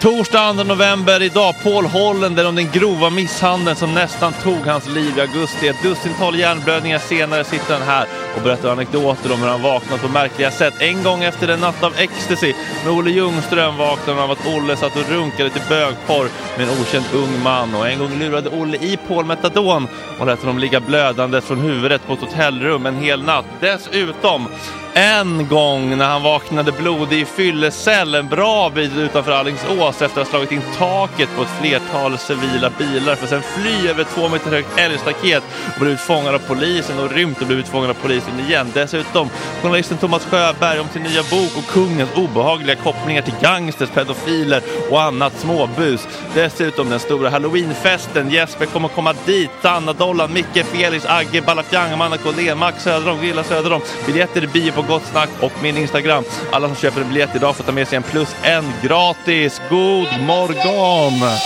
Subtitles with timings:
[0.00, 5.18] Torsdag 2 november idag, Paul Hollander om den grova misshandeln som nästan tog hans liv
[5.18, 5.68] i augusti.
[5.68, 8.06] Ett dussintal hjärnblödningar senare sitter han här
[8.36, 10.74] och berättar anekdoter om hur han vaknat på märkliga sätt.
[10.78, 12.54] En gång efter en natt av ecstasy
[12.84, 16.80] med Olle Ljungström vaknade han av att Olle satt och runkade till bögporr med en
[16.80, 20.80] okänd ung man och en gång lurade Olle i Paul metadon och lät honom ligga
[20.80, 23.44] blödandes från huvudet på ett hotellrum en hel natt.
[23.60, 24.48] Dessutom
[24.94, 30.14] en gång när han vaknade blodig i fyllecell en bra bit utanför Alingsås efter att
[30.14, 34.08] ha slagit in taket på ett flertal civila bilar för att sen fly över ett
[34.14, 35.42] två meter högt älgstaket
[35.74, 38.70] och blivit fångad av polisen och rymt och blivit fångad av polisen igen.
[38.74, 39.30] Dessutom
[39.62, 45.02] journalisten Thomas Sjöberg om sin nya bok och kungens obehagliga kopplingar till gangsters, pedofiler och
[45.02, 46.08] annat småbus.
[46.34, 48.30] Dessutom den stora halloweenfesten.
[48.30, 49.50] Jesper kommer komma dit.
[49.62, 53.82] Sanna Dollan, Micke, Felix, Agge, Balafjang, Amanda Collén, Max Söderholm, söder Söderholm.
[54.06, 56.24] Biljetter i bio på Gott Snack och min Instagram.
[56.52, 59.60] Alla som köper en biljett idag får ta med sig en plus en gratis.
[59.70, 61.38] God morgon!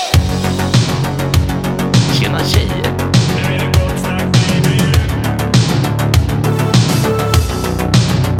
[2.21, 2.93] Tjena tjejer!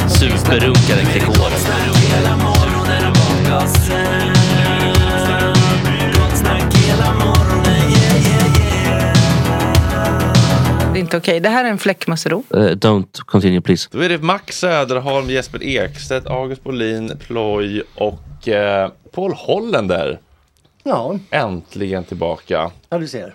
[0.07, 1.53] Superrunkaren Gregor.
[10.93, 11.39] Det är inte okej.
[11.39, 12.43] Det här är en fläckmussero.
[12.55, 13.89] Uh, don't continue please.
[13.91, 20.19] Då är det Max Söderholm, Jesper Ekstedt, August Bolin, Ploy och eh, Paul Holländer.
[20.83, 22.71] Ja, Äntligen tillbaka.
[22.89, 23.33] ja du ser.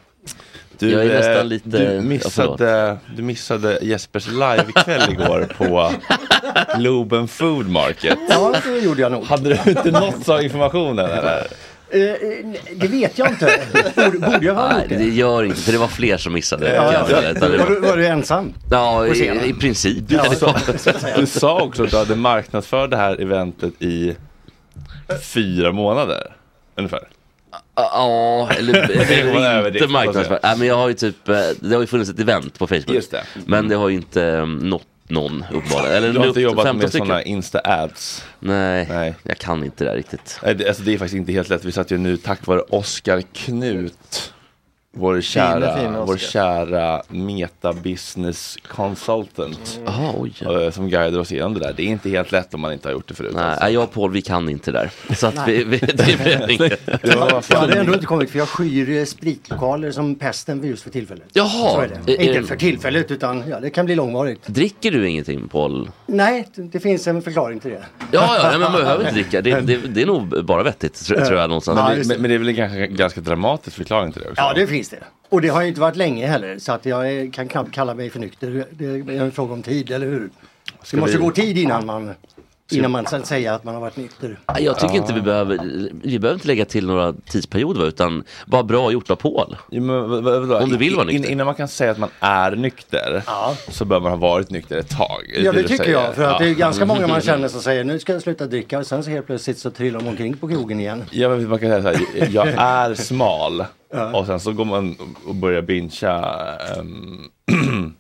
[0.79, 5.93] Du, Jag är nästan eh, lite- du, ja, missade, du missade Jespers livekväll igår på
[6.79, 8.19] Globen Food Market.
[8.29, 9.25] Ja, det gjorde jag nog.
[9.25, 11.47] Hade du inte nåtts av informationen eller?
[11.91, 12.17] Eh, eh,
[12.75, 13.61] det vet jag inte.
[13.97, 15.05] Borde, borde jag ha Nej, gjort det det?
[15.05, 16.75] gör inte, för det var fler som missade.
[16.75, 17.33] Ja, ja.
[17.33, 18.53] det Var, du, var du ensam?
[18.71, 20.05] Ja, i, i princip.
[20.09, 20.55] Ja, så.
[21.17, 24.17] Du sa också att du hade marknadsfört det här eventet i
[25.23, 26.37] fyra månader.
[26.77, 27.09] Ungefär.
[27.75, 30.41] Ja, eller, inte marknadsföring.
[30.43, 32.95] Nej, men jag har ju typ, eh, det har ju funnits ett event på Facebook.
[32.95, 33.25] Just det.
[33.47, 35.97] Men det har ju inte um, nått någon uppenbarligen.
[35.97, 38.25] Eller Du har inte jobbat 15 med sådana Insta-ads.
[38.41, 39.15] Nej, Nej.
[39.23, 40.41] jag kan inte det där riktigt.
[40.45, 41.65] Nej, det- Alltså det är faktiskt inte helt lätt.
[41.65, 44.33] Vi satt ju nu tack vare Oskar Knut.
[44.99, 49.81] Vår kära, fina vår kära meta business consultant.
[49.87, 50.33] Jaha, oj.
[50.41, 51.73] eh, Som guidar oss igenom det där.
[51.77, 53.33] Det är inte helt lätt om man inte har gjort det förut.
[53.35, 53.69] Nej, alltså.
[53.69, 54.91] jag och Paul, vi kan inte där.
[55.17, 56.81] Så att vi, vi, det blir inget.
[57.51, 61.25] Jag hade ändå inte kommit för jag skyr spritlokaler som pesten just för tillfället.
[61.33, 61.49] Jaha.
[61.75, 62.25] Så är det.
[62.25, 64.47] Inte för tillfället utan ja, det kan bli långvarigt.
[64.47, 65.91] Dricker du ingenting Paul?
[66.07, 67.83] Nej, det- finns en förklaring till det.
[68.13, 69.41] Ja, ja, men man behöver inte dricka.
[69.43, 71.79] Det, det, det är nog bara vettigt, tror, jag någonstans.
[71.99, 74.43] Men, men, men det är väl en ganska, ganska dramatisk förklaring till det också?
[74.43, 75.05] Ja, det finns det.
[75.29, 77.95] Och det har ju inte varit länge heller så att jag är- kan knappt kalla
[77.95, 78.65] mig för nykter.
[78.71, 80.31] Det är en fråga om tid, eller hur?
[80.91, 82.15] Det måste vi- gå tid innan man,
[82.71, 84.39] innan man sen säger att man har varit nykter.
[84.59, 85.59] Jag tycker inte vi behöver,
[86.03, 89.57] vi behöver inte lägga till några tidsperioder utan bara bra gjort av Paul.
[89.71, 89.79] Ja?
[90.63, 91.31] Om du vill vara In- nykter.
[91.33, 93.57] Innan man kan säga att man är nykter Ja.
[93.69, 95.23] så bör man ha varit nykter ett tag.
[95.37, 96.15] Ja det tycker jag.
[96.15, 96.55] För att det är Ja.
[96.55, 99.27] ganska många man känner som säger nu ska jag sluta dricka och sen så helt
[99.27, 101.05] plötsligt så trillar de omkring på krogen igen.
[101.11, 103.65] Ja men man kan säga så här, jag är smal.
[104.15, 104.97] Och sen så går man
[105.27, 106.57] och börjar bingea.
[106.57, 107.25] ehm,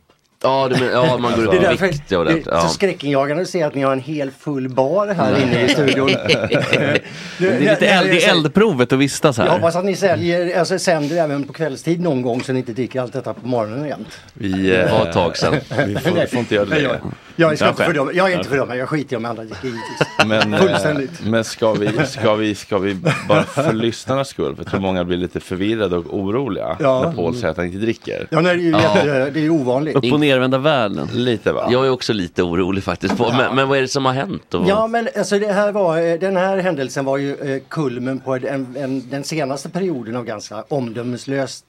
[0.49, 2.31] Ja, du men, ja man går upp Det i därför vikt det det.
[2.31, 2.69] är så Ja.
[2.69, 6.07] skräckinjagande att se att ni har en hel full bar här inne i studion.
[6.29, 7.03] det,
[7.39, 9.51] Det är lite eld, det är eldprovet att vistas Jag här.
[9.53, 13.01] hoppas att ni säljer, alltså sänder även på kvällstid någon gång så ni inte dricker
[13.01, 14.07] allt detta på morgonen igen.
[14.35, 15.55] vi, Det var ett eh, tag sedan.
[15.87, 16.81] vi får, får inte göra det.
[16.81, 19.65] Jag, jag, ska inte fördöma, jag är inte fördömad, jag skiter i om andra dricker
[19.69, 20.09] givetvis.
[20.27, 21.11] Men, eh, Fullständigt.
[21.25, 22.97] men ska, vi, ska, vi, ska vi
[23.29, 27.03] bara för lyssnarnas skull, för jag tror många blir lite förvirrade och oroliga Ja.
[27.05, 28.27] när Paul säger att han inte dricker.
[28.31, 29.31] Ja, nej, det, är ju Ja.
[29.33, 29.97] det är ovanligt.
[29.97, 31.09] Upp och nervända världen.
[31.13, 31.69] Lite va?
[31.71, 33.17] Jag är också lite orolig faktiskt.
[33.17, 34.55] På, men, men vad är det som har hänt?
[34.55, 38.21] Och, Ja men alltså det här var, eh, den här händelsen var ju eh, kulmen
[38.21, 41.65] på en, en, den senaste perioden av ganska omdömeslösa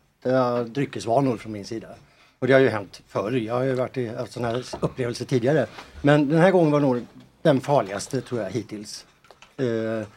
[0.66, 1.88] dryckesvanor från min sida.
[2.40, 5.26] Och det har ju hänt förr, jag har ju varit i haft sådana här upplevelser
[5.26, 5.66] tidigare.
[6.02, 7.06] Men den här gången var nog
[7.42, 9.06] den farligaste tror jag hittills.
[9.58, 10.08] Eh,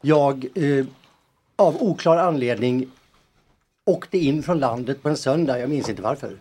[0.00, 0.46] jag,
[1.56, 2.90] av oklar anledning,
[3.86, 6.36] åkte in från landet på en söndag, jag minns inte varför.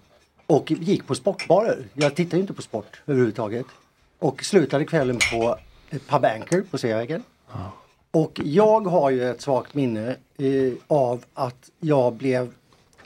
[0.52, 1.86] Och gick på sportbarer.
[1.94, 3.66] Jag tittade inte på sport överhuvudtaget.
[4.20, 5.58] Och slutade kvällen på
[5.90, 7.24] pub Anchor på Sveavägen.
[8.12, 12.54] Och jag har ju ett svagt minne eh, av att jag blev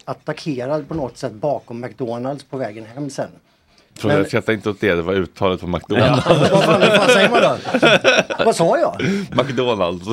[0.05, 3.29] attackerad på något sätt bakom McDonalds på vägen hem sen.
[3.99, 6.25] Tror Men- jag skrattar inte åt det, det var uttalet på McDonalds.
[6.51, 7.57] Vad fan, vad säger man då?
[8.45, 8.95] Vad sa jag?
[9.45, 10.05] McDonalds.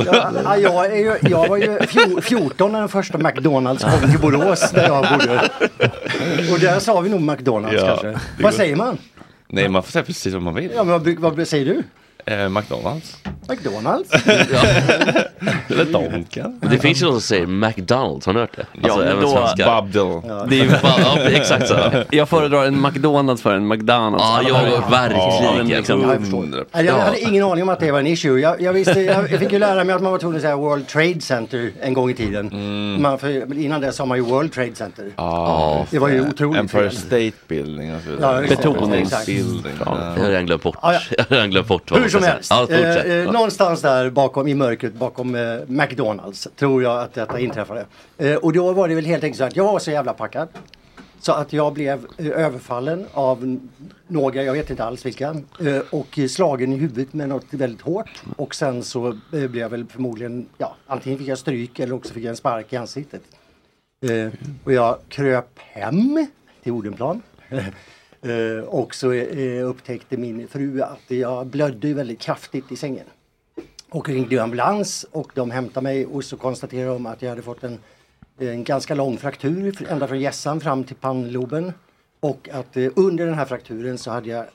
[0.45, 4.71] Ja, jag, ju, jag var ju fjo- 14 när den första McDonalds kom till Borås
[4.71, 5.49] där jag bodde.
[6.53, 8.07] Och där sa vi nog McDonalds Ja, kanske.
[8.43, 8.99] Vad går- säger man?
[9.49, 10.71] Nej, man får säga precis vad man vill.
[10.75, 11.83] Ja, men vad, vad säger du?
[12.25, 13.17] Eh, McDonalds.
[13.49, 14.11] McDonalds.
[15.69, 16.61] Eller Donken.
[16.71, 18.67] Det finns ju någon som säger McDonalds, har ni hört det?
[18.73, 19.67] Ja, Alltså men även då- svenskar.
[19.67, 20.21] Babdel.
[20.49, 21.77] Det är ju Ja, exakt så.
[22.11, 24.25] Jag föredrar en McDonalds för en McDonalds.
[24.25, 25.21] Ja, jag verkligen.
[25.21, 26.65] Ja, liksom- Ja, jag förstår.
[26.73, 28.41] Nej, Jag hade ingen aning om att det var en issue.
[28.41, 30.57] Jag, jag, visste, jag, jag fick ju lära mig att man var tvungen att säga
[30.57, 32.51] World Trade Center en gång i tiden.
[33.03, 35.05] Man, för, innan det sa man ju World Trade Center.
[35.17, 36.97] Ja, Det var ju otroligt Empire fel.
[36.99, 38.63] State Building och så Ja, exakt.
[38.63, 39.73] Betoningsbuilding.
[39.85, 39.87] Jag
[40.23, 40.77] har redan glömt bort.
[40.83, 41.01] Ja, ja.
[41.11, 44.55] Jag har redan glömt bort vad som helst, Ja, eh, eh, någonstans där bakom i
[44.55, 47.87] mörkret bakom eh, McDonalds tror jag att detta inträffade.
[48.19, 50.49] Eh, och då var det väl helt enkelt så att jag var så jävla packad.
[51.21, 53.59] Så att jag blev eh, överfallen av
[54.07, 58.23] några, jag vet inte alls vilka, eh, och slagen i huvudet med något väldigt hårt.
[58.37, 62.25] Och sen så blev jag väl förmodligen, ja, antingen fick jag stryk eller också fick
[62.25, 63.23] jag en spark i ansiktet.
[64.65, 66.27] Och jag kröp hem
[66.63, 67.23] till Odenplan.
[68.23, 73.07] Eh, och så eh, upptäckte min fru att jag blödde väldigt kraftigt i sängen.
[73.91, 77.65] Och ringde ambulans och de hämtade mig och så konstaterade de att jag hade fått
[77.65, 77.79] en,
[78.39, 81.73] en ganska lång fraktur ända från hjässan fram till pannloben.
[82.21, 84.47] Och att eh, under den här frakturen så hade jag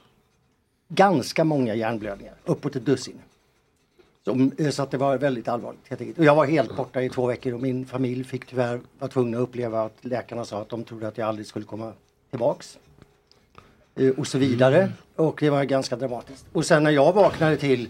[0.90, 3.20] ganska många hjärnblödningar, uppåt ett dussin.
[4.26, 5.90] Så, eh, så att det var väldigt allvarligt.
[5.90, 6.20] helt enkelt.
[6.20, 9.38] Och jag var helt borta i två veckor och min familj fick tyvärr vara tvungna
[9.38, 11.94] att uppleva att läkarna sa att de trodde att jag aldrig skulle komma
[12.30, 12.78] tillbaks.
[13.98, 14.89] Eh, Och så vidare.
[15.16, 16.46] Och det var ganska dramatiskt.
[16.54, 17.89] Och sen när jag vaknade till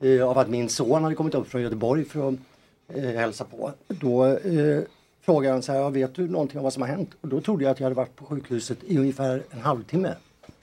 [0.00, 2.34] eh, av att min son hade kommit upp från Göteborg för att
[2.94, 3.72] eh, hälsa på.
[3.88, 4.80] Då eh,
[5.24, 7.10] frågade han så här, "Ja, vet du någonting om vad som har hänt?
[7.20, 10.14] Och då trodde jag att jag hade varit på sjukhuset i ungefär en halvtimme.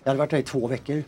[0.04, 1.04] Jag hade varit där i två veckor.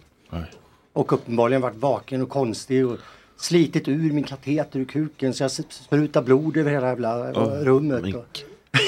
[0.94, 2.98] Och uppenbarligen varit vaken och konstig och
[3.38, 8.15] slitit ur min kateter ur kuken så jag sprutade blod över hela jävla eh, rummet.
[8.15, 8.39] Och,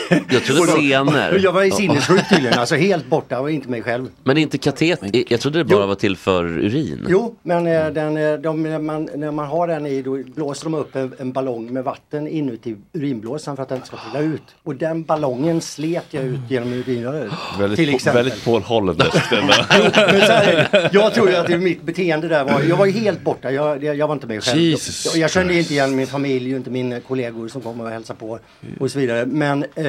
[0.09, 1.39] Jag trodde och då- scener.
[1.43, 4.07] Jag var ju sinnessjuk tydligen, alltså helt borta, jag var inte mig själv.
[4.23, 4.99] Men inte katet,
[5.31, 7.05] jag trodde det bara var till för urin.
[7.09, 10.63] Jo, men eh, den, eh, de, när, man, när man har den i då blåser
[10.63, 14.25] de upp en, en ballong med vatten inuti urinblåsan för att den inte ska trilla
[14.35, 14.43] ut.
[14.63, 17.31] Och den ballongen slet jag ut genom urinröret.
[17.59, 18.23] Väldigt, till exempel.
[18.23, 18.61] väldigt Paul
[18.95, 20.89] det.
[20.93, 23.83] Jag tror ju att det, mitt beteende där var, jag var ju helt borta, jag,
[23.83, 24.61] jag, var inte mig själv.
[24.61, 27.89] Jesus jag, jag kände inte igen min familj och inte mina kollegor som kom och
[27.89, 28.39] hälsade på
[28.79, 29.25] och så vidare.
[29.25, 29.85] Men eh,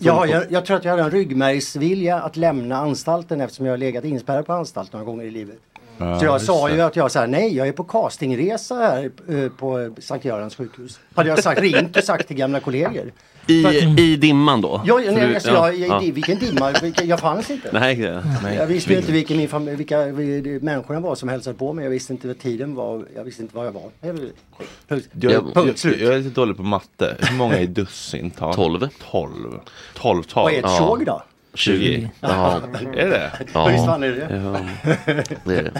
[0.00, 3.78] jag, jag, jag tror att jag hade en ryggmärgsvilja att lämna anstalten eftersom jag har
[3.78, 5.58] legat inspärrad på anstalt några gånger i livet.
[5.98, 9.10] Ja, så jag just sa ju att jag sa nej, jag är på castingresa här
[9.28, 11.00] eh, på Sankt Görans sjukhus.
[11.14, 13.12] Hade jag sagt, ringt och sagt till gamla kollegor.
[13.48, 14.82] I, I dimman då?
[14.86, 16.02] Ja, nej, du- alltså, ja, jag, ja.
[16.02, 16.72] i- vilken dimma,
[17.04, 17.68] jag fanns inte.
[17.72, 18.22] Nej, ja.
[18.52, 21.84] Jag visste inte vilken min fam- vilka vi- människorna var som hälsade på mig.
[21.84, 23.04] Jag visste inte vad tiden var.
[23.16, 23.82] Jag visste inte var jag var.
[24.00, 24.18] Jag-
[24.88, 26.00] Punkt, Jag, jag, punkt jag, slut.
[26.00, 27.16] jag är lite dålig på matte.
[27.20, 28.54] Hur många är dussintal?
[28.54, 28.88] Tolv.
[29.10, 29.58] Tolv.
[29.94, 30.44] Tolvtal.
[30.44, 31.22] Vad är ett tjog då?
[31.54, 32.10] 20.
[32.20, 32.60] Ja.
[32.96, 33.30] Är det?
[33.54, 33.66] Ja.
[33.68, 34.60] Visst Ja, fan är det ja,
[35.44, 35.72] det är det.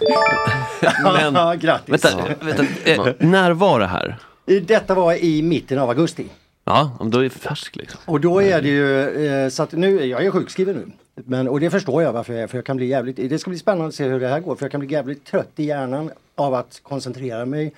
[1.32, 2.04] Men, Grattis.
[2.04, 4.16] vänta, vänta när var det här?
[4.62, 6.26] Detta var i mitten av augusti.
[6.68, 8.00] Ja, om då är det färsk liksom.
[8.04, 10.92] Och då är det ju eh, så att nu, jag är sjukskriven nu.
[11.14, 13.50] Men, och det förstår jag varför jag är, för jag kan bli jävligt, det ska
[13.50, 14.56] bli spännande att se hur det här går.
[14.56, 17.72] För jag kan bli jävligt trött i hjärnan av att koncentrera mig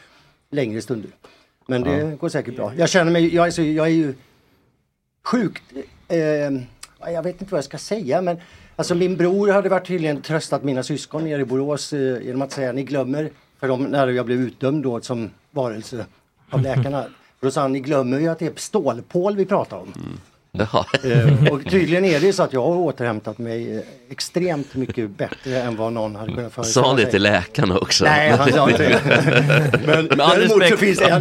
[0.50, 1.11] längre stunder.
[1.66, 2.73] Men det går säkert bra.
[2.76, 4.14] Jag känner mig, jag är, så, jag är ju
[5.25, 5.62] sjukt,
[6.09, 6.18] eh,
[7.12, 8.37] jag vet inte vad jag ska säga men
[8.76, 12.52] Alltså min bror hade varit tydligen tröstat mina syskon nere i Borås eh, genom att
[12.52, 16.06] säga ni glömmer, för de, när jag blev utdömd då som varelse
[16.50, 17.04] av läkarna.
[17.42, 19.92] Då sa han, ni glömmer ju att det är stålpål vi pratar om.
[20.52, 20.87] Jaha.
[21.04, 25.61] Eh, och tydligen är det så att jag har återhämtat mig eh, extremt mycket bättre
[25.62, 27.11] än vad någon hade kunnat föreställa Sa han det sig.
[27.11, 28.04] till läkarna också?
[28.04, 29.80] Nej, han sa inte det.
[29.87, 31.12] Men däremot så finns en,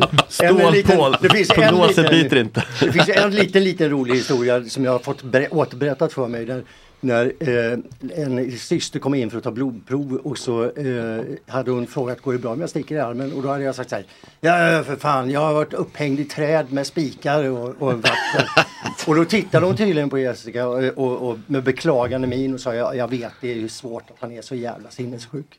[0.42, 2.50] en, en liten, det finns en liten,
[2.82, 6.46] det finns en liten, liten rolig historia som jag har fått ber- återberättat för mig.
[6.46, 6.64] Där,
[7.02, 7.80] när eh,
[8.16, 12.34] en syster kom in för att ta blodprov och så eh, hade hon frågat går
[12.34, 13.34] det bra om jag sticker i armen?
[13.34, 14.06] Och då hade jag sagt så här,
[14.40, 18.46] ja för fan jag har varit upphängd i träd med spikar och, och vatten.
[19.08, 22.76] och då tittade hon tydligen på Jessica och, och, och med beklagande min och sa
[22.76, 25.56] jag, jag vet det är ju svårt att han är så jävla sinnessjuk.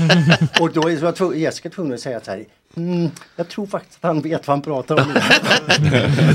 [0.60, 2.44] och då är- var tv- Jessica tvungen att säga så här,
[2.76, 5.12] mm, jag tror faktiskt att han vet vad han pratar om.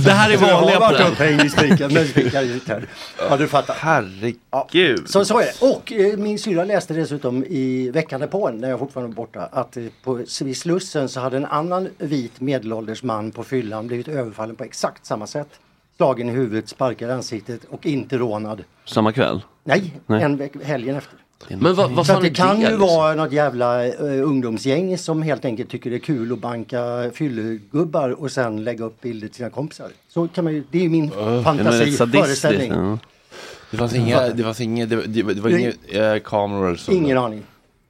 [0.03, 1.11] Det här är Så jag har vanliga program.
[1.11, 2.83] upphängd i spikar, med spikar i träd.
[3.29, 3.75] Ja du fattar.
[3.79, 5.09] Herregud.
[5.09, 5.75] Så, så är det.
[5.75, 9.77] Och eh, min syra läste dessutom i veckan därpå, när jag fortfarande var borta, att
[9.77, 14.55] eh, på, vid Slussen så hade en annan vit medelålders man på fyllan blivit överfallen
[14.55, 15.49] på exakt samma sätt.
[15.97, 18.63] Slagen i huvudet, sparkad i ansiktet och inte rånad.
[18.85, 19.41] Samma kväll?
[19.63, 20.23] Nej, Nej.
[20.23, 21.17] en helgen efter.
[21.47, 22.61] Men vad, vad Så fan det är kan det?
[22.65, 22.87] ju liksom?
[22.87, 23.93] vara något jävla eh,
[24.27, 29.01] ungdomsgäng som helt enkelt tycker det är kul att banka fyllegubbar och sen lägga upp
[29.01, 29.89] bilder till sina kompisar.
[30.07, 31.11] Så kan man ju, det är ju min
[31.43, 32.71] fantasi, föreställning.
[32.71, 32.97] Ja.
[33.71, 35.75] Det fanns inga, det fanns inga, det, var- det, det var Nej.
[35.91, 36.93] inga eh, kameror som...
[36.95, 37.43] Ingen aning.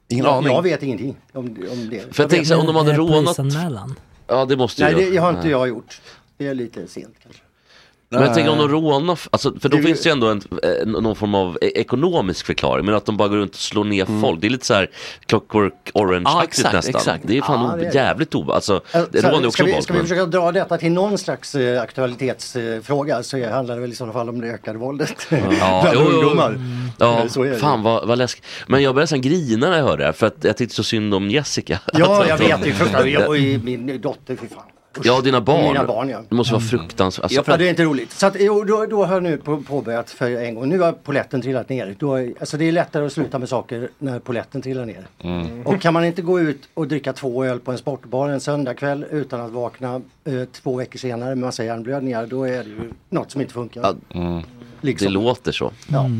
[0.08, 0.52] Ingen jag, aning.
[0.52, 2.14] jag vet ingenting om, om det.
[2.14, 3.38] För jag här, om de hade rånat...
[4.26, 5.58] Ja, det måste Nej, ju det har inte Ja.
[5.58, 6.00] jag gjort.
[6.36, 7.42] Det är lite sent kanske.
[8.12, 10.42] Men jag tänker om de rånar, alltså, för då Det- finns det ju ändå en,
[10.82, 12.86] en, någon form av e- ekonomisk förklaring.
[12.86, 14.90] Men att de bara går runt och slår ner folk, det är lite så här
[15.26, 16.94] Clockwork Orange-aktigt exakt, nästan.
[16.94, 17.24] exakt.
[17.26, 18.54] Det är fan Ja, det är jävligt obehagligt.
[18.54, 21.18] Alltså, Så här, rånar ju också ska, vi, ska vi försöka dra detta till någon
[21.18, 25.36] slags eh, aktualitetsfråga så handlar det väl i sådana fall om det ökade våldet Ja,
[25.92, 26.58] bland jo, ungdomar.
[26.98, 27.56] Ja, Eh, så är det.
[27.56, 28.44] fan vad, vad läskigt.
[28.66, 30.82] Men jag började nästan grina när jag hörde det här, för att jag tyckte så
[30.82, 31.80] synd om Jessica.
[31.92, 32.62] Ja, jag vet.
[32.62, 33.28] Det är fruktansvärt.
[33.28, 34.62] Och min dotter, fy fan.
[34.98, 35.06] Usch.
[35.06, 35.62] Ja, dina barn.
[35.62, 36.22] Mina barn, ja.
[36.28, 37.24] Det måste vara fruktansvärt.
[37.24, 38.12] Alltså, Ja, det är inte roligt.
[38.12, 40.68] Så att, jo, då, då har jag nu på, påbörjat för en gång.
[40.68, 41.96] Nu har poletten trillat ner.
[41.98, 45.06] Då, alltså det är lättare att sluta med saker när poletten trillar ner.
[45.20, 45.66] Mm.
[45.66, 49.04] Och kan man inte gå ut och dricka två öl på en sportbar en söndagkväll
[49.10, 53.30] utan att vakna eh, två veckor senare med massa hjärnblödningar, då är det ju något
[53.30, 53.80] som inte funkar.
[53.82, 54.42] Ja, mm.
[54.80, 55.06] Liksom.
[55.06, 55.72] Det låter så.
[55.88, 56.10] Ja.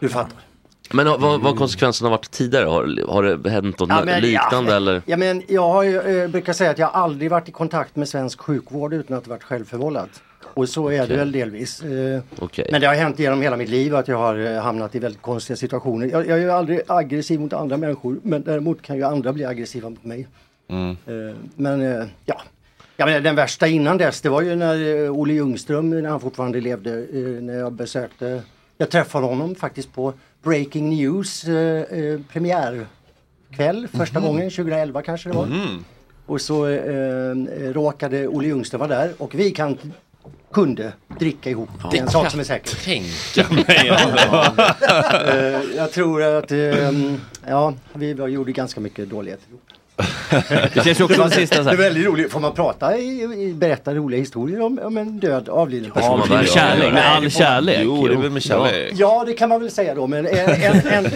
[0.00, 0.45] Du fattar.
[0.92, 2.64] Men vad, vad har konsekvenserna varit tidigare?
[2.64, 5.02] Har, har det hänt något Ja, men, liknande ja, eller?
[5.06, 8.08] Ja, men jag har ju, eh, brukar säga att jag aldrig varit i kontakt med
[8.08, 10.22] svensk sjukvård utan att det varit självförvållat.
[10.54, 11.16] Och så är det Okej.
[11.16, 11.82] väl delvis.
[11.82, 12.68] Eh, Okej.
[12.72, 15.22] Men det har hänt genom hela mitt liv att jag har eh, hamnat i väldigt
[15.22, 16.06] konstiga situationer.
[16.06, 19.44] Jag, jag är ju aldrig aggressiv mot andra människor men däremot kan ju andra bli
[19.44, 20.28] aggressiva mot mig.
[20.68, 20.90] Mm.
[20.90, 22.40] Eh, Men eh, ja.
[22.96, 26.20] Ja, men den värsta innan dess det var ju när eh, Olle Ljungström, när han
[26.20, 28.42] fortfarande levde, eh, när jag besökte,
[28.78, 30.12] jag träffade honom faktiskt på
[30.50, 34.28] Breaking News eh, eh, premiärkväll första Mhm.
[34.28, 35.46] gången, 2011 kanske det var.
[35.46, 35.84] Mhm.
[36.26, 37.34] Och så eh,
[37.72, 39.78] råkade Olle Ljungström vara där och vi kan,
[40.52, 41.68] kunde dricka ihop.
[41.90, 42.76] Det är en sak som är säker.
[42.84, 43.92] tänka mig.
[45.76, 46.50] Jag tror att
[47.48, 49.62] ja, vi gjorde ganska mycket dåligheter ihop.
[50.74, 51.76] Det känns också som sista så det är här.
[51.76, 52.32] väldigt roligt.
[52.32, 56.22] Får man prata i, i berätta roliga historier om, om en död avliden person?
[56.28, 57.80] Ja, med kärlek, med all kärlek.
[57.84, 58.92] Jo, det är väl med kärlek.
[58.96, 60.06] Ja, det kan man väl säga då.
[60.06, 60.50] Men en,
[60.86, 61.06] en,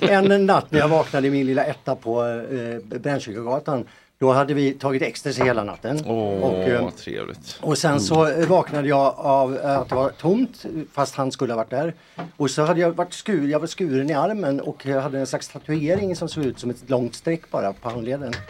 [0.00, 3.84] en, en natt när jag vaknade i min lilla etta på eh, Brännkyrkogatan.
[4.18, 6.00] Då hade vi tagit ecstasy hela natten.
[6.06, 7.58] Åh, och, eh, trevligt.
[7.60, 11.52] och sen så eh, vaknade jag av eh, att det var tomt fast han skulle
[11.52, 11.94] ha varit där.
[12.36, 15.26] Och så hade jag varit skur, jag var skuren i armen och jag hade en
[15.26, 18.32] slags tatuering som såg ut som ett långt streck bara på handleden.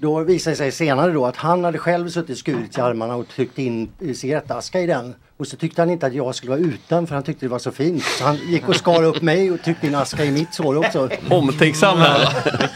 [0.00, 3.28] Då visade det sig senare då att han hade själv suttit skurit i armarna och
[3.28, 5.14] tryckt in cigarettaska i den.
[5.38, 7.58] Och så tyckte han inte att jag skulle vara utan för han tyckte det var
[7.58, 8.02] så fint.
[8.02, 11.08] Så han gick och skar upp mig och tryckte in aska i mitt sår också.
[11.30, 12.28] Omtänksam här.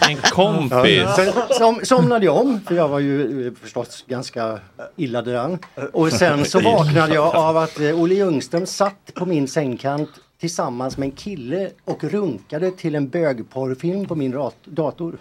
[0.08, 1.02] Vilken kompis.
[1.16, 4.58] Sen som, somnade jag om, för jag var ju eh, förstås ganska
[4.96, 5.58] illa däran.
[5.92, 10.10] Och sen så vaknade jag av att eh, Olle Ljungström satt på min sängkant
[10.46, 14.34] tillsammans med en kille och runkade till en bögporrfilm på min
[14.64, 15.16] dator.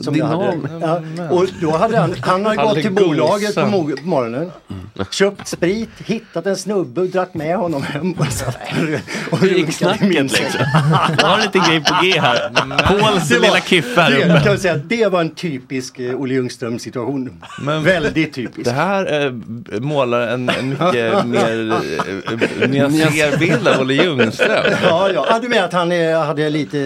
[0.00, 0.58] Som jag hade.
[0.80, 4.50] Ja, och då hade han, han hade gått till bolaget på mo- på morgonen,
[5.10, 8.12] köpt sprit, hittat en snubbe och dratt med honom hem.
[8.18, 8.56] Och satt
[9.30, 10.60] och runkade i min liksom?
[11.18, 12.50] Jag har en liten grej på G här.
[13.00, 14.44] Pauls lilla kiffe här det, uppe.
[14.44, 17.42] kan säga, det var en typisk eh, Olle Ljungström situation.
[17.62, 18.64] Men- Väldigt typisk.
[18.64, 19.32] Det här eh,
[19.80, 21.72] målar en, en mycket mer
[22.62, 24.39] eh, nyanserad bild av Olle Ljungström.
[24.82, 25.26] Ja, ja.
[25.28, 26.78] Ah, du menar att han eh, hade lite,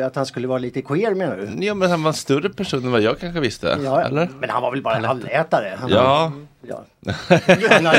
[0.00, 1.64] eh, att han skulle vara lite queer menar du?
[1.66, 3.78] Ja, men han var en större person än vad jag kanske visste.
[3.84, 4.28] Ja, Eller?
[4.40, 5.72] men han var väl bara en allätare?
[5.80, 6.32] Han Ja.
[6.68, 6.84] Ja.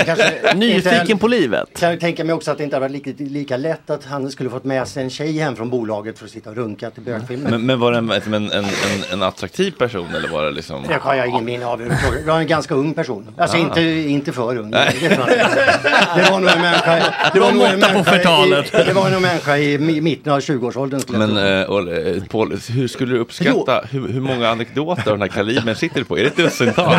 [0.05, 1.79] Kanske Nyfiken inte- på livet.
[1.79, 4.31] Kan jag tänka mig också att det inte hade varit lika, lika lätt att han
[4.31, 7.03] skulle fått med sig en tjej hem från bolaget för att sitta och runka till
[7.03, 7.51] bögfilmen.
[7.51, 8.65] Men, men var det en, en, en,
[9.11, 10.83] en, attraktiv person eller var det liksom?
[10.87, 12.25] Det har jag ingen minne av överhuvudtaget.
[12.25, 13.27] Det var en ganska ung person.
[13.37, 13.59] Alltså Ah.
[13.59, 14.71] inte, inte för ung.
[14.71, 14.93] Det,
[16.15, 19.03] det var nog en människa, det var De nog en på människa, i, det var
[19.03, 20.99] nog en människa i mi- mitten av 20-årsåldern.
[20.99, 25.21] skulle jag Men eh, Paul, hur skulle du uppskatta, hur, hur många anekdoter av den
[25.21, 26.17] här kalibern sitter du på?
[26.17, 26.95] Är det ett dussintal?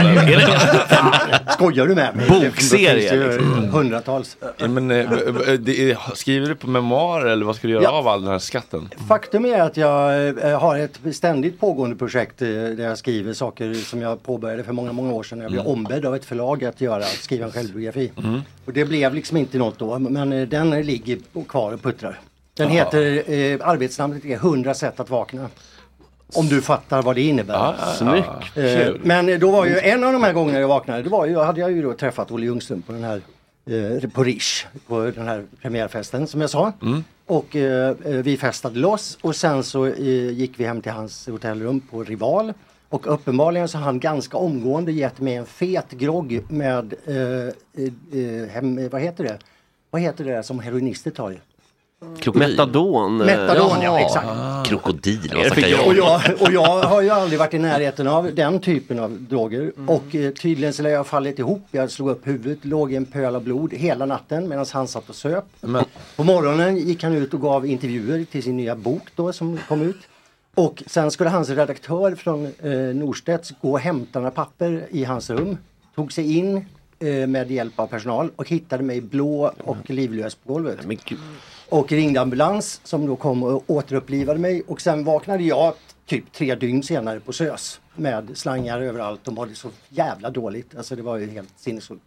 [1.55, 2.29] Skojar du med mig?
[2.29, 3.69] Bokserie, liksom.
[3.69, 4.37] hundratals.
[4.57, 7.91] Ja, men, eh, v- det skriver du på memoarer eller vad ska du göra Ja.
[7.91, 8.89] av all den här skatten?
[9.09, 13.75] Faktum är att jag eh, har ett ständigt pågående projekt eh, där jag skriver saker
[13.75, 15.41] som jag påbörjade för många, många år sedan.
[15.41, 18.13] Jag blev ombedd av ett förlag att göra, att skriva en självbiografi.
[18.65, 22.21] Och det blev liksom inte något då, men eh, den ligger kvar och puttrar.
[22.57, 23.01] Den heter,
[23.33, 25.49] eh, arbetsnamnet är 100 sätt att vakna.
[26.35, 27.75] Om du fattar vad det innebär.
[27.99, 28.57] Snyggt.
[28.57, 31.39] Eh, Men då var ju en av de här gångerna jag vaknade, det var ju,
[31.39, 33.21] hade jag ju då träffat Olle Ljungström på den här
[34.03, 36.73] eh, på Rish, på den här premiärfesten som jag sa.
[37.27, 41.27] Och eh, eh, vi festade loss och sen så eh, gick vi hem till hans
[41.27, 42.53] hotellrum på Rival.
[42.89, 48.89] Och uppenbarligen så har han ganska omgående gett mig en fet grogg med, eh, hem,
[48.89, 49.39] vad heter det?
[49.91, 51.41] Vad heter det som heroinister tar?
[52.21, 52.49] Krokodil.
[52.49, 53.21] Metadon.
[53.21, 54.01] eh, Metadon, ja, Jaha.
[54.01, 54.27] exakt.
[54.69, 58.09] Krokodil, Är vad snackar jag Och jag, och jag har ju aldrig varit i närheten
[58.09, 59.73] av den typen av droger.
[59.87, 61.67] Och eh, tydligen så lär jag fallit ihop.
[61.71, 65.09] Jag slog upp huvudet, låg i en pöl av blod hela natten medan han satt
[65.09, 65.45] och söp.
[65.61, 65.85] Men,
[66.17, 69.83] På morgonen gick han ut och gav intervjuer till sin nya bok då som kom
[69.83, 69.97] ut.
[70.55, 75.31] Och sen skulle hans redaktör från eh, Norstedts gå och hämta några papper i hans
[75.31, 75.57] rum.
[75.95, 76.57] Tog sig in
[76.99, 80.79] eh, med hjälp av personal och hittade mig blå och livlös på golvet.
[81.69, 84.63] Och ringde ambulans som då kom och återupplivade mig.
[84.67, 85.75] Och sen vaknade jag
[86.07, 89.21] typ tre dygn senare på SÖS med slangar överallt.
[89.25, 90.77] De mådde så jävla dåligt.
[90.77, 92.03] Alltså det var ju helt sinnessjukt.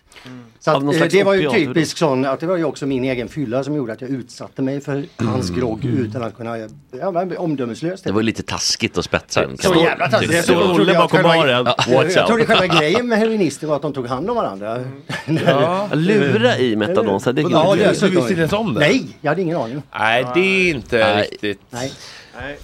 [0.59, 3.03] Så Av att, eh, det var ju typiskt sån att det var ju också min
[3.03, 6.57] egen fylla som gjorde att jag utsatte mig för hans grogg utan att kunna,
[6.99, 8.03] ja, men omdömeslöst.
[8.03, 9.57] Det var ju lite taskigt att spetsa den.
[9.57, 10.33] Så jävla taskigt.
[10.33, 12.47] Jag trodde Olle bakom själva- baren, Jag- watch Jag trodde out.
[12.49, 14.85] själva grejen med heroinister var att de tog hand om varandra.
[15.45, 15.89] Ja.
[15.93, 18.79] Lura i metadon, så det Ja, är så Du visste inte ens om det?
[18.79, 19.81] Nej, jag hade ingen aning.
[19.99, 21.27] Nej, det är inte Nej.
[21.31, 21.59] riktigt.
[21.69, 21.91] Nej.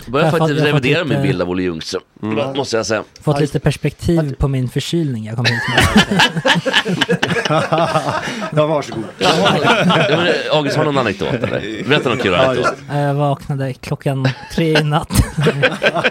[0.04, 1.64] Jag börjar Jag har faktiskt fått- jag har revidera fått min lite- bild av Olle
[1.64, 2.02] Ljungström.
[2.20, 3.04] Förlåt, Måste jag säga.
[3.22, 6.24] Fått lite perspektiv på min förkylning jag kom hit med.
[8.56, 9.04] Ja, varsågod.
[9.18, 9.30] Ja,
[9.86, 11.84] men, eh, August, har du någon anekdot eller?
[11.90, 12.74] Berätta någon kul anekdot.
[12.92, 15.10] Jag vaknade klockan tre i natt.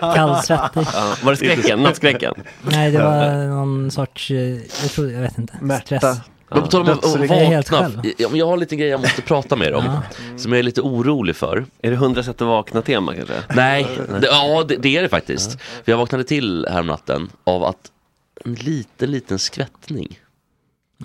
[0.01, 0.87] Kallsvettig.
[0.95, 1.83] Ja, var det skräcken?
[1.83, 2.35] Nattskräcken?
[2.63, 4.37] Nej, det var någon sorts, eh,
[4.83, 6.03] jag tror, jag vet inte, stress.
[6.55, 7.63] Men på tal om att Jag vakna.
[7.63, 8.01] själv.
[8.19, 9.85] Ja, men Jag har lite grejer jag måste prata med er om.
[10.37, 11.65] Som jag är lite orolig för.
[11.83, 13.35] Är det hundra sätt att vakna-tema kanske?
[13.55, 13.87] Nej,
[14.21, 15.61] det, ja det, det är det faktiskt.
[15.61, 17.91] För jag vaknade till häromnatten av att
[18.45, 20.19] en liten, liten skvättning.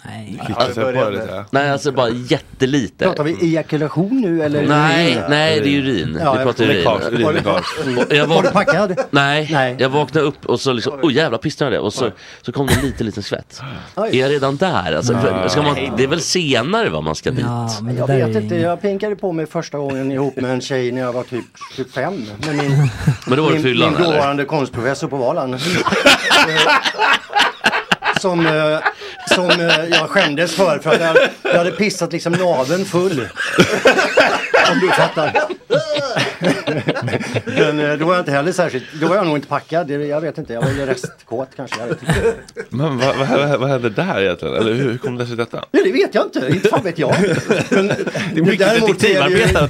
[0.06, 0.42] Nej.
[0.76, 1.46] Det lite.
[1.52, 3.06] Nej, alltså bara jättelite.
[3.06, 4.68] Pratar vi ejakulation nu eller?
[4.68, 5.24] Nej, urin?
[5.30, 6.20] nej det är urin.
[6.24, 8.08] Ja, Vi jag pratar urin.
[8.18, 8.96] Jag Var du packad?
[9.12, 9.76] Nej, Nej.
[9.80, 11.38] jag vaknade upp och så liksom, oh jävlar
[11.70, 13.62] det och så, så kom det en liten, liten svett.
[13.96, 14.10] Oj.
[14.12, 14.96] Är jag redan där?
[14.96, 17.46] Alltså, för- ska man, det är väl senare vad man ska dit?
[17.46, 20.92] Ja, men Jag vet inte, jag pinkade på mig första gången ihop med en tjej
[20.92, 22.26] när jag var typ 25.
[22.46, 22.72] Med min,
[23.28, 25.56] Men då var det min, fyllan min dåvarande konstprofessor på Valand.
[28.20, 28.80] Som eh,
[29.36, 33.28] som eh, jag skämdes för, för att jag, jag hade pissat liksom naveln full.
[34.72, 35.34] Om du fattar.
[37.46, 39.88] Men eh, då var jag inte heller särskilt, då var jag nog inte packad.
[39.88, 41.80] Det- Jag vet inte, jag var ju restkåt kanske.
[41.80, 42.34] Jag vet inte.
[42.70, 44.56] Men vad, vad, vad, vad hände där egentligen?
[44.56, 45.64] Eller hur, hur kom det sig detta?
[45.72, 47.16] Ja, det vet jag inte, inte fan vet jag.
[47.70, 47.88] Men,
[48.36, 48.68] det mycket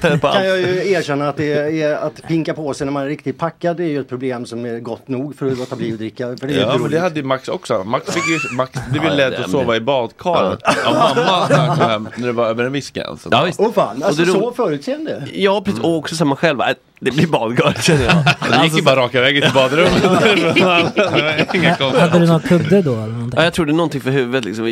[0.02, 0.38] ta på allt.
[0.38, 3.38] kan jag ju erkänna att, det är, att pinka på sig när man är riktigt
[3.38, 5.98] packad det är ju ett problem som är gott nog för att låta bli att
[5.98, 6.38] dricka.
[6.40, 7.84] För det är Ja, men det hade ju Max också.
[7.84, 12.10] Max, fick ju, Max blev ju Ja, ledd det- att sova i badkaret av mamma
[12.18, 13.28] när det var över en viss gräns.
[13.32, 13.60] Ja, visst.
[13.60, 14.52] Åh fan, alltså ro- så
[14.96, 15.28] förutseende.
[15.34, 15.80] Ja, precis.
[15.82, 16.62] Och också samma själv.
[16.62, 16.68] Äh,
[17.00, 18.16] Det blir badkar känner jag.
[18.60, 20.04] Det gick ju bara raka vägen till badrummet.
[21.56, 22.94] Inga Hade du någon kudde då?
[22.94, 23.38] Eller någonting?
[23.38, 24.66] Ja, jag trodde någonting för huvudet liksom.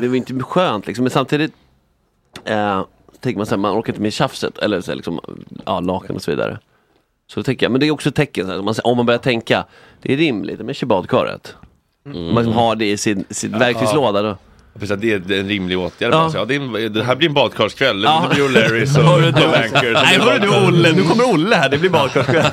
[0.00, 1.02] Det var inte skönt liksom.
[1.02, 1.52] Men samtidigt
[2.44, 2.84] eh,
[3.20, 4.58] tänker man så här, man orkar inte med tjafset.
[4.58, 5.20] Eller så här, liksom,
[5.66, 6.58] ja, lakan och så vidare.
[7.26, 8.46] Så då tänker jag, men det är också ett tecken.
[8.46, 9.64] Så här, om, man, om man börjar tänka,
[10.02, 11.54] det är rimligt, men kör badkaret.
[12.06, 12.34] Mm.
[12.34, 14.36] Man liksom har det i sin, sin verktygslåda då.
[14.80, 16.12] Precis, Det är en rimlig åtgärd.
[16.12, 16.30] Ja.
[16.30, 18.02] så, Ja, det, är det här blir en badkarskväll.
[18.02, 18.26] Ja.
[18.28, 19.34] Det blir O'Larrys och.
[19.42, 19.92] Tom Ankers.
[20.02, 22.44] Nej, hörru du Olle, nu kommer Olle här, det blir badkarskväll.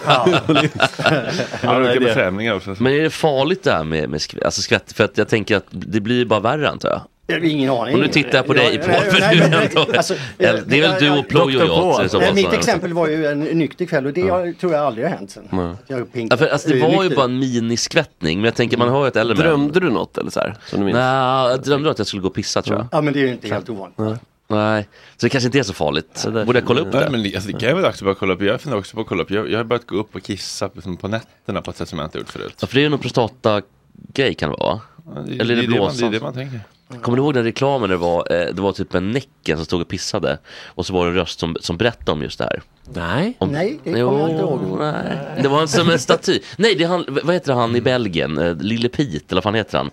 [1.99, 2.75] Det- främlingar också.
[2.79, 4.43] Men är det farligt det här med, med skvätt?
[4.45, 4.93] Alltså skvätt?
[4.93, 7.01] För att jag tänker att det blir bara värre antar jag.
[7.29, 7.93] Jag har ingen aning.
[7.93, 11.19] Och nu tittar jag på dig Ja, du ändå, alltså, Eller, det är väl du
[11.19, 12.09] och Plojo Paul.
[12.09, 15.15] fall mitt exempel var ju en nykter kväll och det har- tror jag aldrig har
[15.15, 15.75] hänt sen.
[15.87, 17.15] Jag Ja, för, alltså, det var ju nykter.
[17.15, 19.45] bara en miniskvättning, men jag tänker man har ju ett äldre män.
[19.45, 20.55] Drömde du något eller så här?
[20.65, 20.95] Som du minns?
[20.95, 22.87] Nej, jag drömde att jag skulle gå och pissa tror jag.
[22.91, 24.21] Ja men det är ju inte helt ovanligt.
[24.51, 24.87] Nej,
[25.17, 26.25] så det kanske inte är så farligt.
[26.45, 27.09] Borde jag kolla upp Nej, det?
[27.11, 28.41] men det- alltså, det kan vara dags att börja kolla upp.
[28.41, 29.31] Jag funderar också på att kolla upp.
[29.31, 31.99] Jag, jag har börjat gå upp och kissa liksom, på nätterna på ett sätt som
[31.99, 32.55] jag inte gjort förut.
[32.61, 34.81] Ja, för det är ju någon prostatagrej kan det vara va?
[35.15, 36.11] Ja, det, Eller är det, det är det, man, det är blåsan?
[36.11, 36.59] det man tänker.
[37.01, 39.65] Kommer du ihåg den reklamen där det var, eh, det var typ en Näcken som
[39.65, 42.43] stod och pissade och så var det en röst som, som berättade om just det
[42.43, 42.61] här.
[42.93, 43.35] Nej.
[43.39, 44.61] Om, Nej, det kommer jag inte ihåg.
[44.79, 45.17] Nej.
[45.41, 46.39] Det var en, som en staty.
[46.57, 48.37] Nej, det han, vad heter han i Belgien?
[48.37, 49.89] Eh, Lille Pete, eller vad fan heter han?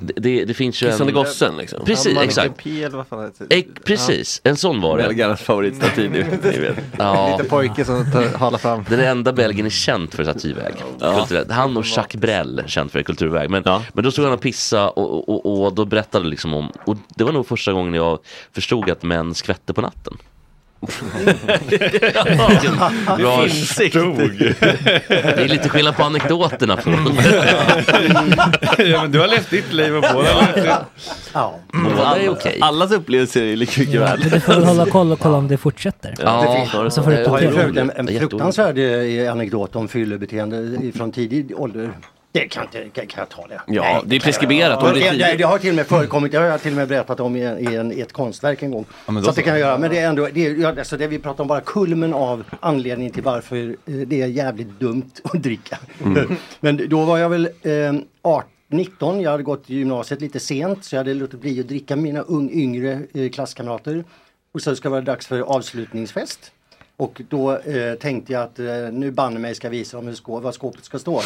[0.00, 1.14] Det, det, det finns ju Kissande en...
[1.14, 1.84] gossen liksom.
[1.84, 2.66] Precis, exakt.
[2.66, 5.02] Eller vad fan heter Eh, precis, en sån var det.
[5.04, 6.44] Belgarnas favoritstaty, ni vet.
[6.44, 6.76] ni vet.
[6.98, 7.30] Ja.
[7.30, 8.06] Liten pojke som
[8.36, 8.84] halar fram.
[8.88, 10.74] Den enda Belgien är känd för statyväg.
[11.00, 11.50] Kulturellt.
[11.50, 13.50] Han och Jacques Brel känd för kulturväg.
[13.50, 13.82] Men, Ja.
[13.92, 16.96] men då stod han och pissa och, och, och, och då berättade liksom om, och
[17.16, 18.18] det var nog första gången jag
[18.52, 20.16] förstod att män skvätte på natten.
[21.68, 22.90] Vilken bra-
[25.08, 26.78] Det är lite skillnad på anekdoterna.
[28.78, 30.64] ja, men du har levt ditt liv och båda har levt ditt.
[31.32, 31.58] Ja.
[31.72, 32.58] Båda är okej.
[32.60, 34.28] Allas upplevelser är lika mycket Ja, värda.
[34.32, 36.14] du får väl hålla koll och kolla om det fortsätter.
[36.18, 41.12] Ja, Så får du Jag har ju en, en fruktansvärd eh, anekdot om fyllebeteende från
[41.12, 41.90] tidig ålder.
[42.34, 43.60] Det kan, inte, kan, kan jag ta det?
[43.66, 44.78] Ja, Nej, det är preskriberat.
[44.82, 46.72] Ja, Om det det, det, det har till och med förekommit, det har jag till
[46.72, 48.84] och med berättat om i, en, i, en, i ett konstverk en gång.
[49.06, 51.18] Ja, så det kan jag göra, men det är ändå, det, är, alltså det vi
[51.18, 55.78] pratar om bara kulmen av anledningen till varför eh, det är jävligt dumt att dricka.
[56.04, 56.36] Mm.
[56.60, 60.84] men då var jag väl eh, 18, 19, jag hade gått i gymnasiet lite sent
[60.84, 64.04] så jag hade låtit bli att dricka mina ung, yngre eh, klasskamrater.
[64.52, 66.52] Och så ska det vara dags för avslutningsfest.
[66.96, 70.14] Och då eh, tänkte jag att eh, nu banne mig ska jag visa dem hur
[70.14, 71.22] skå, vad skåpet ska stå.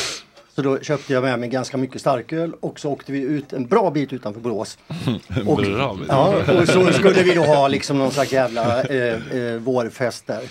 [0.58, 3.66] Så då köpte jag med mig ganska mycket starköl och så åkte vi ut en
[3.66, 4.78] bra bit utanför Borås.
[5.46, 5.98] Och, Bra.
[6.08, 10.42] ja, och så skulle vi då ha liksom någon slags jävla eh, eh, vårfest där.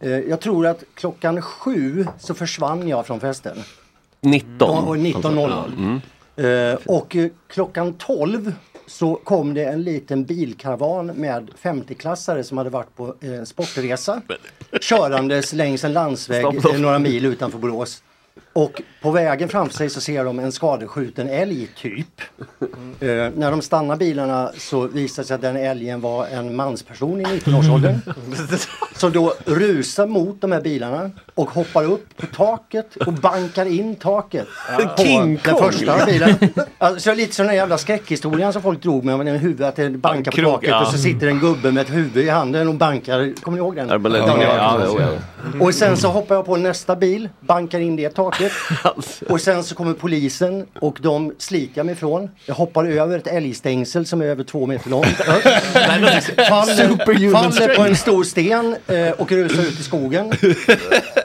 [0.00, 3.56] Eh, jag tror att klockan sju så försvann jag från festen.
[4.20, 4.84] 19.
[4.84, 6.00] Och 19.00.
[6.36, 6.72] Mm.
[6.72, 8.52] Eh, och eh, klockan 12
[8.86, 14.22] så kom det en liten bilkaravan med 50-klassare som hade varit på eh, sportresa.
[14.80, 18.02] Körandes längs en landsväg eh, några mil utanför Borås.
[18.56, 22.20] Och på vägen framför sig så ser de en skadeskjuten älg typ.
[23.00, 27.20] Eh, när de stannar bilarna så visar det sig att den älgen var en mansperson
[27.20, 28.00] i 19-årsåldern.
[28.96, 33.96] Som då rusar mot de här bilarna och hoppar upp på taket och bankar in
[33.96, 34.46] taket.
[34.76, 35.72] På King den Kong.
[35.72, 36.34] första bilen.
[36.78, 39.90] Alltså lite som den jävla skräckhistorien som folk drog med, med en huvud att det
[39.90, 40.80] bankar på taket ja.
[40.80, 43.42] och så sitter en gubbe med ett huvud i handen och bankar.
[43.42, 43.88] Kommer ni ihåg den?
[43.88, 45.10] Ja, Ja, ja, ja, ja,
[45.54, 45.66] ja.
[45.66, 48.45] och sen så hoppar jag på nästa bil, bankar in det taket.
[49.28, 51.32] Och sen så kommer polisen och de
[51.76, 52.30] jag mig ifrån.
[52.46, 55.06] Jag hoppar över ett älgstängsel som är över två meter långt.
[55.16, 60.32] faller, faller på en stor sten eh, och rusar ut i skogen.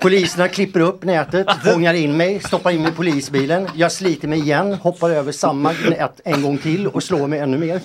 [0.02, 3.68] Poliserna klipper upp nätet, fångar in mig, stoppar in mig i polisbilen.
[3.76, 7.58] Jag sliter mig igen, hoppar över samma nät en gång till och slår mig ännu
[7.58, 7.82] mer.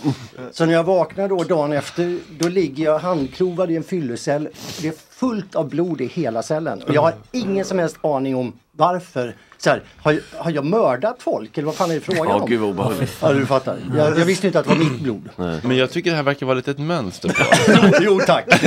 [0.53, 4.49] Så när jag vaknar då dagen efter, då ligger jag handklovad i en fyllecell.
[4.81, 6.83] Det är fullt av blod i hela cellen.
[6.87, 9.35] Jag har ingen som helst aning om varför.
[9.59, 12.51] Så här, har, har jag mördat folk eller vad fan är det frågan Ja, om?
[12.51, 13.17] gud vad obehagligt.
[13.23, 13.77] Ja, du fattar.
[13.97, 15.29] Jag, jag visste inte att det var mitt blod.
[15.62, 17.37] Men jag tycker det här verkar vara lite ett mönster
[18.01, 18.45] jo tack.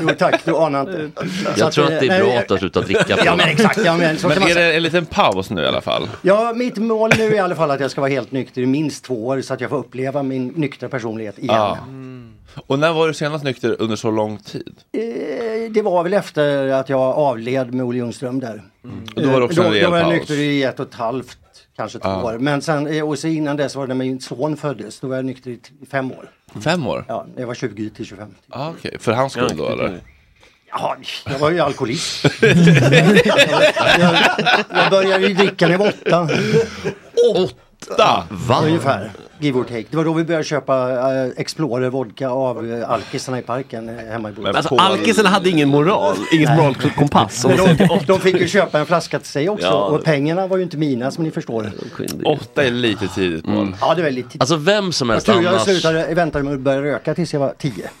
[0.00, 1.10] jo tack, du anar inte.
[1.20, 3.18] Så Jag att, tror att det är eh, bra nej, att du har slutat dricka.
[3.24, 4.66] Ja men exakt, ja, men, så Men man är säga.
[4.68, 6.08] det en liten paus nu i alla fall?
[6.22, 8.66] Ja, mitt mål nu är i alla fall att jag ska vara helt nykter i
[8.66, 11.54] minst två år så att jag får uppleva min nyktra personlighet igen.
[11.56, 11.78] Ja.
[12.66, 14.74] Och när var du senast nykter under så lång tid?
[14.92, 15.00] Eh,
[15.72, 18.62] Det var väl efter att jag avled med Olle Ljungström där.
[19.16, 20.94] Och då var det också en då, då var jag nykter i ett och ett
[20.94, 21.38] halvt,
[21.76, 22.22] kanske två Ja.
[22.24, 22.38] år.
[22.38, 25.16] Men sen, eh, och så innan dess var det när min son föddes, då var
[25.16, 26.30] jag nykter i fem år.
[26.64, 27.04] Fem år?
[27.08, 28.34] Ja, jag var 20 till 25.
[28.50, 30.00] Ah, Okej, för hans skull då eller?
[30.70, 30.96] Ja,
[31.30, 32.24] jag var ju alkoholist.
[32.40, 34.16] jag,
[34.70, 36.28] jag började ju dricka när jag var åtta.
[37.36, 38.26] Åtta?
[38.30, 38.60] Va?
[38.64, 39.84] Ungefär, give or take.
[39.90, 40.88] Det var då vi började köpa
[41.24, 44.56] uh, Explorer vodka av uh, alkisarna i parken eh, hemma i Borås.
[44.56, 47.42] Alltså alkisen hade ingen moral, ingen moralkompass.
[47.42, 49.72] De, de fick ju köpa en flaska till sig också Ja.
[49.84, 51.72] och pengarna var ju inte mina som ni förstår.
[52.24, 53.74] Åtta är lite tidigt Paul.
[53.80, 54.40] Ja, det var lite tidigt.
[54.42, 55.62] Alltså vem som Jag helst tror jag annars.
[55.62, 57.90] slutade, väntade med att börja röka tills jag var tio.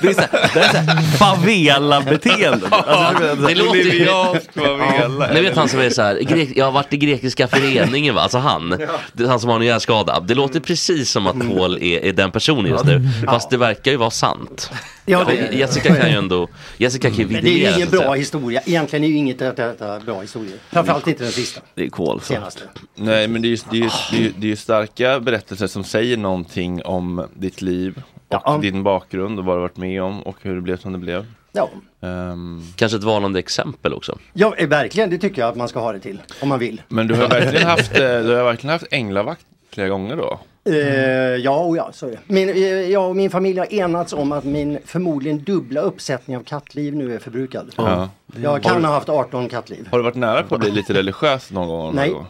[0.00, 2.66] Det är såhär, det är såhär favela-beteende.
[2.70, 4.06] Alltså, Det låter ju...
[4.54, 5.32] Favela.
[5.34, 8.20] Ni vet han som är så här, grek, jag har varit i grekiska föreningen va,
[8.20, 8.68] alltså han,
[9.12, 10.15] det är han som har en hjärnskada.
[10.20, 13.90] Det låter precis som att Paul är, är den personen just nu, fast det verkar
[13.90, 14.70] ju vara sant.
[15.06, 16.48] Ja, det- Jessica kan ju ändå,
[16.78, 18.60] Jessica kan ju Men det är ju ingen bra historia.
[18.66, 20.52] Egentligen är ju inget av detta bra historia.
[20.70, 21.60] Framförallt inte den sista.
[21.74, 22.20] Det är kol.
[22.20, 22.62] Senaste.
[22.94, 25.20] Nej men det är, ju, det, är ju, det, är ju, det är ju starka
[25.20, 28.58] berättelser som säger någonting om ditt liv och Ja.
[28.62, 31.26] din bakgrund och vad du varit med om och hur det blev som det blev.
[31.52, 31.70] Ja.
[32.02, 34.18] Ehm, Kanske ett varnande exempel också.
[34.32, 35.10] ja, eh, verkligen.
[35.10, 36.22] Det tycker jag att man ska ha det till.
[36.40, 36.82] Om man vill.
[36.88, 40.38] men du har verkligen haft, eh, du har verkligen haft änglavakt flera gånger då?
[40.64, 40.76] Eh,
[41.36, 42.18] ja, och ja, så är det.
[42.26, 46.42] Min, eh, jag och min familj har enats om att min förmodligen dubbla uppsättning av
[46.42, 47.74] kattliv nu är förbrukad.
[47.76, 48.08] Ja.
[48.42, 49.88] Jag kan ha haft 18 kattliv.
[49.90, 51.94] Har du varit nära på att bli lite religiös någon gång?
[51.94, 52.10] Nej.
[52.10, 52.26] Någon gång?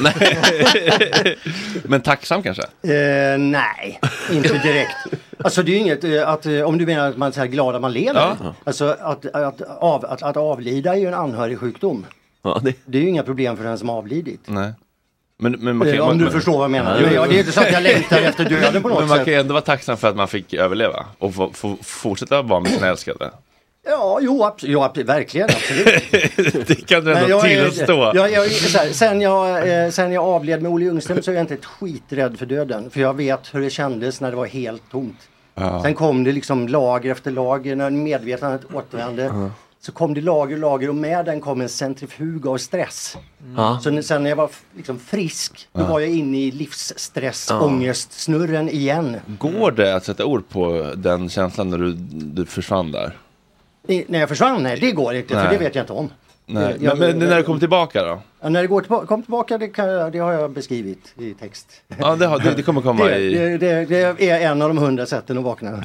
[0.00, 1.38] Nej.
[1.84, 2.62] men tacksam kanske?
[2.62, 4.00] Eh, nej,
[4.32, 4.96] inte direkt.
[5.38, 7.74] Alltså det är ju inget, att, om du menar att man är så här glad
[7.74, 8.36] att man lever.
[8.40, 8.54] Ja.
[8.64, 12.06] Alltså att, att, av, att, att avlida är ju en anhörig sjukdom.
[12.42, 14.40] Ja, det, Det är ju inga problem för den som avlidit.
[14.46, 14.72] Nej.
[15.40, 16.96] Men, men man kan, Eh, om man, du man, förstår vad jag menar.
[16.96, 19.08] Ja, Men jag, det är inte så att jag längtar efter döden på något men
[19.08, 19.24] man sätt.
[19.24, 22.60] kan ju ändå vara tacksam för att man fick överleva och få, få fortsätta vara
[22.60, 23.30] med sina älskade.
[23.86, 25.48] Ja, jo, absolut, jo, absolut, verkligen.
[25.50, 26.66] Absolut.
[26.66, 28.12] det kan du ändå tillstå.
[28.14, 31.30] Jag, jag, är så här, sen, jag, eh, sen jag avled med Olle Ljungström så
[31.30, 32.90] är jag inte ett skit rädd för döden.
[32.90, 35.18] För jag vet hur det kändes när det var helt tomt.
[35.54, 35.82] Ja.
[35.82, 39.50] Sen kom det liksom lager efter lager när medvetandet återvände.
[39.82, 43.16] Så kom det lager och lager och med den kom en centrifug av stress.
[43.56, 43.80] ja.
[43.82, 48.68] Så när- sen när jag var liksom frisk, då var jag inne i livsstress, ångestsnurren
[48.68, 49.16] igen.
[49.38, 53.16] Går det att sätta ord på den känslan när du, du försvann där?
[53.86, 54.62] I, när jag försvann?
[54.62, 55.44] Nej, det går inte, Nej.
[55.44, 56.10] för det vet jag inte om.
[56.52, 56.76] Nej.
[56.80, 58.20] Jag- men, men när du kom tillbaka då?
[58.40, 61.82] Ja, när det går tillbaka, kom tillbaka, det, kan, det har jag beskrivit i text.
[61.98, 63.34] Ja, det, har, det, det kommer komma Det, i...
[63.34, 65.84] det, det, det är en av de hundra sätten att vakna.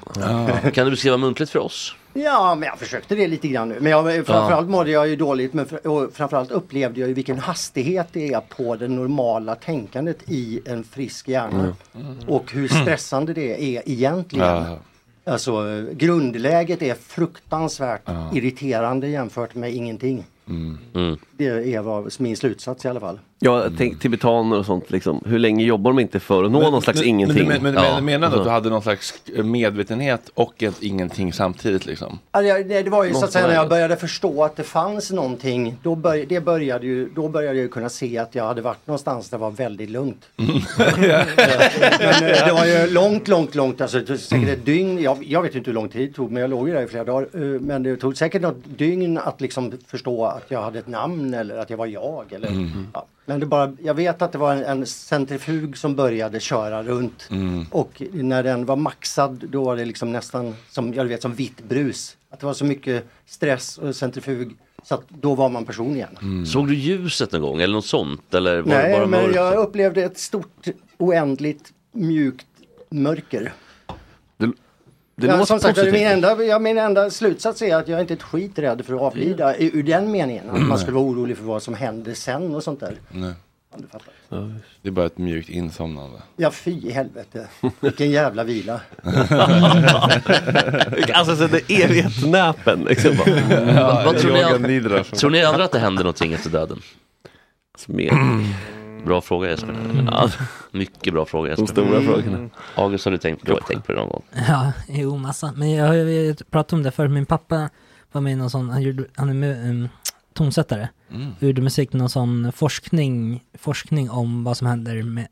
[0.74, 1.96] Kan du beskriva muntligt för oss?
[2.14, 3.78] Ja, men jag försökte det lite grann nu.
[3.80, 7.40] Men jag, framförallt mådde jag ju dåligt, men fr- och framförallt upplevde jag ju vilken
[7.40, 11.76] hastighet det är på det normala tänkandet i en frisk hjärna.
[12.28, 14.46] Och hur stressande det är egentligen.
[14.48, 14.78] Ja.
[15.28, 18.30] Alltså grundläget är fruktansvärt Ja.
[18.34, 20.24] irriterande jämfört med ingenting.
[20.48, 21.18] Mm.
[21.38, 23.20] Det är vad, min slutsats i alla fall.
[23.46, 25.24] Ja, tänk tibetaner och sånt liksom.
[25.26, 27.48] Hur länge jobbar de inte för att nå någon slags men, ingenting?
[27.48, 27.96] Men, men, men, Ja.
[27.96, 28.50] men menar du att du Alltså.
[28.52, 32.20] hade någon slags medvetenhet och ett ingenting samtidigt liksom?
[32.32, 34.56] Alltså, jag- det det var ju så Måste att säga när jag började förstå att
[34.56, 35.76] det fanns någonting.
[35.84, 39.30] Då, börj det började ju, då började jag kunna se att jag hade varit någonstans
[39.30, 40.26] där det var väldigt lugnt.
[40.36, 40.50] Men
[41.04, 41.26] eh,
[42.46, 45.02] det var ju långt, långt, långt, alltså säkert ett dygn.
[45.02, 46.88] Jag, jag vet inte hur lång tid det tog men jag låg ju där i
[46.88, 47.28] flera dagar.
[47.34, 51.34] Eh, Men det tog säkert något dygn att liksom förstå att jag hade ett namn
[51.34, 52.26] eller att jag var jag.
[52.34, 52.88] Eller, Mm.
[52.94, 53.06] ja.
[53.26, 57.28] Men det bara, jag vet att det var en, en centrifug som började köra runt.
[57.32, 57.66] Mm.
[57.72, 61.64] Och när den var maxad då var det liksom nästan som, jag vet, som vitt
[61.64, 62.18] brus.
[62.30, 66.46] Att det var så mycket stress och centrifug så att då var man person igen.
[66.46, 68.34] Såg du ljuset någon gång eller något sånt?
[68.34, 69.36] Eller var Nej, bara men mörkt?
[69.36, 72.48] jag upplevde ett stort oändligt mjukt
[72.90, 73.54] mörker.
[75.16, 78.16] Det ja, som sagt, min enda, ja, min enda slutsats är att jag inte är
[78.16, 80.50] ett skit rädd för att avlida i- ur den meningen.
[80.50, 82.94] Att man skulle vara orolig för vad som händer sen och sånt där.
[83.12, 83.34] Nej.
[83.92, 84.02] Fattar.
[84.82, 86.18] Det är bara ett mjukt insomnande.
[86.36, 87.48] Ja fy i helvete.
[87.80, 88.80] Vilken jävla vila.
[91.14, 93.16] alltså så det evighetsnäpen liksom.
[94.06, 96.82] Vad tror, ni, tror ni andra att det händer någonting efter döden?
[99.06, 99.76] Bra fråga Jesper.
[100.12, 100.30] Ja,
[100.72, 101.66] mycket bra fråga Jesper.
[101.66, 102.50] De stora frågorna.
[102.76, 104.24] August har du tänkt, du har tänkt på det någon gång?
[104.48, 105.54] Ja, jo massa.
[105.56, 107.70] Men jag har ju pratat om det för min pappa
[108.12, 109.90] var med i någon sån, han, gjorde, han är med, um,
[110.34, 110.90] tonsättare.
[111.14, 111.32] Mm.
[111.38, 115.28] Och gjorde musik till någon sån forskning, forskning om vad som händer med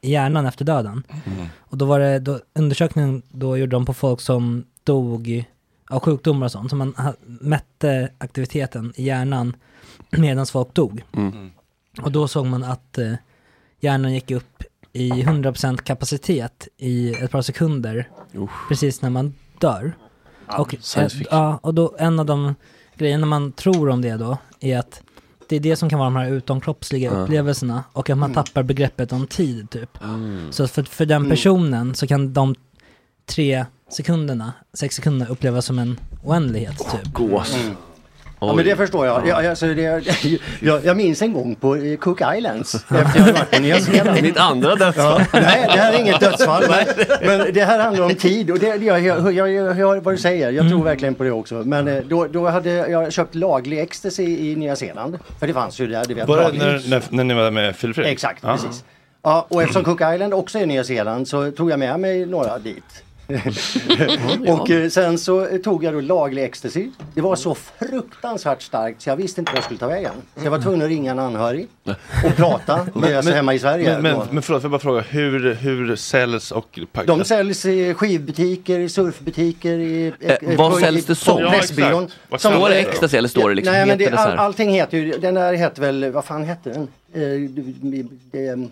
[0.00, 1.02] hjärnan efter döden.
[1.08, 1.46] Mm.
[1.58, 5.44] Och då var det, då, undersökningen då gjorde de på folk som dog
[5.90, 6.70] av sjukdomar och sånt.
[6.70, 9.56] Så man ha- mätte aktiviteten i hjärnan
[10.10, 11.02] medan folk dog.
[11.12, 11.50] Mm.
[12.02, 13.12] Och då såg man att eh,
[13.80, 18.08] hjärnan gick upp i 100% kapacitet i ett par sekunder
[18.68, 19.92] precis när man dör.
[20.48, 22.54] Ja, och, eh, ja, och då en av de
[22.96, 25.02] grejerna man tror om det då är att
[25.48, 27.18] det är det som kan vara de här utomkroppsliga Ja.
[27.18, 28.44] upplevelserna och att man Mm.
[28.44, 30.02] tappar begreppet om tid typ.
[30.04, 30.52] Mm.
[30.52, 31.30] Så för, för den Mm.
[31.30, 32.54] personen så kan de
[33.26, 37.12] tre sekunderna, sex sekunder upplevas som en oändlighet typ.
[37.12, 37.54] Gås.
[37.54, 37.76] Mm.
[38.40, 39.26] Ja men det förstår jag.
[39.28, 39.82] jag, alltså, det,
[40.60, 44.18] jag, jag minns en gång på eh, Cook Islands efter jag varit på Nya Zeeland.
[44.22, 45.22] Mitt andra dödsfall.
[45.32, 46.64] Ja, nej, det här är inget dödsfall.
[46.68, 47.06] Men,
[47.38, 50.18] men det här handlar om tid och det, jag, jag, jag, jag hör vad du
[50.18, 50.50] säger.
[50.50, 51.54] Jag tror verkligen på det också.
[51.54, 55.18] Men eh, då, då hade jag köpt laglig ecstasy i Nya Zeeland.
[55.40, 56.04] För det fanns ju där.
[56.08, 58.12] Du vet, Bara när, när, när ni var med Filip Fredrik?
[58.12, 58.52] Exakt, Ja.
[58.52, 58.84] precis.
[59.22, 62.58] Ja, och eftersom Cook Island också är Nya Zeeland så tog jag med mig några
[62.58, 63.02] dit.
[64.48, 66.90] Och eh, sen så tog jag då laglig ecstasy.
[67.14, 70.12] Det var så fruktansvärt starkt så jag visste inte vad jag skulle ta vägen.
[70.36, 71.68] Så jag var tvungen att ringa en anhörig
[72.24, 73.98] och prata med alltså hemma i Sverige.
[74.00, 77.94] Men, men, men förlåt, får jag bara fråga, hur, hur säljs och De säljs i
[77.94, 80.12] skivbutiker, i surfbutiker, i...
[80.20, 81.36] Eh, vad säljs det som?
[81.36, 82.10] På Ja, Pressbyrån.
[82.38, 85.34] Står det ecstasy eller står det liksom- Nej men det, all, allting heter ju, den
[85.34, 86.88] där heter väl, vad fan hette den?
[87.14, 88.68] Eh, det, det,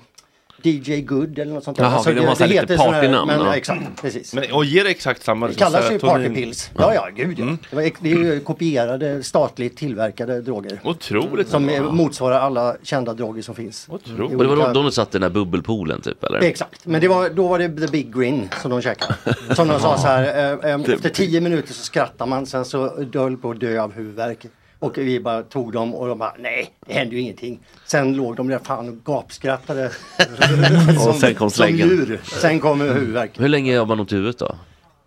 [0.67, 1.85] DJ Good eller något sånt där.
[1.85, 3.47] Jaha, de har lite sån här- partynamn, Men, ja.
[3.47, 4.35] ja, exakt, precis.
[4.35, 5.49] Men, och ger det exakt samma?
[5.49, 6.71] Det kallas ju partypills.
[6.79, 7.57] Ja, ja, gud ja.
[7.71, 10.81] Det, var, det är ju kopierade, statligt tillverkade droger.
[10.85, 11.49] Otroligt.
[11.49, 13.87] Som eh, motsvarar alla kända droger som finns.
[13.89, 16.41] Och det var då de satt i den här bubbelpoolen typ eller?
[16.41, 19.15] Exakt, men det var, då var det the big grin som de käkade.
[19.55, 20.23] Som de sa så här,
[20.63, 23.93] eh, eh, efter tio minuter så skrattar man, sen så höll på att dö av
[23.93, 24.47] huvudvärk.
[24.79, 27.61] Och vi bara tog dem och de bara, nej, det hände ju ingenting.
[27.87, 29.87] Sen låg de där fan och gapskrattade.
[31.09, 31.89] Och sen kom som släggen.
[31.89, 32.21] djur.
[32.25, 33.41] Sen kom huvudvärk.
[33.41, 34.55] Hur länge jobbar man ont i huvudet då?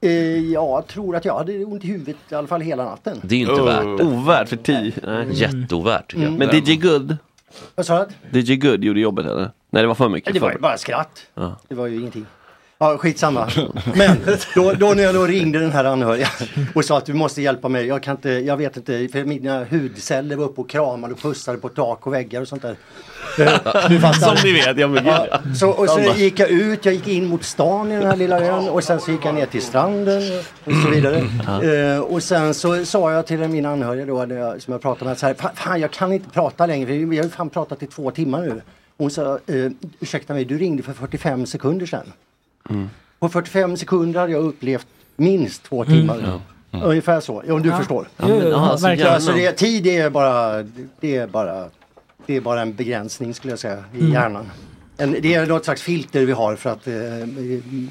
[0.02, 0.12] Eh,
[0.52, 3.20] jag tror att jag hade ont i huvudet i alla fall hela natten.
[3.24, 4.04] Det är ju inte värt det.
[4.04, 4.94] Ovärt för tio.
[5.32, 6.34] Jätteovärt tycker jag.
[6.34, 6.50] Mm.
[6.50, 7.18] Men DJ Good?
[7.76, 8.40] Vad sa du?
[8.40, 9.52] DJ Good gjorde jobbet eller?
[9.70, 10.34] Nej det var för mycket.
[10.34, 11.26] Det var ju bara skratt.
[11.34, 11.60] Ja.
[11.68, 12.26] Det var ju ingenting.
[12.80, 13.50] Ja, skitsamma.
[13.96, 14.18] Men
[14.56, 16.28] då, då när jag då ringde den här anhöriga
[16.76, 17.86] och sa att du måste hjälpa mig.
[17.86, 21.58] Jag kan inte, jag vet inte, för mina hudceller var uppe och kramade och pussade
[21.58, 22.76] på tak och väggar och sånt där.
[24.20, 25.14] Som ni vet, ja men gud.
[25.32, 28.16] Ja, så, och så gick jag ut, jag gick in mot stan i den här
[28.16, 30.22] lilla ön och sen så gick jag ner till stranden
[30.66, 31.24] och så vidare.
[31.94, 35.18] Eh, och sen så sa jag till min anhöriga då, jag, som jag pratade med,
[35.18, 38.12] så här, "Fan, jag kan inte prata längre, vi har ju fan pratat i två
[38.12, 38.62] timmar nu.
[38.98, 42.14] Hon sa, eh, ursäkta mig, du ringde för 45 sekunder sedan.
[43.20, 46.18] På 45 sekunder hade jag upplevt minst två timmar.
[46.18, 46.30] Mm.
[46.72, 46.84] Ja.
[46.84, 47.78] Ungefär så, om du Ja.
[47.78, 48.08] förstår.
[48.18, 49.14] Ja, men, ja, alltså, verkligen.
[49.14, 50.64] Alltså, det, tid är bara,
[51.00, 51.66] det är bara,
[52.26, 54.14] det är bara en begränsning skulle jag säga i Mm.
[54.14, 54.46] hjärnan.
[54.98, 56.94] En, det är något slags filter vi har för att eh,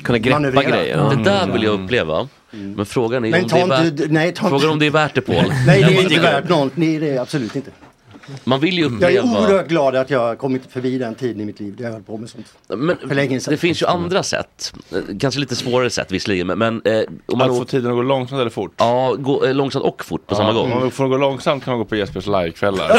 [0.03, 0.71] Kunna greppa manövrera.
[0.71, 1.11] grejer.
[1.17, 2.29] Det där vill jag uppleva.
[2.51, 5.21] Men frågan är Men om det är värt, nej, frågan om det är värt det
[5.21, 5.37] Paul.
[5.67, 7.71] Nej det är inte värt något, nej det är absolut inte.
[8.45, 9.41] Man vill ju Jag är uppleva...
[9.41, 12.03] oerhört glad att jag har kommit förbi den tiden i mitt liv där jag höll
[12.03, 12.47] på med sånt.
[12.69, 13.51] Men För länge sedan.
[13.53, 14.73] det finns ju andra sätt,
[15.21, 18.03] kanske lite svårare sätt visserligen, men, men eh, om man Att få tiden att gå
[18.03, 18.73] långsamt eller fort?
[18.77, 20.73] ja, gå, eh, långsamt och fort på samma gång.
[20.73, 22.89] Om man får gå långsamt kan man gå på Jespers livekvällar.
[22.89, 22.95] Det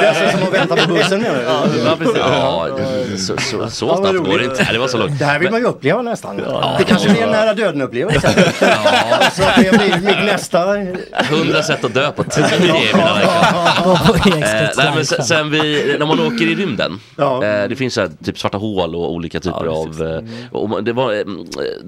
[0.00, 1.42] är alltså som att vänta på bussen menar du?
[1.84, 2.16] Ja, precis.
[2.16, 2.68] Ja,
[3.18, 4.68] så, så, så snabbt går det inte.
[4.72, 5.18] Det var så långt.
[5.18, 6.36] Det här vill man ju uppleva nästan.
[6.78, 8.52] det kanske blir en nära döden upplevelse.
[9.32, 10.60] Så att det blir mitt nästa...
[11.30, 12.74] Hundra sätt att dö på tio mina
[13.82, 17.44] på Eh, sen, vi, när man åker i rymden, Ja.
[17.44, 20.84] eh, det finns så här, typ svarta hål och olika typer av, eh, och man-
[20.84, 21.24] det var,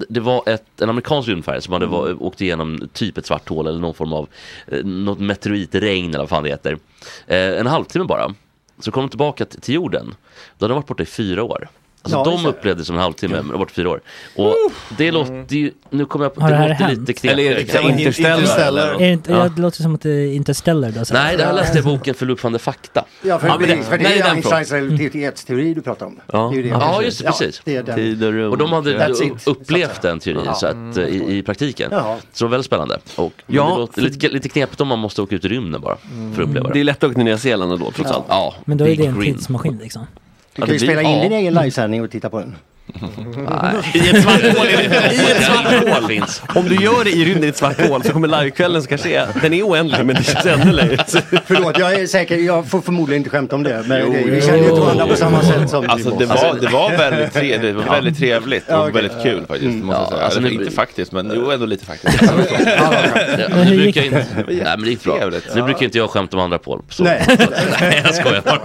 [0.09, 3.67] det var ett, en amerikansk rymdfärja som hade var, åkt igenom typ ett svart hål
[3.67, 4.29] eller någon form av,
[4.85, 6.79] något meteoritregn eller vad fan det heter.
[7.27, 8.35] Eh, en halvtimme bara,
[8.81, 10.15] så kom de tillbaka till jorden,
[10.59, 11.69] då hade de varit borta i fyra år.
[12.05, 12.49] Alltså Ja, de det.
[12.49, 14.01] upplevde det som en halvtimme, men de var borta i fyra år.
[14.37, 14.55] Och
[14.99, 17.09] det låter ju, nu kommer jag på, det det här låter hänt?
[17.09, 17.93] lite Eller är det knepigare.
[17.99, 18.39] Interstellar?
[18.39, 18.69] Interstellar.
[18.89, 18.95] eller?
[18.95, 19.49] Är det, inte, ja.
[19.57, 21.15] det låter som att det är Interstellar har sett.
[21.15, 23.05] Nej, det här läste jag boken Förbluffande fakta.
[23.23, 26.21] Ja, för, Ja, men det, det- för det nej, är Einsteins relativitetsteori du pratar om.
[26.33, 26.39] Ja.
[26.53, 26.69] Det är ju det.
[26.69, 27.63] Ja, just det, precis.
[27.65, 28.51] det är den.
[28.51, 31.89] Och de hade så upplevt den teorin så att, eh, i, i praktiken.
[31.93, 32.17] Jaha.
[32.33, 32.99] Så det var väldigt spännande.
[33.17, 35.97] Och Ja, det låter lite, lite knepigt om man måste åka ut i rymden bara
[36.35, 36.81] för att uppleva Det det.
[36.81, 38.25] är lätt att åka till Nya Zeeland ändå trots allt.
[38.29, 40.07] Ja, Men då är det en tidsmaskin liksom.
[40.55, 42.57] Du kan ju spela in din egen livesändning och titta på den.
[42.95, 43.75] Nej.
[43.95, 46.09] I ett svart hål i ett svart hål.
[46.09, 46.43] finns.
[46.55, 49.11] Om du gör det i rymden i ett svart hål så kommer livekvällen som kanske
[49.17, 50.97] är, den är oändlig men det känns ännu längre.
[51.47, 53.85] Förlåt, jag är säker, jag får förmodligen inte skämta om det.
[53.87, 56.59] Men Jo, det, vi känner ju inte varandra på samma sätt som Alltså det var,
[56.61, 58.93] det var väldigt, tre, det var väldigt trevligt och Ja, okej.
[59.03, 59.75] väldigt kul faktiskt.
[59.85, 60.25] Måste jag Ja, säga.
[60.25, 62.23] alltså, Eller, inte faktiskt, men jo ändå lite faktiskt.
[62.23, 62.93] Ja,
[63.49, 65.31] Men nu hur gick brukar inte, nej men det gick bra.
[65.55, 66.83] Nu brukar inte jag skämta om andra Paul.
[66.89, 67.05] Så.
[67.05, 67.23] Nej.
[67.81, 68.61] Nej, jag skojar bara.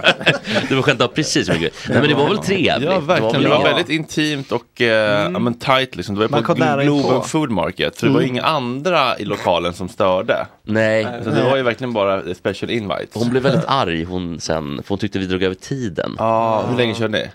[0.68, 1.72] Du får skämta precis så mycket.
[1.88, 2.90] Nej men det var väl trevligt.
[2.90, 6.14] Ja verkligen, det var väldigt intimt och eh, ja, men tight liksom.
[6.14, 7.22] Det var Man på Glo- Globen.
[7.22, 10.46] Food Market, så det var inga andra i lokalen som störde.
[10.62, 11.06] Nej.
[11.24, 13.10] Så det var ju verkligen bara special invites.
[13.14, 16.14] Hon blev väldigt arg hon sen, för hon tyckte vi drog över tiden.
[16.18, 17.30] Ja, hur länge körde ni?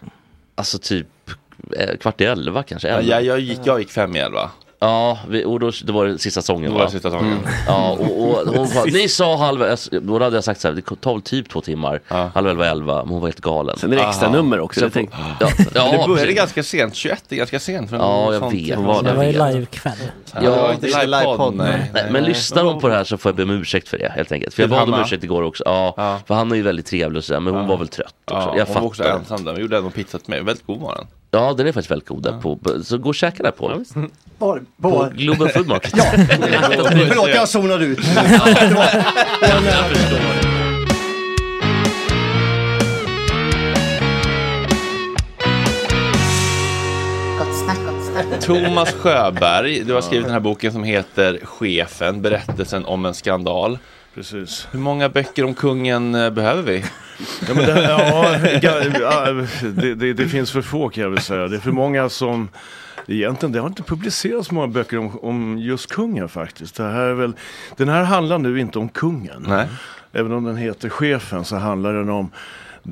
[0.56, 1.08] Alltså typ
[1.78, 2.88] eh, kvart i elva kanske.
[2.88, 3.12] Ja, elva.
[3.12, 4.50] jag, jag, gick, jag gick fem i elva.
[4.84, 6.90] Ja, vi, och då, det var den sista sången Det var va?
[6.92, 7.40] sista säsongen.
[7.68, 10.76] Ja, och, och hon sa, ni sa halv, jag- då hade jag sagt så här,
[10.76, 12.32] det tar väl typ två timmar, Ja.
[12.36, 13.78] halv elva, elva, men hon var helt galen.
[13.78, 14.36] Sen är det extra Aha.
[14.36, 14.80] nummer också.
[14.80, 15.10] Sen det tänk-
[15.40, 16.36] Ja, det ja, började precis.
[16.38, 18.54] ganska sent, 21 är ganska sent för Ja, jag sånt.
[18.54, 18.76] vet.
[18.76, 19.54] Hon var Det var ju vet.
[19.54, 19.94] livekväll.
[20.34, 21.92] Ja, det var Ja, inte det är livepodd, nej.
[21.94, 24.12] Nej, men lyssnar de på det här så får jag be om ursäkt för det
[24.16, 24.54] helt enkelt.
[24.54, 25.64] För jag Till bad om ursäkt igår också.
[25.66, 26.20] Ja, Ja.
[26.28, 28.38] för han är ju väldigt trevlig och sådär, men hon var väl trött också.
[28.50, 29.16] Ja, jag hon var också fattar.
[29.20, 31.06] ensam där, men gjorde ändå pizza till mig, väldigt god var den.
[31.36, 32.60] Ja, den är faktiskt väldigt god där på.
[32.84, 33.84] Så gå och käka där på.
[34.38, 35.94] På, På på, Globen Food Market.
[35.98, 36.04] ja,
[37.08, 38.00] förlåt jag zonade ut.
[48.42, 53.78] Thomas Sjöberg, du har skrivit den här boken som heter Chefen, berättelsen om en skandal.
[54.16, 54.68] Precis.
[54.72, 56.86] Hur många böcker om kungen eh, behöver vi?
[57.48, 57.82] Ja, men det,
[59.00, 59.32] ja,
[59.82, 61.48] det, det, det finns för få kan jag väl säga.
[61.48, 62.50] Det är för många som
[63.08, 66.76] Egentligen, det har inte publicerats många böcker om, om just kungen faktiskt.
[66.76, 67.34] Det här är väl,
[67.78, 69.46] den här handlar nu inte om kungen.
[69.48, 69.68] Nej.
[70.12, 72.32] Även om den heter Chefen så handlar den om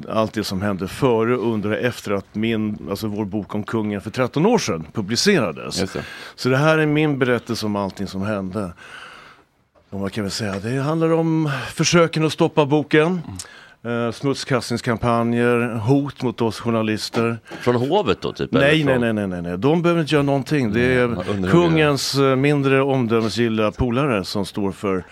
[0.10, 4.02] allt det som hände före, under och efter att min, alltså vår bok om kungen
[4.02, 5.94] för 13 år sedan publicerades.
[5.94, 6.04] Det.
[6.36, 8.74] Så det här är min berättelse om allting som hände.
[9.92, 10.60] Och vad kan vi säga?
[10.60, 13.22] Det handlar om försöken att stoppa boken.
[13.86, 17.40] Eh, smutskastningskampanjer, hot mot oss journalister.
[17.62, 18.52] Från hovet då typ?
[18.52, 20.74] Nej, nej, nej, nej, nej, nej, de behöver inte göra någonting.
[20.74, 25.04] Det är kungens eh, mindre omdömesgilla polare som står för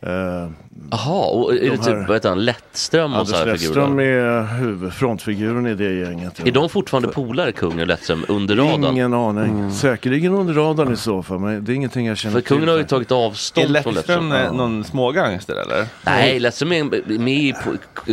[0.00, 0.50] eh,
[0.90, 3.96] Jaha, och är det De typ, här- vad heter han, Lättström och Anders sådana Lettström
[3.98, 4.38] figurer?
[4.38, 6.46] är huvud, frontfiguren i det gänget.
[6.46, 8.84] Är de fortfarande polare, kungen och Lättström, under radarn?
[8.84, 9.70] Ingen aning.
[9.72, 12.70] Säkerligen under radarn i så fall, men det är ingenting jag känner För kungen till.
[12.70, 13.94] har ju tagit Är avstånd från Lettström
[14.28, 14.32] Lättström.
[14.32, 15.86] eh, någon smågangster eller?
[16.04, 16.84] Nej, Lättström är
[17.18, 17.54] med i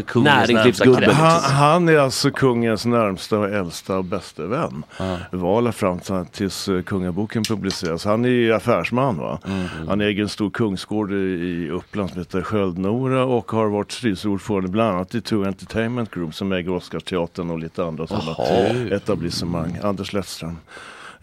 [0.06, 1.14] kungens närmsta krets.
[1.14, 4.84] Han, han är alltså kungens närmsta och äldsta och bäste vän.
[5.32, 8.06] Var alla fram till- tills eh, kungaboken publiceras.
[8.06, 9.40] Han är ju affärsman va.
[9.88, 14.96] Han äger en stor kungsgård i, Uppland som heter Sköldnora och har varit styrelseordförande bland
[14.96, 19.80] annat i Two Entertainment Group som äger Oscarsteatern och lite andra sådana etablissemang.
[19.84, 20.58] Anders Lettström.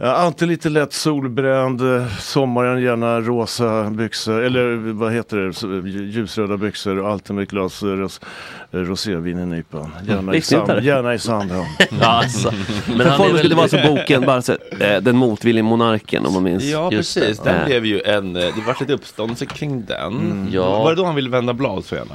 [0.02, 6.56] Ja, alltid lite lätt solbränd, eh, sommaren gärna rosa byxor, eller vad heter det, ljusröda
[6.56, 8.20] byxor och alltid med ett glas eh, ros,
[8.72, 9.90] eh, rosévin i nypan.
[10.08, 10.80] Gärna, i sand, det.
[10.82, 11.66] gärna i Sandhamn.
[12.00, 12.52] Ja, alltså.
[12.96, 13.54] Men han är väl...
[13.54, 16.64] vara så boken, bara så, eh, Den motvillige monarken om man minns.
[16.64, 17.50] Ja precis, det.
[17.50, 20.48] den blev ju en, eh, det var lite uppståndelse kring den.
[20.52, 20.82] Ja.
[20.82, 22.14] Var det då han ville vända blad så gärna?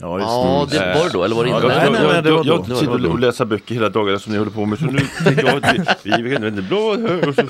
[0.00, 1.68] Ja, just Ja, det var det då, eller var det Ja, inte?
[1.68, 2.64] nej, nej, nej, det var då.
[2.68, 3.08] Jag sitter då.
[3.10, 6.00] och läser böcker hela dagarna som ni håller på med så nu tänkte jag att
[6.06, 7.42] vi, vi kan vända blad och så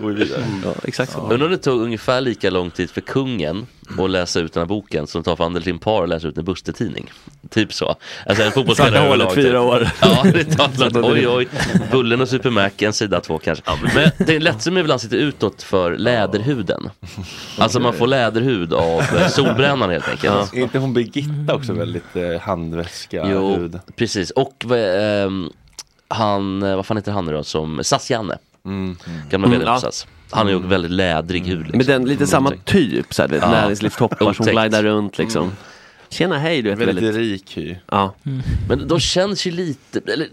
[0.00, 0.44] går vi vidare.
[0.64, 1.20] Ja, exakt så.
[1.20, 3.66] Undrar om det tog ungefär lika lång tid för kungen
[3.98, 6.28] och läsa ut den här boken som tar för andel till en par och läsa
[6.28, 7.12] ut en Buster-tidning.
[7.50, 7.96] Typ så.
[8.26, 9.44] Alltså en fotbollsspelare överlag, typ.
[9.44, 9.88] fyra år.
[10.02, 11.04] Ja, det tar.
[11.12, 11.48] Oj, oj.
[11.90, 13.64] Bullen och Super Mac, en sida två kanske.
[13.94, 16.90] Men det är lättare ibland sitter utåt för läderhuden.
[17.58, 20.54] Alltså man får läderhud av eh, solbrännan helt enkelt.
[20.54, 23.80] Är inte hon Birgitta också väldigt eh, handväska Jo, hud?
[23.96, 24.30] precis.
[24.30, 25.50] Och ehm,
[26.08, 28.38] han, eh, vad fan heter han nu då, som Sass-Janne.
[29.30, 29.74] Gamla Mm, vdn ja.
[29.74, 30.06] på SAS.
[30.34, 31.58] Han har ju väldigt lädrig hud.
[31.58, 31.78] Liksom.
[31.78, 33.50] Men den, lite samma typ, så här, vet, Ja.
[33.50, 35.52] näringslivstoppar som glider runt liksom.
[36.14, 36.88] Tjena hej, du vet.
[36.88, 37.76] Väldigt rik hy.
[37.90, 38.14] Ja.
[38.68, 40.28] Men de känns ju lite, eller,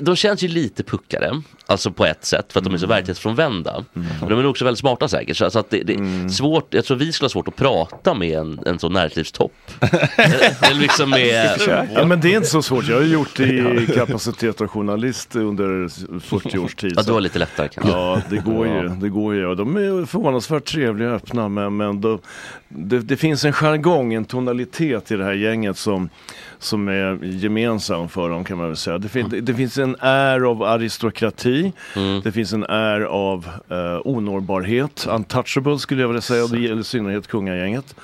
[0.00, 3.84] de känns ju lite puckare, alltså på ett sätt, för att de är så verklighetsfrånvända.
[3.92, 6.84] Men de är också väldigt smarta säkert, så så att det, det är svårt, jag
[6.84, 9.52] tror vi skulle ha svårt att prata med en, en sån näringslivstopp.
[10.16, 11.60] eller, liksom med...
[11.94, 12.88] Ja, men det är inte så svårt.
[12.88, 15.88] Jag har ju gjort det i kapacitet av journalist under
[16.20, 16.92] 40 års tid.
[16.96, 17.92] Ja, du har lite lättare kanske.
[17.92, 18.88] Ja, det går ju.
[18.88, 19.46] Det går ju.
[19.46, 22.18] Och De är förvånansvärt trevliga och öppna, men, men då,
[22.68, 26.08] det, det finns en jargong, en tonalitet i det här gänget som,
[26.58, 28.98] som är gemensam för dem kan man väl säga.
[28.98, 31.72] Det, fin, det, finns en är av aristokrati,
[32.22, 36.80] det finns en är av eh, onårbarhet, untouchable skulle jag vilja säga, och det gäller
[36.80, 37.94] i synnerhet kungagänget.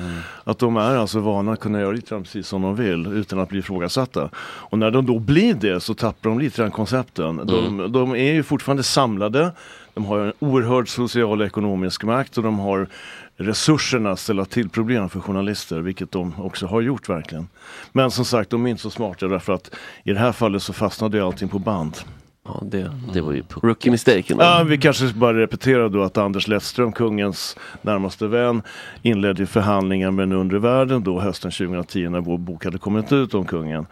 [0.44, 3.48] Att de är alltså vana att kunna göra lite precis som de vill utan att
[3.48, 4.30] bli ifrågasatta.
[4.36, 7.36] Och när de då blir det så tappar de lite grann koncepten.
[7.36, 9.52] De, de är ju fortfarande samlade,
[9.94, 12.88] de har en oerhörd social och ekonomisk makt och de har
[13.36, 17.48] resurserna ställa till problem för journalister, vilket de också har gjort verkligen.
[17.92, 19.70] Men som sagt, de är inte så smarta därför att
[20.04, 21.96] i det här fallet så fastnade ju allting på band.
[22.44, 24.32] Ja, det, det var ju Rookie mistake.
[24.32, 24.44] ändå.
[24.44, 28.62] Ja, vi kanske bara repetera då att Anders Lettström, kungens närmaste vän,
[29.02, 33.34] inledde förhandlingar med den undre världen då hösten 2010 när vår bok hade kommit ut
[33.34, 33.86] om kungen.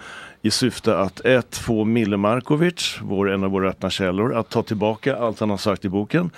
[0.45, 4.63] I syfte att ett, få Mille Markovic, vår, en av våra öppna källor, att ta
[4.63, 6.31] tillbaka allt han har sagt i boken.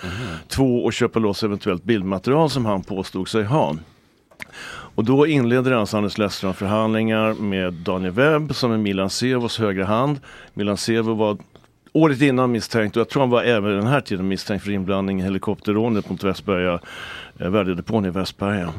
[0.47, 3.75] Två, och köpa loss eventuellt bildmaterial som han påstod sig ha.
[4.67, 9.85] Och då inleder alltså Anders Lettström förhandlingar med Daniel Webb som är Milan Sevos högra
[9.85, 10.19] hand.
[10.53, 11.37] Milan Sevo var
[11.93, 15.19] året innan misstänkt och jag tror han var även den här tiden misstänkt för inblandning
[15.19, 16.79] i helikopterrånet mot Västberga,
[17.39, 18.73] eh, värdedepån i Västberga.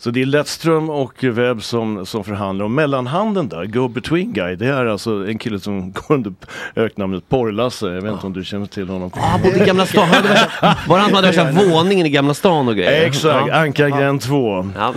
[0.00, 2.64] Så det är Lettström och Webb som, som förhandlar.
[2.64, 6.32] Och mellanhanden där, go-between guy, det är alltså en kille som går under
[6.76, 7.86] öknamnet Porrlasse.
[7.86, 9.10] Jag vet inte om du känner till honom.
[9.14, 10.08] Han bodde i Gamla stan.
[10.88, 13.06] Var det han som hade värsta våningen i Gamla stan och grejer?
[13.06, 13.54] Exakt, Ja.
[13.54, 14.70] Ankargränd 2.
[14.76, 14.92] Ja,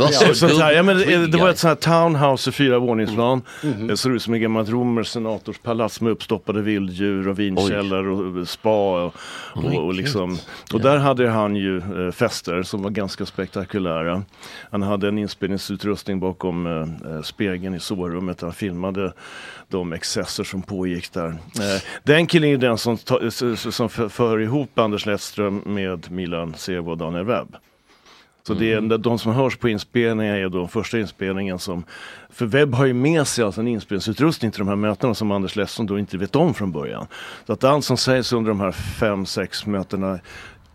[0.73, 0.97] Ja, men
[1.31, 3.41] det, var ett sånt här townhouse i fyra våningsplan.
[3.87, 9.05] Det ser ut som ett gammalt romerskt senatorspalats med uppstoppade vilddjur och vinkällare och spa.
[9.05, 9.15] Och,
[9.53, 10.37] och, och, liksom.
[10.73, 14.23] och där hade han ju eh, fester som var ganska spektakulära.
[14.71, 18.41] Han hade en inspelningsutrustning bakom eh, eh, spegeln i sovrummet.
[18.41, 19.13] Han filmade
[19.67, 21.27] de excesser som pågick där.
[21.27, 26.91] Eh, den killen är den som, ta, som för, ihop Anders Lettström med Milan Sevo
[26.91, 27.55] och Daniel Webb.
[28.47, 31.83] Så det är de som hörs på inspelningen är då första inspelningen som
[32.29, 35.55] För Webb har ju med sig alltså en inspelningsutrustning till de här mötena som Anders
[35.55, 37.07] Lettström då inte vet om från början.
[37.47, 40.19] Så att allt som sägs under de här fem, sex mötena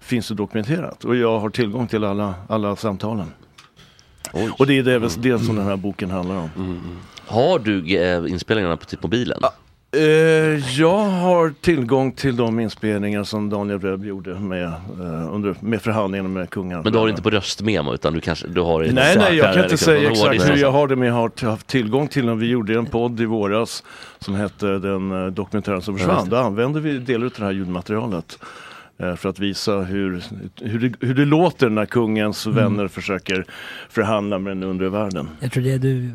[0.00, 3.32] finns det dokumenterat och jag har tillgång till alla, alla samtalen.
[4.58, 6.80] Och det är det, det som den här boken handlar om.
[7.26, 9.40] Har du eh, inspelningarna på typ mobilen?
[9.96, 15.82] Eh, jag har tillgång till de inspelningar som Daniel Webb gjorde med, eh, under, med
[15.82, 16.82] förhandlingarna med kungar.
[16.82, 19.36] Men du har det inte på röstmemo utan du kanske, du har det Nej, nej,
[19.36, 21.66] jag kan inte liksom, säga exakt hårddisk hur jag har det, men jag har haft
[21.66, 22.38] tillgång till den.
[22.38, 23.82] Vi gjorde en podd i våras
[24.18, 26.28] som hette Den eh, dokumentären som försvann.
[26.28, 28.38] Då använde vi delar av det här ljudmaterialet
[28.98, 30.22] för att visa hur,
[30.60, 32.56] hur, det, hur det låter när kungens Mm.
[32.58, 33.44] vänner försöker
[33.88, 35.28] förhandla med den undre världen.
[35.40, 36.10] Jag tror det du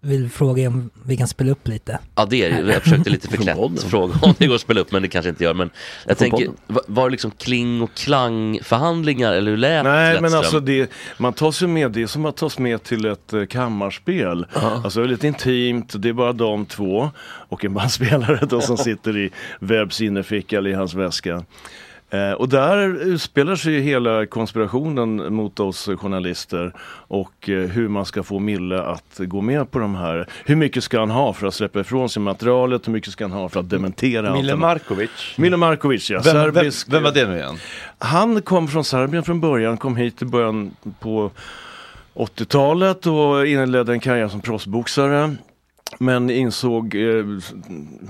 [0.00, 1.98] vill fråga om vi kan spela upp lite.
[2.14, 2.72] Ja det är det.
[2.72, 5.44] Jag försökte lite förklätt fråga om det går att spela upp men det kanske inte
[5.44, 5.54] gör.
[5.54, 5.70] Men
[6.06, 6.60] jag Från tänker, podden.
[6.66, 10.38] va- var det liksom kling och klang förhandlingar eller hur lät Nej men Lettström?
[10.38, 13.44] alltså det, man tas ju med, det är som att tas med till ett eh,
[13.46, 14.46] kammarspel.
[14.52, 18.76] Alltså det är lite intimt, det är bara de två och en bandspelare då som
[18.88, 21.42] sitter i Webbs innerficka eller i hans väska.
[22.10, 26.72] Eh, och där utspelar sig hela konspirationen mot oss journalister
[27.08, 30.28] och eh, hur man ska få Mille att gå med på de här.
[30.44, 32.88] Hur mycket ska han ha för att släppa ifrån sig materialet?
[32.88, 35.10] Hur mycket ska han ha för att dementera Mille Markovic.
[35.36, 36.20] Mille Markovic ja.
[36.24, 37.56] Vem- vem- Serbisk- vem var det nu igen?
[37.98, 41.30] Han kom från Serbien från början, kom hit i början på
[42.14, 45.34] 80-talet och inledde en karriär som proffsboxare.
[45.98, 47.24] Men insåg eh,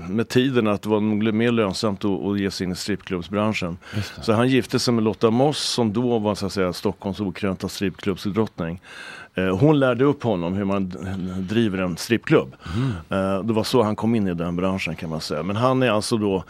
[0.09, 3.77] med tiden att det var nog mer lönsamt att, att ge sig in i strippklubbsbranschen.
[4.21, 7.69] Så han gifte sig med Lotta Moss som då var så att säga, Stockholms okrönta
[7.69, 8.81] strippklubbsdrottning.
[9.35, 10.93] Eh, hon lärde upp honom hur man
[11.49, 12.55] driver en strippklubb.
[13.09, 15.43] Eh, det var så han kom in i den branschen kan man säga.
[15.43, 16.43] Men han är alltså då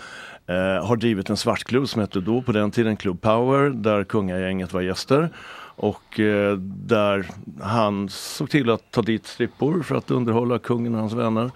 [0.84, 4.82] har drivit en svartklubb som hette då på den tiden Club Power där kungagänget var
[4.82, 5.30] gäster.
[5.78, 7.28] Och eh, där
[7.62, 11.52] han såg till att ta dit strippor för att underhålla kungen och hans vänner.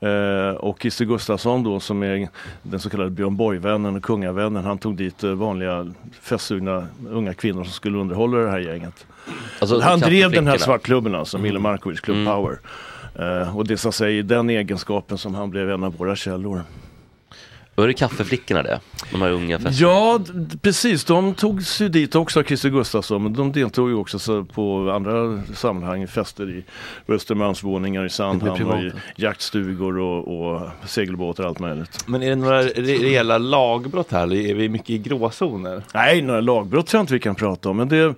[0.00, 2.28] Eh, och Christer Gustafsson då som är
[2.62, 4.64] den så kallade Björn Borg-vännen och kungavännen.
[4.64, 9.06] Han tog dit eh, vanliga festsugna unga kvinnor som skulle underhålla det här gänget.
[9.60, 12.34] Alltså, han drev den här svartklubben alltså, Mille Markovic Club Mm.
[12.34, 12.58] Power.
[13.54, 16.16] Och det är så att säga i den egenskapen som han blev en av våra
[16.16, 16.62] källor.
[17.76, 18.80] Var det kaffeflickorna det?
[19.12, 19.90] De här unga festerna?
[19.92, 20.20] Ja,
[20.62, 21.04] precis.
[21.04, 23.22] De togs ju dit också av Christer Gustafsson.
[23.22, 26.64] Men de deltog ju också så på andra sammanhang, fester i
[27.12, 32.04] Östermalmsvåningar i Sandhamn och i jaktstugor och, och segelbåtar och allt möjligt.
[32.06, 34.22] Men är det några re- rejäla lagbrott här?
[34.22, 35.82] eller Är vi mycket i gråzoner?
[35.94, 37.76] Nej, några lagbrott tror jag inte vi kan prata om.
[37.76, 38.14] Men det,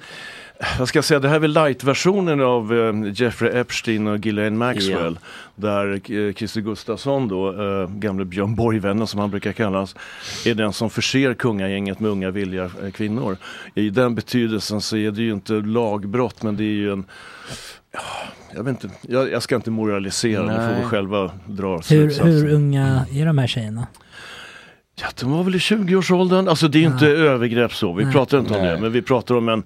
[0.79, 4.59] vad ska jag säga, det här är väl light-versionen av eh, Jeffrey Epstein och Ghislaine
[4.59, 5.19] Maxwell.
[5.55, 9.95] Där eh, Christer Gustafsson då, eh, gamle Björn Borg-vännen som han brukar kallas,
[10.47, 13.37] är den som förser kungagänget med unga villiga eh, kvinnor.
[13.75, 17.05] I den betydelsen så är det ju inte lagbrott men det är ju en
[17.93, 18.01] ja,
[18.55, 22.33] jag, vet inte, jag, jag ska inte moralisera, ni får väl själva dra Hur, slutsatsen.
[22.33, 23.87] hur unga är de här tjejerna?
[25.01, 26.49] Ja, de var väl i 20-årsåldern.
[26.49, 28.13] Alltså det är inte övergrepp så, vi Nej.
[28.13, 28.71] pratar inte om Nej.
[28.75, 28.81] det.
[28.81, 29.63] Men vi pratar om en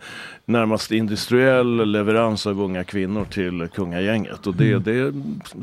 [0.47, 4.47] närmast industriell leverans av unga kvinnor till kungagänget.
[4.47, 4.83] Och det, Mm.
[4.83, 5.13] det,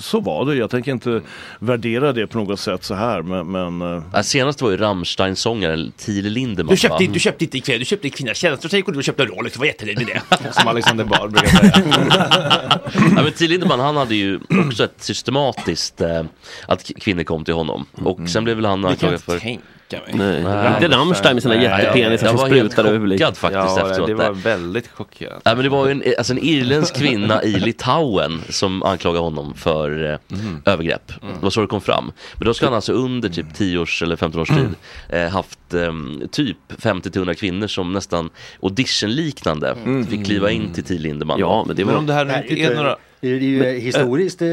[0.02, 0.56] så var det.
[0.56, 1.22] Jag tänker inte
[1.60, 3.22] värdera det på något sätt så här.
[3.22, 7.12] Men, men eh, Ja, senast var ju Rammstein-sångaren Thiele Lindemann Du köpte, va?
[7.14, 9.56] du köpte inte kläder, du köpte kvinnas tjänster, så gick du och köpte en Rolex
[9.56, 10.54] och var jättenöjd med det.
[10.54, 11.72] Som Alexander Bard brukar säga.
[13.16, 16.24] ja, men Thiele Lindemann han hade ju också ett systematiskt eh,
[16.68, 17.86] att kvinnor kom till honom.
[18.04, 19.46] Och sen blev väl han anklagad för...
[19.48, 20.44] inte tänka mig.
[20.44, 20.84] Nej.
[20.84, 23.28] Inte Rammstein med sina Nej, jättepenisar jag som var helt sprutar över publiken.
[23.28, 24.08] chockad faktiskt Ja, efteråt.
[24.08, 25.42] det var väldigt chockerande.
[25.46, 29.54] Nej, men det var ju en, alltså en irländsk kvinna i Litauen som anklagade honom
[29.54, 30.62] för Mhm.
[30.66, 31.08] övergrepp.
[31.22, 32.12] Det var så det kom fram.
[32.36, 34.70] Men då ska han alltså under typ 10 års eller 15 års tid
[35.10, 35.94] eh, haft eh,
[36.32, 38.30] typ 50-100 kvinnor som nästan
[38.62, 39.76] auditionliknande
[40.10, 41.40] fick kliva in till Thiel Lindemann.
[41.40, 43.60] Ja, men det var- Men om det här Nej, inte är några- Det är ju
[43.60, 44.48] Men, historiskt eh,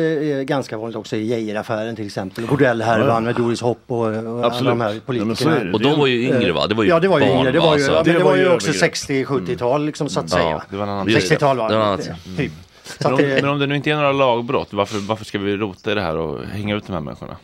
[0.44, 2.46] ganska vanligt också i Geijeraffären till exempel.
[2.46, 5.64] Bordellhärvan med Doris Hopp och, och alla de här Ja, politikerna.
[5.64, 5.72] det.
[5.72, 6.66] Och de var ju yngre, va?
[6.66, 7.52] Det var ju Ja det var ju barn, yngre.
[7.52, 7.66] Det va?
[7.66, 8.94] var ju, Så- ja, men Det det var var ju också övergrepp.
[8.94, 10.62] 60-70-tal liksom så att Ja, säga.
[10.70, 11.68] det var en annan 60-tal va?
[11.68, 12.00] Det var en annan.
[12.36, 12.52] Typ.
[12.84, 15.38] Så Men om, det- men om det nu inte är några lagbrott, varför, varför ska
[15.38, 17.36] vi rota i det här och hänga ut de här människorna?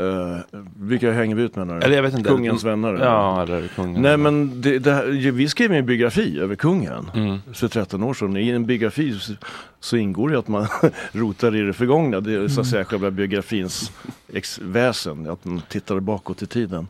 [0.00, 0.38] Uh,
[0.76, 1.72] vilka hänger vi ut med nu?
[1.78, 2.28] Eller jag vet inte.
[2.30, 2.92] Kungens vänner?
[2.94, 4.02] Ja, eller kungen.
[4.02, 7.38] Nej men det, det här, vi skrev en biografi över kungen Mm.
[7.52, 8.36] för 13 år sedan.
[8.36, 9.32] I en biografi så,
[9.80, 10.66] så ingår det att man
[11.12, 12.20] rotar i det förgångna.
[12.20, 13.92] Det är så att säga själva biografins
[14.32, 16.88] ex väsen, att man tittar bakåt i tiden.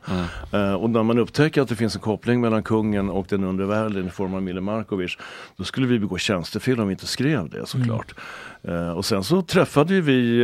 [0.52, 3.66] Eh, och när man upptäcker att det finns en koppling mellan kungen och den undre
[3.66, 5.16] världen i form av Mille Markovic,
[5.56, 8.14] då skulle vi begå tjänstefel om vi inte skrev det såklart.
[8.62, 10.42] Eh, och sen så träffade vi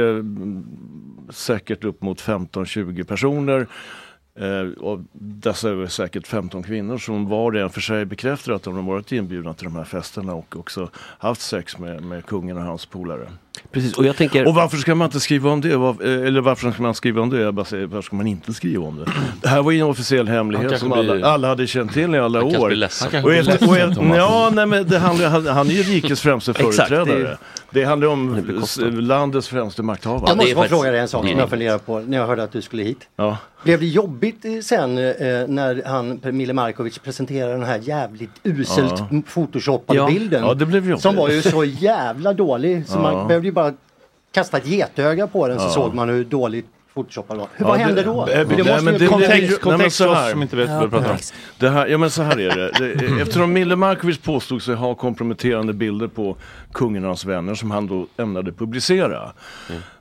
[1.30, 3.66] säkert upp mot 15-20 personer.
[4.38, 8.62] Eh, och dessa är säkert 15 kvinnor som var och en för sig bekräftar att
[8.62, 12.56] de har varit inbjudna till de här festerna och också haft sex med, med kungen
[12.56, 13.28] och hans polare.
[13.72, 14.48] Precis, och jag tänker...
[14.48, 15.76] Och varför ska man inte skriva om det?
[15.76, 17.40] Var, eh, eller varför ska man skriva om det?
[17.40, 19.04] Jag bara säger, varför ska man inte skriva om det?
[19.42, 22.18] Det här var ju en officiell hemlighet som alla, blir- alla hade känt till i
[22.18, 22.70] alla Han år.
[22.70, 23.04] ledsen.
[23.04, 25.82] Han kanske Och efter, och, efter- ja, nej, men det handlar, han, han är ju
[25.82, 27.18] rikets främste Exakt, företrädare.
[27.22, 27.36] det
[27.70, 28.44] det, är- handlar om
[29.00, 30.24] landets främste makthavare.
[30.26, 32.52] Jag måste faktiskt- fråga dig en sak som jag funderar på när jag hörde att
[32.52, 33.08] du skulle hit.
[33.16, 33.36] Ja.
[33.64, 35.14] Blev det jobbigt eh, sen eh,
[35.48, 39.22] när han, Mille Markovic presenterade den här jävligt uselt Ja.
[39.34, 40.06] photoshoppade Ja.
[40.06, 40.44] bilden?
[40.44, 41.02] Ja, det blev jobbigt.
[41.02, 43.02] Som var ju så jävla dålig så Ja.
[43.02, 43.72] man behövde ju bara
[44.32, 45.70] kasta ett getöga på den så Ja.
[45.70, 47.46] såg man hur dåligt photoshoppad var.
[47.54, 48.26] Hur, Ja, vad hände då?
[48.26, 50.30] det- För det- det måste men ju kontext- nej, Kontext oss här.
[50.30, 51.16] som inte vet vad vi pratar om.
[51.58, 52.94] Det här, ja men så här är det.
[52.94, 53.20] det.
[53.22, 56.36] Eftersom Mille Markovic påstod sig ha komprometterande bilder på
[56.72, 59.32] kungen och hans vänner som han då ämnade publicera.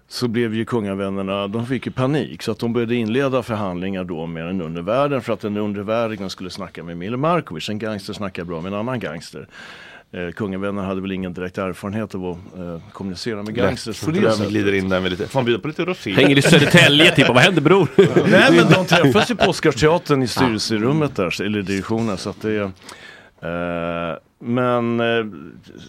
[0.07, 4.25] Så blev ju kungavännerna, de fick ju panik så att de började inleda förhandlingar då
[4.25, 7.69] med den undre världen för att den undre världen skulle snacka med Mille Markovic.
[7.69, 9.47] En gangster snackar bra med en annan gangster.
[10.14, 14.22] Eh, kungavännerna hade väl ingen direkt erfarenhet av att eh, kommunicera med gangsters på det
[14.22, 14.34] Lätt.
[14.34, 14.49] sättet.
[14.49, 16.14] glider in där med lite, får man bjuda på lite rosé?
[16.14, 17.88] Hänger i Södertälje typ, vad händer bror?
[18.32, 22.51] Nej men de träffas ju på Oscarsteatern i styrelserummet där, eller direktionen så att det
[22.51, 25.26] är eh, men eh,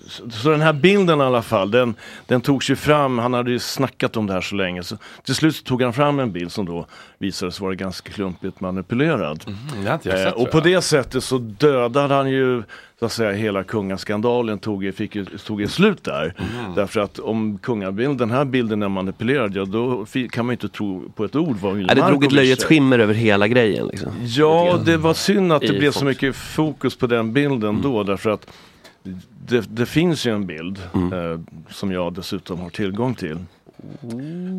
[0.09, 1.95] så, så den här bilden i alla fall, den,
[2.27, 4.83] den togs ju fram, han hade ju snackat om det här så länge.
[4.83, 6.87] Så till slut så tog han fram en bild som då
[7.19, 9.45] visade sig vara ganska klumpigt manipulerad.
[9.47, 12.63] det jag Eh, sett, och på det sättet så dödade han ju
[12.99, 15.17] så att säga hela kungaskandalen tog, fick
[15.47, 16.35] tog ett slut där.
[16.39, 16.75] Mm.
[16.75, 21.09] Därför att om kungabilden, den här bilden är manipulerad, ja då kan man inte tro
[21.15, 23.87] på ett ord vad det drog ett löjets skimmer över hela grejen.
[23.87, 24.13] Liksom.
[24.23, 26.09] Ja, det var synd att det blev så folk.
[26.09, 28.47] mycket fokus på den bilden då därför att
[29.49, 31.41] det, det finns ju en bild eh,
[31.71, 33.39] som jag dessutom har tillgång till.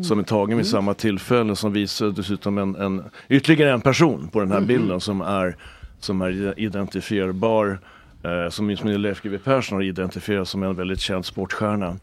[0.04, 4.40] som är tagen vid samma tillfälle som visar dessutom en, en, ytterligare en person på
[4.40, 4.66] den här Mhm.
[4.68, 5.56] bilden som är,
[6.00, 7.78] som är identifierbar
[8.26, 11.96] eh, som med Leif GW Persson har identifierats som en väldigt känd sportstjärna.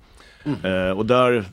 [0.63, 1.45] Eh, och där,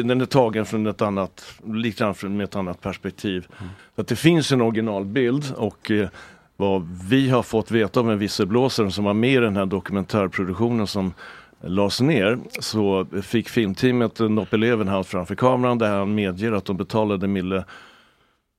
[0.00, 3.46] den är tagen från ett annat, lite grann från ett annat perspektiv.
[3.94, 6.08] Så att det finns en originalbild och eh,
[6.56, 10.86] vad vi har fått veta av en visselblåsare som var med i den här dokumentärproduktionen
[10.86, 11.14] som
[11.60, 17.26] lades ner så fick filmteamet Noppe Levenhaupt framför kameran där han medger att de betalade
[17.26, 17.64] Mille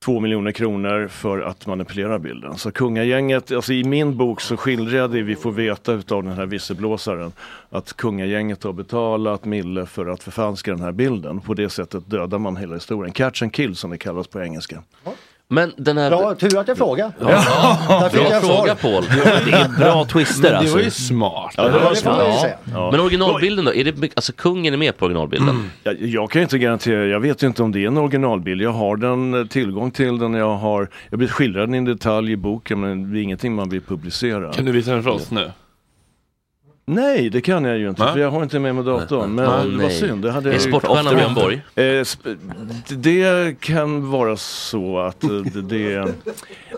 [0.04, 2.56] två miljoner kronor för att manipulera bilden.
[2.56, 6.32] Så kungagänget, alltså i min bok så skildrar jag det vi får veta utav den
[6.32, 7.32] här visselblåsaren
[7.70, 11.40] att kungagänget har betalat Mille för att förfalska den här bilden.
[11.40, 13.12] På det sättet dödar man hela historien.
[13.12, 14.82] Catch and kill som det kallas på engelska.
[15.50, 16.10] Men den här...
[16.10, 17.12] Bra, tur att jag frågade.
[17.20, 18.08] Ja.
[18.12, 18.56] Fick Bra jag svar.
[18.56, 19.04] fråga Paul.
[19.46, 20.74] Det är bra twister Men det alltså.
[20.76, 21.54] var ju smart.
[21.56, 22.46] Ja, det var det smart.
[22.72, 22.90] Ja.
[22.90, 23.74] Men originalbilden då?
[23.74, 25.70] Är det, alltså kungen är med på originalbilden?
[25.84, 28.62] Jag, jag kan inte garantera, jag vet ju inte om det är en originalbild.
[28.62, 32.32] Jag har den, eh, tillgång till den, jag har, jag blir skildrad i en detalj
[32.32, 34.52] i boken men det är ingenting man vill publicera.
[34.52, 35.50] Kan du visa den för oss nu?
[36.88, 38.12] Nej, det kan jag ju inte Va?
[38.12, 39.34] för jag har inte med mig datorn.
[39.34, 39.90] Men var nej.
[39.90, 40.22] synd.
[40.22, 41.62] Det hade Är sportstjärnan Björn Borg?
[41.74, 42.06] Eh,
[42.88, 46.14] det kan vara så att eh, det,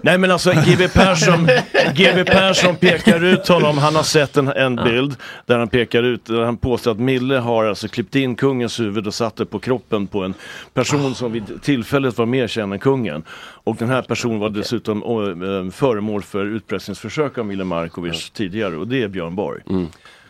[0.02, 1.48] Nej men alltså GW Persson,
[1.94, 6.24] GW Persson pekar ut honom, han har sett en, en bild där han pekar ut,
[6.24, 9.58] där han påstår att Mille har alltså klippt in kungens huvud och satt det på
[9.58, 10.34] kroppen på en
[10.74, 13.22] person som vid tillfället var mer känd än kungen.
[13.70, 18.88] Och den här personen var dessutom eh, föremål för utpressningsförsök av Mille Markovic tidigare och
[18.88, 19.62] det är Björn Borg.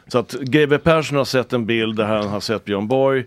[0.07, 3.25] Så att GW Persson har sett en bild där han har sett Björn Borg eh,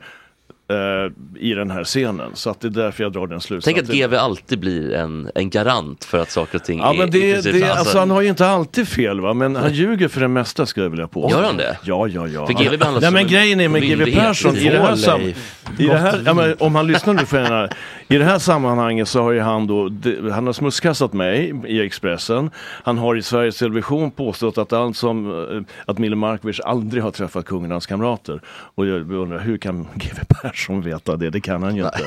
[1.39, 2.31] i den här scenen.
[2.33, 3.85] Så att det är därför jag drar den slutsatsen.
[3.85, 6.97] Tänk att GV alltid blir en, en garant för att saker och ting Ja är
[6.97, 10.07] men det, princip- det, alltså, han har ju inte alltid fel va, men han ljuger
[10.07, 11.37] för det mesta skulle jag vilja påstå.
[11.37, 11.77] Gör han det?
[11.83, 12.47] Ja, ja, ja.
[12.47, 14.19] För GW behandlas Nej men en grejen är med myndighet.
[14.19, 15.61] Persson, i det här, sam- Leif.
[15.77, 17.69] i det här ja, men, om han lyssnar nu får jag gärna,
[18.07, 21.81] i det här sammanhanget så har ju han då, det, han har smutskastat mig i
[21.81, 22.49] Expressen.
[22.83, 27.11] Han har i Sveriges Television påstått att allt som, eh, att Mille Markovic aldrig har
[27.11, 28.41] träffat kungen och hans kamrater.
[28.47, 31.29] Och jag undrar, hur kan GW Persson veta det?
[31.29, 31.99] Det kan han ju inte.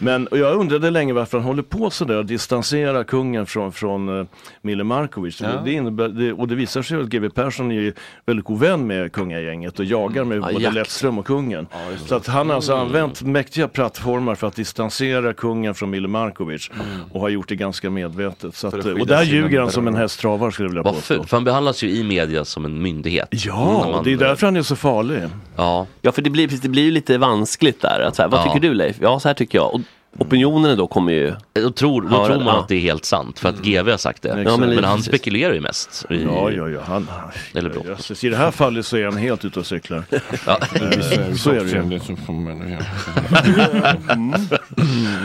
[0.00, 4.08] Men och jag undrade länge varför han håller på sådär och distanserar kungen från, från
[4.08, 4.26] uh,
[4.62, 5.40] Mille Markovic.
[5.40, 5.48] Ja.
[5.64, 7.92] Det innebär, det, och det visar sig att GW Persson är
[8.26, 10.74] väldigt god vän med kungagänget och jagar med både jakt.
[10.74, 11.66] Lettström och kungen.
[12.06, 16.70] så att han har alltså använt mäktiga plattformar för att distansera kungen från Mille Markovic
[17.12, 18.54] och har gjort det ganska medvetet.
[18.54, 20.94] Så att, skydda och där ljuger han som en häst travar skulle jag vilja Vad
[20.94, 21.14] påstå.
[21.14, 23.28] fult, för han behandlas ju i media som en myndighet.
[23.30, 25.22] Ja, När man- det är därför han är så farlig.
[25.56, 28.00] Ja, Ja, för det blir, det blir ju lite vanskligt där.
[28.00, 28.44] Att så här, vad Ja.
[28.44, 28.96] tycker du Leif?
[29.00, 29.74] Ja, så här tycker jag.
[29.74, 29.80] Och
[30.18, 31.34] opinionerna då kommer ju...
[31.52, 32.60] då tror, då tror man ja.
[32.60, 34.42] att det är helt sant för att GV har sagt det.
[34.46, 36.06] Ja, men, men han spekulerar ju mest.
[36.10, 36.80] I, Ja, ja, ja.
[36.86, 37.08] Han,
[37.54, 37.82] Eller bra.
[37.84, 40.04] jösses, I det här fallet så är han helt ute och cyklar.
[40.46, 40.58] Ja.
[40.74, 42.00] Eh, så är det ju.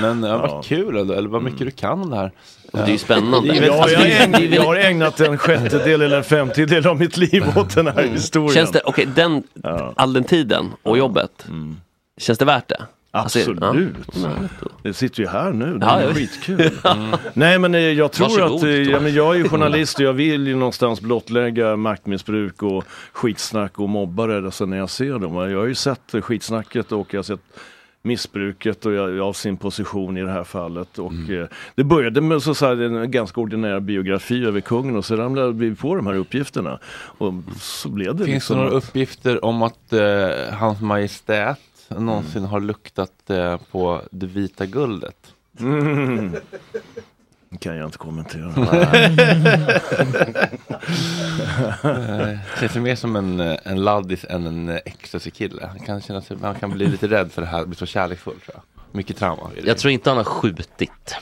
[0.01, 2.31] Men ja, vad kul ändå, eller vad mycket du kan om det här.
[2.71, 3.55] Det är ju spännande.
[3.55, 7.43] Ja, jag, har ägnat, jag har ägnat en sjättedel eller en femtedel av mitt liv
[7.55, 8.53] åt den här historien.
[8.53, 9.93] Känns det, okej, den, Ja.
[9.95, 11.45] all den tiden och jobbet.
[12.21, 12.81] Känns det värt det?
[13.13, 13.95] Alltså, Absolut.
[14.13, 14.29] ja.
[14.83, 16.13] Det sitter ju här nu, det är ja.
[16.13, 16.71] skitkul.
[17.33, 20.05] Nej men eh, jag tror Varsågod, att, eh, ja, men jag är ju journalist och
[20.05, 25.35] jag vill ju någonstans blottlägga maktmissbruk och skitsnack och mobbare alltså, när jag ser dem.
[25.51, 27.39] Jag har ju sett skitsnacket och jag har sett
[28.03, 30.99] missbruket och jag, av sin position i det här fallet.
[30.99, 31.41] Och, Mm.
[31.41, 35.15] eh, det började med så, så här, en ganska ordinär biografi över kungen och så
[35.15, 36.79] ramlade vi på de här uppgifterna.
[37.17, 41.59] Och så blev det Finns liksom det några att- uppgifter om att eh, hans majestät
[41.99, 45.33] någonsin har luktat eh, på det vita guldet?
[45.59, 46.35] Mm.
[47.49, 48.53] Det kan jag inte kommentera.
[52.59, 55.65] Känns det mer som en, en laddis än en ecstasy-kille?
[55.65, 58.39] Han kan, känna sig, han kan bli lite rädd för det här, bli så kärleksfull
[58.39, 58.63] tror jag.
[58.95, 59.49] Mycket trauma.
[59.63, 61.15] Jag tror inte han har skjutit.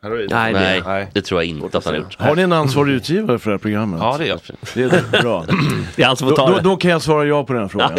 [0.00, 2.16] Du- Nej, det- Nej, det tror jag inte att han har gjort.
[2.18, 4.00] Har ni en ansvarig utgivare för det här programmet?
[4.02, 4.40] Ja, det är jag.
[4.74, 5.44] Det är bra.
[5.96, 6.62] Det är han som Då, får ta då, det.
[6.62, 7.96] då kan jag svara ja på den frågan.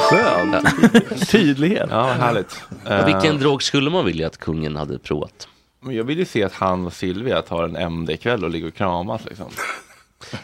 [0.00, 1.30] Skönt.
[1.30, 1.88] Tydlighet.
[1.90, 2.62] Ja, härligt.
[2.86, 5.48] Eh, Vilken drog skulle man vilja att kungen hade provat?
[5.80, 8.74] men jag vill ju se att han och Silvia tar en MD-kväll och ligger och
[8.74, 9.46] kramas liksom.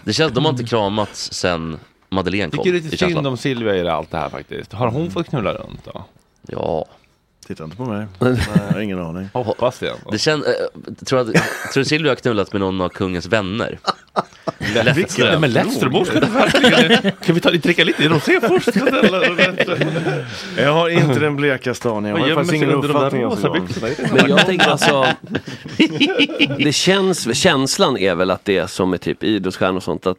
[0.05, 1.79] Det känns, de har inte kramats sen
[2.09, 4.73] Madeleine kom Tycker det är i lite synd om Silvia i allt det här faktiskt.
[4.73, 6.05] Har hon fått knulla runt då?
[6.49, 6.87] Ja.
[7.47, 8.07] Titta inte på mig.
[8.21, 9.29] Jag har ingen aning.
[9.33, 9.95] Hoppas det.
[10.11, 10.53] Det känns, äh,
[11.07, 11.43] tror, att, tror
[11.75, 13.79] du Silvia har knullat med någon av kungens vänner?
[14.85, 15.29] Lettström.
[15.29, 17.13] Nej, men Lettström ska du verkligen...
[17.13, 18.69] Kan vi ta, dricka lite rosé först?
[20.57, 22.11] Jag har inte den blekaste aning.
[22.11, 23.29] Jag har faktiskt ingen uppfattning.
[24.13, 25.07] Men jag tänker alltså,
[26.59, 30.19] det känns, känslan är väl att det är som med typ idrottsstjärnor och sånt att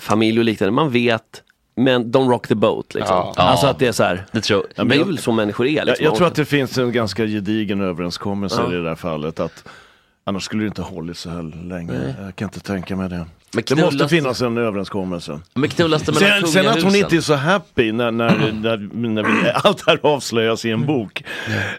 [0.00, 1.42] familj och liknande, man vet
[1.76, 3.16] men don't rock the boat liksom.
[3.16, 3.34] Ja.
[3.36, 3.70] Alltså Ja.
[3.70, 4.24] att det är så här.
[4.32, 6.04] Det, tror, det är väl så människor är liksom.
[6.04, 8.74] Jag, jag tror att det finns en ganska gedigen överenskommelse Ja.
[8.74, 9.40] i det här fallet.
[9.40, 9.64] Att
[10.24, 11.92] annars skulle det inte hållit så här länge.
[11.92, 12.14] Nej.
[12.24, 13.16] Jag kan inte tänka mig det.
[13.16, 15.40] Men det måste knullas- finns en överenskommelse.
[15.54, 18.76] Men knullas det mellan sen, sen att hon inte är så happy när, när, när,
[19.08, 21.24] när vi, allt här avslöjas i en bok.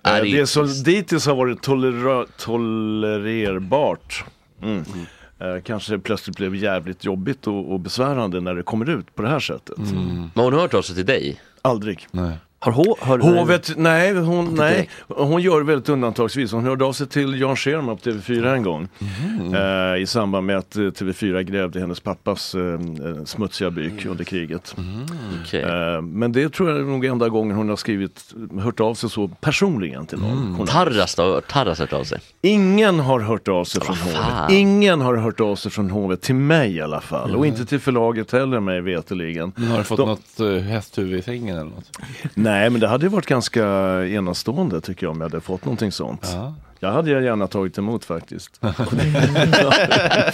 [0.04, 4.24] Ja, Eh, det är det som dittills har varit tolera, tolererbart.
[4.64, 4.78] Mm.
[4.80, 4.84] Eh,
[5.64, 9.40] kanske plötsligt blev jävligt jobbigt och, och besvärande när det kommer ut på det här
[9.40, 9.78] sättet.
[9.78, 11.42] Men har hon hört av sig till dig?
[11.62, 12.08] Aldrig.
[12.66, 14.90] Har hon, har, Hovet, nej, hon, nej.
[15.08, 16.52] hon gör väldigt undantagsvis.
[16.52, 18.88] Hon hörde av sig till Jan Scherman på TV4 en gång.
[19.56, 24.24] Eh, I samband med att eh, TV4 grävde hennes pappas eh, eh, smutsiga byk under
[24.24, 24.76] kriget.
[25.44, 25.62] Okej.
[25.62, 29.10] Eh, men det tror jag är nog enda gången hon har skrivit, hört av sig
[29.10, 30.54] så personligen till någon.
[30.58, 31.42] Hon, Tarras då?
[31.42, 32.20] Tarras hört av sig?
[32.42, 34.24] ingen har hört av sig från fan.
[34.24, 34.52] hovet.
[34.52, 37.36] Ingen har hört av sig från hovet, till mig i alla fall.
[37.36, 39.52] Och inte till förlaget heller mig veterligen.
[39.56, 41.92] Men har du fått De- något uh, hästhuvud i sängen eller något?
[42.34, 43.64] Nej, men det hade ju varit ganska
[44.06, 46.30] enastående tycker jag om jag hade fått någonting sånt.
[46.34, 46.54] Ja.
[46.80, 48.62] Jag hade jag gärna tagit emot faktiskt.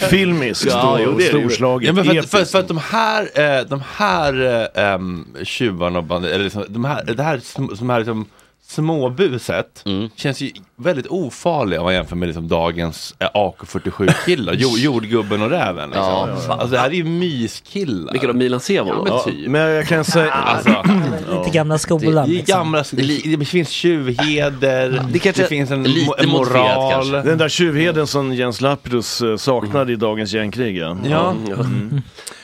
[0.00, 1.86] Filmiskt Ja, och storslaget.
[1.86, 5.98] Ja, men för, att, för, för att de här, eh, de här eh, um, tjuvarna
[6.16, 7.40] eller liksom, de här, det här,
[7.78, 8.26] de här liksom,
[8.72, 10.08] småbuset Mm.
[10.16, 15.50] känns ju väldigt ofarliga om man jämför med liksom, dagens eh, AK47-killar, jord, jordgubben och
[15.50, 15.88] räven.
[15.88, 16.04] Liksom.
[16.04, 18.12] Ja, alltså, det här är ju myskillar.
[18.12, 18.32] Vilka då?
[18.32, 18.88] Milan Sevon?
[18.88, 19.48] Ja, men Ja, typ.
[19.48, 20.30] men jag kan säga...
[20.32, 20.70] Alltså,
[21.38, 22.28] Lite gamla skolan.
[22.28, 22.58] det, är liksom.
[22.58, 26.92] gamla, det, det finns tjuvheder, det, kanske- finns en, lite en moral.
[26.92, 27.22] kanske.
[27.22, 30.76] Den där tjuvheden som Jens Lapidus eh, saknade i dagens gängkrig.
[30.76, 30.96] Ja.
[31.10, 31.34] Ja.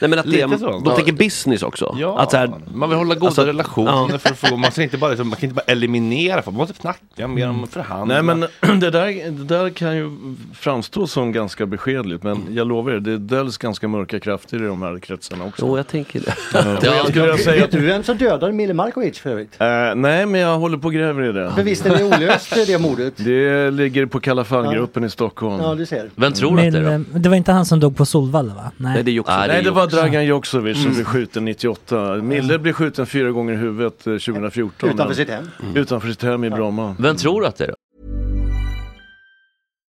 [0.01, 0.81] Nej men att det, så.
[0.85, 1.97] de tänker business också.
[1.99, 4.19] Ja, Att så här, man vill hålla goda alltså, relationer ja.
[4.19, 6.61] för att få, man, ska inte bara, liksom, man kan inte bara eliminera folk, man
[6.67, 8.15] måste knacka med dem och förhandla.
[8.15, 8.41] Nej men
[8.81, 10.11] det där, det där kan ju
[10.55, 14.83] framstå som ganska beskedligt men jag lovar er, det döljs ganska mörka krafter i de
[14.83, 15.67] här kretsarna också.
[15.67, 16.79] Jo, jag tänker det.
[16.79, 19.61] Och jag skulle vilja säga Vet du vem som dödade Mille Markovic för övrigt?
[19.61, 21.53] Eh, nej, men jag håller på och gräver i det.
[21.55, 23.15] För visst är det olöst det mordet?
[23.29, 25.63] Det ligger på Kalla fall-gruppen i Stockholm.
[25.63, 26.11] Ja, du ser.
[26.15, 27.17] Vem tror att det är Men då?
[27.17, 28.71] eh, det var inte han som dog på Solvalla va?
[28.77, 28.93] Nej.
[28.95, 29.33] Nej, det är ju också.
[29.37, 32.17] Nej, det var också- Dragan Joksovic som blev skjuten 98.
[32.23, 34.91] Mille blev skjuten fyra gånger i huvudet eh, 2014.
[34.91, 35.45] Utanför sitt hem.
[35.75, 36.97] Utanför sitt hem i Bromma.
[36.99, 37.75] Vem tror att det är då?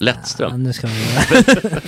[0.00, 0.50] Lättström.
[0.50, 0.92] Ja, nu ska vi...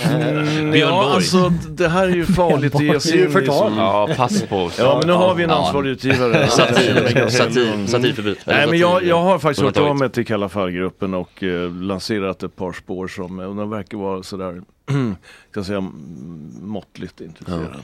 [0.03, 1.15] Mm, Björn ja, Borg.
[1.15, 4.09] alltså det här är ju farligt att ge sig Det är ju in så- Ja,
[4.17, 4.71] pass på.
[4.77, 6.47] Ja, men nu har vi en ansvarig utgivare.
[6.49, 8.37] Satir, satir, satirförbud.
[8.45, 12.43] Nej, men jag, jag har faktiskt hört av mig till Kalla fall-gruppen och eh, lanserat
[12.43, 14.61] ett par spår som, och de verkar vara sådär,
[15.53, 15.81] kan säga,
[16.61, 17.75] måttligt intresserade.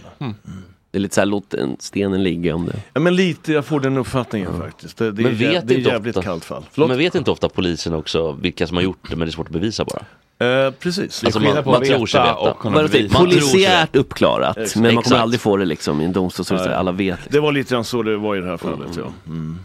[0.98, 2.76] Det är lite så här, låt den stenen ligga om det.
[2.94, 4.98] Ja, men lite, jag får den uppfattningen faktiskt.
[4.98, 6.30] Det, det, Men är, vet jä- det är inte jävligt ofta.
[6.30, 6.64] kallt fall.
[6.76, 9.48] Men vet inte ofta polisen också vilka som har gjort det men det är svårt
[9.48, 10.66] att bevisa bara?
[10.66, 11.24] Eh, precis.
[11.24, 12.52] Alltså man, man att tror sig veta veta.
[12.86, 14.76] och typ polisiärt uppklarat, Exakt.
[14.76, 15.22] men man kommer Exakt.
[15.22, 16.74] aldrig få det liksom i en domstol så Nej.
[16.74, 17.16] alla vet.
[17.20, 17.32] Liksom.
[17.32, 18.88] Det var lite grann så det var i det här fallet.
[18.98, 19.04] Ja.
[19.28, 19.60] Mm.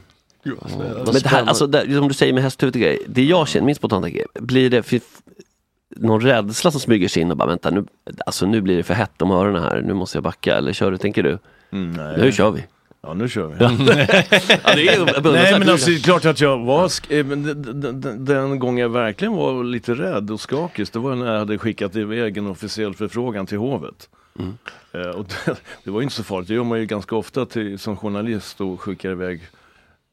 [0.45, 3.67] Men det här, alltså, det, som du säger med hästhuvudet och grejer, det jag känner,
[3.67, 5.01] min spontana grej, blir det för,
[5.97, 7.85] någon rädsla som smyger sig in och bara vänta nu,
[8.27, 10.91] alltså nu blir det för hett om öronen här, nu måste jag backa eller kör
[10.91, 11.39] du, tänker du?
[11.73, 12.17] Mm, nej.
[12.19, 12.65] Nu kör vi.
[13.03, 13.55] Ja, nu kör vi.
[13.61, 13.69] ja,
[14.75, 18.59] det är Nej men alltså det är klart att jag var, sk- eh, den, den,
[18.59, 22.37] gång jag verkligen var lite rädd och skakig det var när jag hade skickat iväg
[22.37, 24.09] en officiell förfrågan till hovet.
[24.93, 27.47] Eh, och det, det var ju inte så farligt, det gör man ju ganska ofta
[27.47, 29.41] till, som journalist och skickar iväg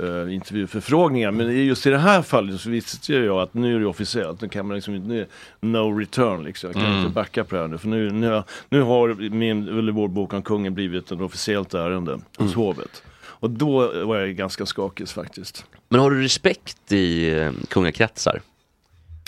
[0.04, 1.32] uh, intervjuförfrågningar.
[1.32, 4.50] Men just i det här fallet så visste jag att nu är det officiellt, nu
[4.50, 5.26] kan man liksom inte,
[5.60, 6.68] no return liksom.
[6.70, 7.00] Jag kan Mm.
[7.00, 7.78] inte backa på det här nu.
[7.78, 12.12] För nu, nu, nu har min, eller vår bok om kungen blivit ett officiellt ärende
[12.14, 12.54] hos Mm.
[12.54, 13.04] hovet.
[13.22, 15.66] Och då var jag ganska skakig faktiskt.
[15.90, 18.42] Men har du respekt i eh, kungakretsar?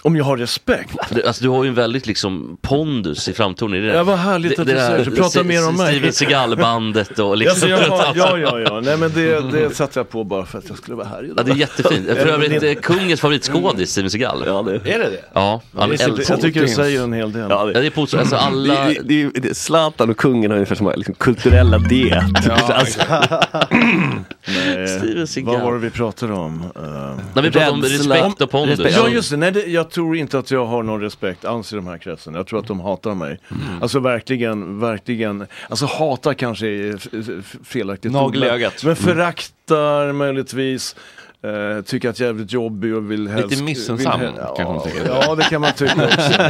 [0.03, 0.95] Om jag har respekt?
[1.09, 3.87] Du, alltså, du har ju en väldigt liksom pondus i framtoningen.
[3.87, 5.11] Det- Ja, vad härligt det- att det du säger det.
[5.11, 5.87] Prata S- mer om mig.
[5.95, 7.51] Steven Seagal-bandet och liksom.
[7.53, 8.79] Alltså, jag har, ja, ja, ja.
[8.83, 11.35] Nej men det, det satte jag på bara för att jag skulle vara här idag.
[11.39, 12.07] Ja, det är jättefint.
[12.07, 14.43] För övrigt, eh, kungens favoritskådis, Steven Seagal.
[14.45, 15.23] Ja, det Är det det?
[15.33, 17.47] Ja, han Jag tycker- älskar jag tycker det säger en hel del.
[17.49, 18.85] Ja, Ja, det är på, alltså alla...
[18.85, 22.23] Det, det, det, det, Zlatan och kungen har ungefär samma liksom, kulturella diet.
[22.69, 22.99] alltså,
[24.47, 25.53] Nej, Steven Seagal.
[25.53, 26.61] vad var det vi pratade om?
[26.61, 28.95] Uh, När vi pratar om respekt och pondus.
[28.95, 31.75] Ja just det, nej det, jag tror inte att jag har någon respekt alls i
[31.75, 32.33] de här kretsen.
[32.33, 33.39] Jag tror att de hatar mig.
[33.51, 33.81] Mm.
[33.81, 36.97] Alltså verkligen, verkligen, alltså hata kanske är
[37.63, 38.71] felaktigt Nagel i ord, men-.
[38.83, 40.95] Men föraktar möjligtvis.
[41.45, 43.49] Uh, tycker att jag är jävligt jobbig och vill helst...
[43.49, 45.07] Lite missunnsam, vill, kanske man tänker.
[45.07, 46.41] Ja, det kan man tycka också.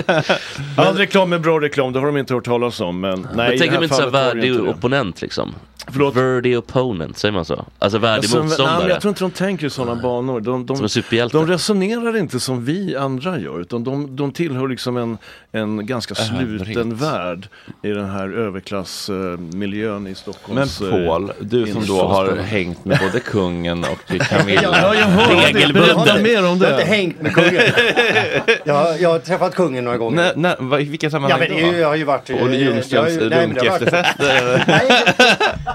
[0.77, 2.99] All reklam är bra reklam, det har de inte hört talas om.
[2.99, 5.55] Men nej, Men det de inte det värdig opponent liksom?
[5.87, 6.15] Förlåt?
[6.15, 7.65] Värdig opponent, säger man så?
[7.79, 8.89] Alltså värdig Alltså, nej, men motståndare?
[8.89, 10.39] jag tror inte de tänker i sådana banor.
[10.41, 11.37] De, de, superhjälte?
[11.37, 15.17] de resonerar inte som vi andra gör, utan de, de tillhör liksom en,
[15.51, 17.01] en ganska sluten Övrigt.
[17.01, 17.47] värld
[17.83, 20.81] i den här överklassmiljön i Men Stockholms...
[20.81, 24.61] eh, Paul, du som då har hängt med både kungen och Camilla.
[24.81, 25.73] Ja, jag hör det.
[25.73, 26.83] Berätta mer om Jag har inte det.
[26.83, 27.53] hängt med kungen.
[28.63, 30.55] jag, jag har träffat kungen några gånger.
[30.59, 32.25] Vad- i vilka Ja, sammanhang men det är ju- jag har ju varit...
[32.27, 32.33] då?
[32.33, 33.57] Olle Ljungströms ju- nej, men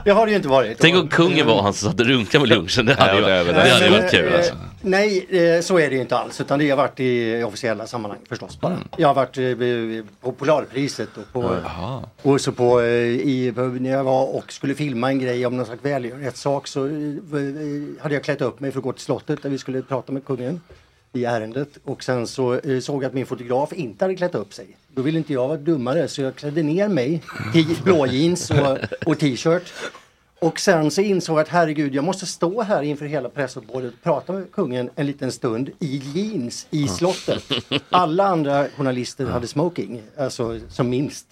[0.04, 0.78] det har det ju inte varit.
[0.80, 3.46] Tänk om kungen var han som satt och runkade med lunchen, det hade ju varit,
[3.46, 4.54] det hade kul eh, alltså.
[4.80, 6.40] Nej, eh, så är det ju inte alls.
[6.40, 8.72] Utan det har varit i officiella sammanhang förstås bara.
[8.72, 8.88] Mm.
[8.96, 11.56] Jag har varit eh, på Polarpriset och på,
[12.22, 15.66] och så på, eh, i, när jag var och skulle filma en grej om någon
[15.66, 19.42] slags välgörenhetssak så eh, eh, hade jag klätt upp mig för att gå till slottet
[19.42, 20.60] där vi skulle prata med kungen
[21.12, 21.78] i ärendet.
[21.84, 24.76] Och sen så eh, såg jag att min fotograf inte hade klätt upp sig.
[24.96, 27.22] Då ville inte jag vara dummare så jag klädde ner mig
[27.52, 29.72] till blå jeans och, och t-shirt.
[30.40, 34.02] Och sen så insåg jag att herregud, jag måste stå här inför hela pressuppbådet och
[34.02, 37.44] prata med kungen en liten stund i jeans i slottet.
[37.90, 41.26] Alla andra journalister hade smoking, alltså som minst.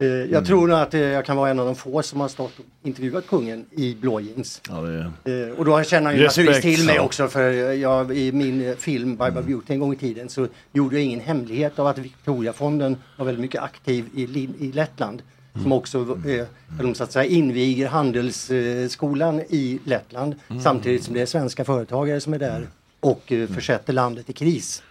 [0.00, 2.28] Eh, Jag tror nog att eh, jag kan vara en av de få som har
[2.28, 4.60] stått och intervjuat kungen i blå jeans.
[4.68, 5.50] Ja, är...
[5.50, 7.02] Eh, Och då känner han ju Respekt, naturligtvis till mig ja.
[7.02, 10.96] också för jag, i min film Bye Bye Beauty en gång i tiden så gjorde
[10.96, 14.22] jag ingen hemlighet av att Victoriafonden var väldigt mycket aktiv i,
[14.58, 15.22] i Lettland.
[15.62, 16.46] Som också eh,
[16.80, 22.34] de så att säga inviger handelsskolan i Lettland samtidigt som det är svenska företagare som
[22.34, 22.66] är där
[23.00, 24.82] och eh, försätter landet i kris.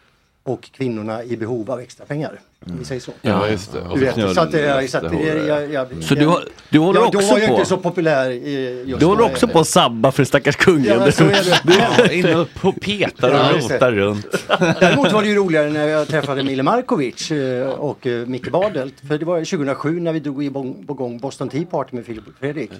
[0.43, 2.39] Och kvinnorna i behov av extra pengar.
[2.65, 3.11] Om vi säger så.
[3.21, 3.79] Ja, just det.
[3.93, 6.31] Du vet, så att, så att, det jag, jag, jag, Så du
[6.69, 8.29] du håller ja, också Då var jag på- inte så populär.
[8.29, 10.85] i Just du håller också på att sabba för stackars kungen.
[10.85, 11.75] Ja, så är det.
[11.97, 14.25] Ja, in och på petar och rotar runt.
[14.79, 18.93] Däremot var det ju roligare när jag träffade Mille Markovic eh, och eh, Micke Badelt.
[19.07, 22.71] För det var 2007 när vi drog igång Boston Tea Party med Filip och Fredrik.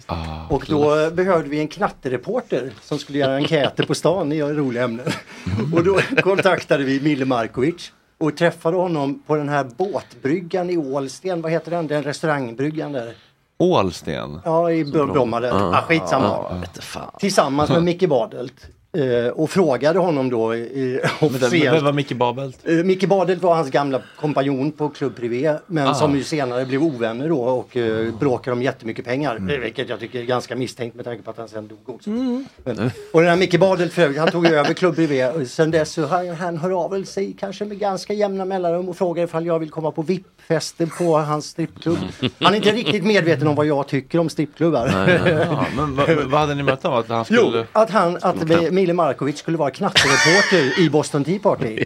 [0.50, 4.84] och då eh, behövde vi en knattereporter som skulle göra enkäter på stan i roliga
[4.84, 5.06] ämnen.
[5.76, 11.41] och då kontaktade vi Mille Markovic och träffade honom på den här båtbryggan i Ålsten.
[11.41, 11.88] Vad heter den?
[11.88, 13.13] Den restaurangbryggan där.
[13.57, 14.39] Ålsten.
[14.45, 15.51] Ja, i Bro- Bromma där.
[15.78, 16.63] Ah, skitsamma.
[17.20, 18.53] Tillsammans med Micke Badelt.
[18.98, 20.60] Eh, och frågade honom då eh,
[21.24, 21.76] officiellt.
[21.78, 22.58] Vem var Micke Babelt?
[22.68, 25.94] Eh, Micke Badelt var hans gamla kompanjon på Club Privé men Ah.
[25.94, 29.36] som ju senare blev ovänner då och eh, bråkade om jättemycket pengar.
[29.36, 29.62] Mm.
[29.62, 32.10] Vilket jag tycker är ganska misstänkt med tanke på att han sen dog också.
[32.10, 35.72] Men, och den här Micke Badelt för övrigt, han tog ju över Club Privé sen
[35.72, 39.24] dess så han, han hör av väl sig kanske med ganska jämna mellanrum och frågar
[39.24, 41.98] ifall jag vill komma på VIP-fester på hans strippklubb.
[42.40, 44.88] Han är inte riktigt medveten om vad jag tycker om strippklubbar.
[45.50, 46.94] Ja, men vad, vad hade ni mött om?
[46.94, 47.40] Att han skulle...
[47.42, 51.84] Jo, att han, att vi- Mille Markovic skulle vara knattereporter i Boston Tea Party.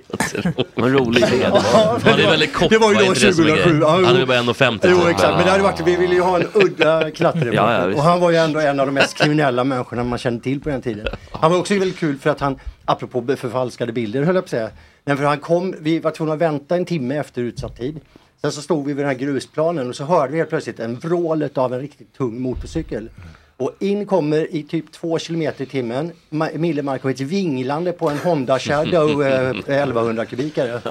[0.76, 2.00] Vad rolig idé det var.
[2.00, 3.70] Han är väldigt kort, Det var ju då Inte det som är 2007.
[3.70, 3.82] grejen?
[3.82, 4.06] Ja, jo.
[4.06, 6.48] Han är bara 1,50 Jo exakt, men det hade varit, vi ville ju ha en
[6.54, 7.94] udda knattereporter.
[7.96, 10.70] Och han var ju ändå en av de mest kriminella människorna man kände till på
[10.70, 11.08] den tiden.
[11.32, 14.50] Han var också väldigt kul för att han, apropå förfalskade bilder höll jag på att
[14.50, 14.70] säga.
[15.06, 18.00] Men för han kom, vi var tvungna att vänta en timme efter utsatt tid.
[18.42, 20.96] Sen så stod vi vid den här grusplanen och så hörde vi helt plötsligt en
[20.96, 23.10] vrålet av en riktigt tung motorcykel.
[23.58, 26.12] Och in kommer i typ två kilometer i timmen
[26.54, 30.82] Mille Markovic vinglande på en Honda Shadow eh, 1100 kubikare.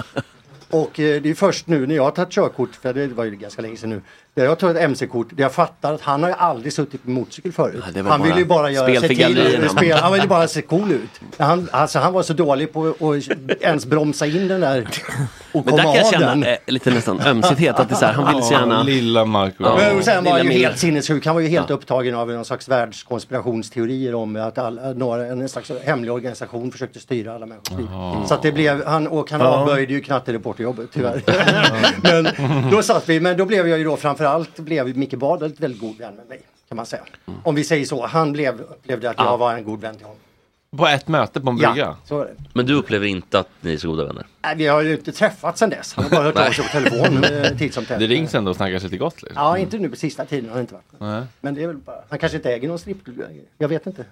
[0.70, 3.30] Och eh, det är först nu när jag har tagit körkort, för det var ju
[3.30, 4.02] ganska länge sedan nu,
[4.34, 5.26] Jag tog ett MC-kort.
[5.36, 7.84] Jag fattar att han har ju aldrig suttit på motorcykel förut.
[7.96, 9.18] var han ville ju bara göra spel sig till.
[9.18, 9.68] gallerierna.
[9.68, 11.20] Spel, han ville bara se cool ut.
[11.38, 14.88] Han, alltså, han var så dålig på att ens bromsa in den där
[15.52, 16.44] och Men där kan jag känna den.
[16.44, 17.78] eh, lite nästan ömsighet.
[17.78, 18.82] Att det är så här, han vill så gärna...
[18.82, 19.54] Lilla Marco.
[19.64, 19.76] Ja.
[19.76, 21.26] Men och sen var han ju helt sinnessjuk.
[21.26, 25.70] Han var ju helt upptagen av någon slags världskonspirationsteorier om att alla, några, en slags
[25.84, 27.88] hemlig organisation försökte styra alla människors liv.
[28.28, 29.46] Så att det blev, han, och han Ja.
[29.46, 31.22] avböjde ju knattereporterjobbet tyvärr.
[32.22, 32.28] men
[32.70, 35.80] då satt vi, men då blev jag ju då framförallt blev Micke Bard ett väldigt
[35.80, 36.40] god vän med mig.
[36.68, 37.02] Kan man säga.
[37.44, 38.06] Om vi säger så.
[38.06, 40.18] Han blev, upplevde att jag var en god vän till honom.
[40.76, 41.96] På ett möte på en Ja, brygga?
[42.04, 42.34] så är det.
[42.52, 44.26] Men du upplever inte att ni är så goda vänner?
[44.42, 45.94] Nej, vi har ju inte träffats sedan dess.
[45.94, 47.98] Han har bara hört av sig på telefon eh, titt som tätt.
[47.98, 49.42] Det rings ändå och snackas lite gott liksom.
[49.42, 50.92] Ja, inte nu på sista tiden har det inte varit.
[50.98, 51.22] Nej.
[51.40, 53.22] Men det är väl bara, han kanske inte äger någon strippklubb.
[53.58, 54.04] Jag vet inte.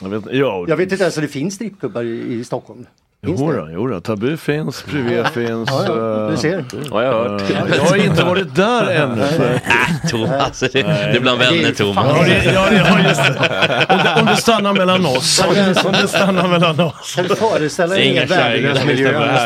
[0.00, 2.86] Jag vet, ja, Jag vet inte ens om det finns strippklubbar i, i Stockholm.
[3.26, 3.58] Finns Jo, det?
[3.58, 5.70] då, jo då, Tabu finns, Privé finns.
[5.70, 5.94] Ja, ja,
[6.26, 6.64] du eh, ser.
[6.90, 7.42] Ja, jag har hört.
[7.76, 9.24] Jag har inte varit där ännu.
[10.10, 12.06] Thomas, det, är bland vänner Thomas.
[12.16, 13.86] Ja, det- ja, det- ja, just det.
[13.88, 15.44] Om det, om det stannar mellan oss.
[15.48, 15.54] Om
[15.92, 17.14] det, stannar mellan oss.
[17.16, 19.36] Kan du föreställa dig Inga en värdelös miljö?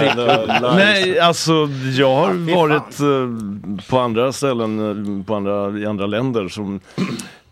[0.77, 1.53] Nej, alltså
[1.99, 4.79] jag har varit eh, på andra ställen,
[5.21, 6.81] eh, på andra, i andra länder som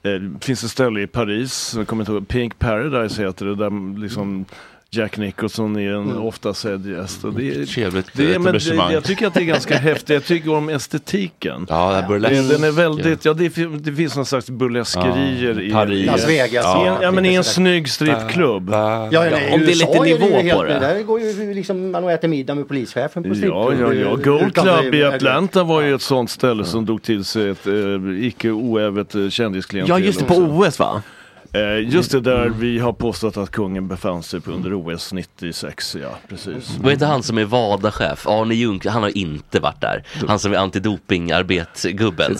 [0.02, 0.10] eh,
[0.40, 4.44] finns ett ställe i Paris, jag kommer inte ihåg, Pink Paradise heter det, där liksom
[4.90, 6.22] Jack Nicholson är en Mm.
[6.22, 7.24] ofta sedd gäst.
[7.24, 10.08] Och det, är- Trevligt det, är- men det, jag tycker att det är ganska häftigt,
[10.10, 11.66] jag tycker om estetiken.
[11.68, 12.50] Ja, det Den, burlesk.
[12.50, 16.06] den är väldigt, ja det, det finns någon slags burleskerier Ja, i Paris.
[16.06, 16.64] Las Vegas.
[16.64, 18.68] Ja, ja, ja men i en snygg strippklubb.
[18.72, 20.78] Ja, nej, om det är lite nivå ju helt- på det.
[20.78, 23.80] Där går ju liksom man och äter middag med polischefen på Ja, strippklubb.
[23.80, 24.14] ja, ja.
[24.14, 27.74] Gold Club i Atlanta var ju ett sånt ställe som drog till sig ett eh,
[28.26, 30.00] icke oävet eh, kändisklientel.
[30.00, 30.34] Ja, just det, på.
[30.34, 31.02] OS va?
[31.58, 35.96] Eh, just det, där vi har påstått att kungen befann sig på under OS 96,
[36.02, 36.76] ja precis.
[36.82, 38.26] Vad heter han som är WADA-chef?
[38.26, 40.02] Arne Ljung, han har inte varit där.
[40.28, 40.56] Han som är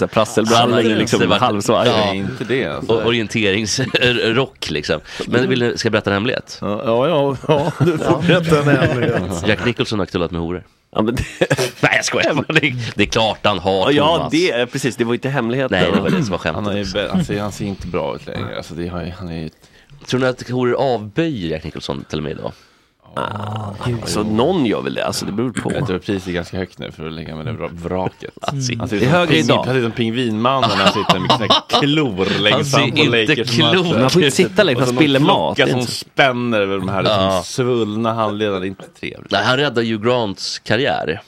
[0.05, 1.89] är prasselbrallor, Han är inte liksom varit- halvsvaj.
[1.89, 2.93] Ja, Nej, inte det alltså.
[2.93, 5.01] och orienteringsrock liksom.
[5.27, 6.59] Men vill, ni- ska jag berätta en hemlighet?
[6.61, 9.45] Ja, ja, ja, ja du får berätta en hemlighet.
[9.47, 10.63] Jack Nicholson har knullat med horor.
[10.91, 11.23] Ja, men det,
[11.81, 12.47] Nej jag skojar bara.
[12.61, 14.31] Det, det är klart han har ja, Thomas.
[14.33, 15.79] det är precis, det var inte hemligheten.
[15.81, 16.89] Nej det var det som var Han, skämtet.
[16.89, 18.57] ju, be- han, ser, han ser inte bra ut längre.
[18.57, 19.51] Alltså, det har, han är.
[20.07, 22.53] Tror ni att horor avböjer Jack Nicholson till och med idag?
[24.01, 25.73] Alltså någon gör väl det, alltså det beror på.
[25.73, 28.31] Jag tror priset är ganska högt nu för att lägga med det vra- vraket.
[28.43, 29.65] Alltså, Han som högre idag.
[29.67, 33.11] Han ut som pingvinmannen när han sitter med sina klor Han längst fram på inte
[33.27, 34.01] Lakers matcher.
[34.01, 35.59] Man får inte sitta längst, Och man så spiller mat.
[35.59, 38.59] är som spänner över de här liksom, svullna handlederna.
[38.61, 39.31] Det är inte trevligt.
[39.33, 41.21] Nej, han räddade Hugh Grants karriär.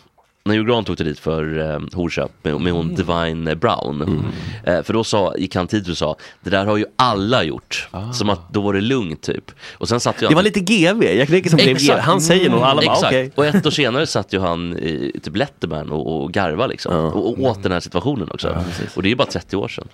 [0.51, 4.25] När Hugh Grant åkte dit för eh, horköp med, med hon Divine Brown.
[4.65, 7.89] Eh, för då sa, gick han tid och sa, det där har ju alla gjort.
[8.13, 9.51] Som att då var det lugnt typ.
[9.73, 11.93] Och sen satt ju Det han var lite GV, Jack Nicholson blev GV.
[11.99, 13.33] Han säger nog, alla bara okej.
[13.35, 16.95] Och ett år senare satt ju han i typ Letterman och, och garva liksom.
[16.95, 18.65] Och, och åt den här situationen också.
[18.95, 19.89] och det är ju bara 30 år sedan.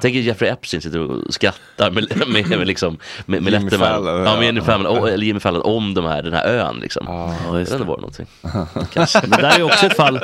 [0.00, 3.88] Tänk er Jeffrey Epstein sitter och skrattar med, med, med, liksom, med, med Jimmy Letterman.
[3.88, 4.36] Fallon, ja, ja.
[4.36, 7.04] med Jimmy Fallon, och, eller Jimmy Fallon om de här, den här ön liksom.
[7.08, 7.88] Ja, det just hade det.
[7.88, 8.26] varit någonting.
[8.92, 9.20] Kanske.
[9.26, 10.20] Men där är ju också ett fall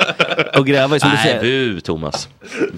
[0.53, 1.41] att gräva i, som du Nej, säger.
[1.41, 2.29] bu Thomas.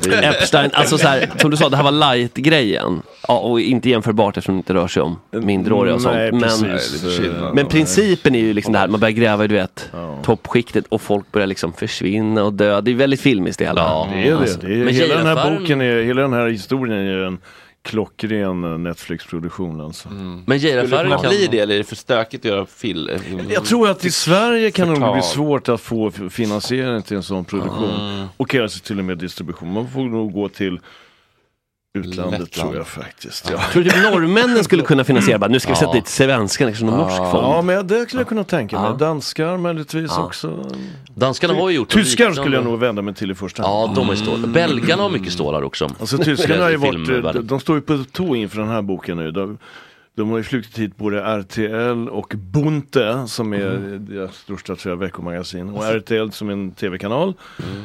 [0.04, 0.14] Bu.
[0.14, 3.02] Epstein, alltså så här, som du sa, det här var light-grejen.
[3.28, 6.16] Ja, och inte jämförbart eftersom det inte rör sig om minderåriga och sånt.
[6.16, 9.56] Nej, men, det men principen är ju liksom det här, man börjar gräva i du
[9.56, 10.20] vet, Ja.
[10.24, 12.82] toppskiktet och folk börjar liksom försvinna och dö.
[12.82, 13.82] Det är väldigt filmiskt det hela.
[13.82, 14.08] Ja.
[14.14, 14.38] Det är det.
[14.38, 17.40] Alltså, det är, Men hela den här boken, är, hela den här historien är en
[17.82, 20.10] klockren Netflix-produktion alltså.
[20.10, 21.30] Men det Geijer-affären kunna kan...
[21.30, 23.10] bli det eller är det för stökigt att göra film?
[23.50, 27.24] Jag tror att i Sverige kan det nog bli svårt att få finansiering till en
[27.24, 28.28] sån produktion.
[28.38, 29.74] Och kanske till och med distribution.
[29.74, 30.80] Man får nog gå till
[31.98, 32.52] utlandet Lettland.
[32.70, 33.50] tror jag faktiskt.
[33.52, 33.60] Ja.
[33.72, 35.94] Tror du typ norrmännen skulle kunna finansiera, bara, nu ska vi sätta Ja.
[35.94, 37.66] dit svenskarna, kanske någon norsk Ja, fond.
[37.68, 38.90] men det skulle jag kunna tänka mig.
[38.92, 38.96] Ja.
[38.98, 40.24] Danskar möjligtvis Ja.
[40.24, 40.66] också.
[41.16, 43.74] Danskarna har ju gjort Tyskar skulle jag nog vända mig till i första hand.
[43.74, 44.48] Ja, de har ju stålar.
[44.48, 45.90] Belgarna har mycket stålar också.
[46.00, 49.18] Alltså tyskarna har ju I varit, de står ju på tå inför den här boken
[49.18, 49.58] nu.
[50.18, 54.98] De, har ju flutit hit både RTL och Bunte som är deras största tror jag,
[54.98, 55.70] veckomagasin.
[55.70, 57.34] Och RTL som är en tv-kanal.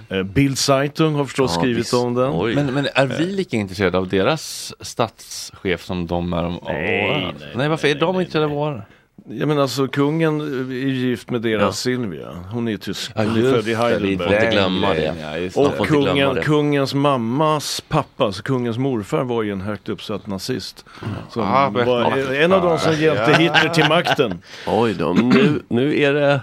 [0.09, 1.95] Eh, Bild Zeitung har förstås Ja, skrivit visst.
[1.95, 2.31] om den.
[2.35, 2.55] Oj.
[2.55, 7.49] Men, men är vi lika intresserade av deras statschef som de är om Nej, nej,
[7.55, 8.83] nej, varför är de intresserade av våra?
[9.29, 12.29] Jag menar alltså kungen är gift med deras Silvia.
[12.51, 13.13] Hon är tysk.
[13.15, 14.29] Hon är född i det, Heidelberg.
[14.29, 15.15] Får inte glömma det.
[15.21, 15.57] Ja, det.
[15.57, 16.41] Och inte glömma kungen, det.
[16.43, 20.85] kungens mammas pappa, alltså kungens morfar var ju en högt uppsatt nazist.
[21.31, 23.37] Som Ah, var en av de som hjälpte Ja.
[23.39, 24.39] Hitler till makten.
[24.67, 26.41] Oj då, nu, nu är det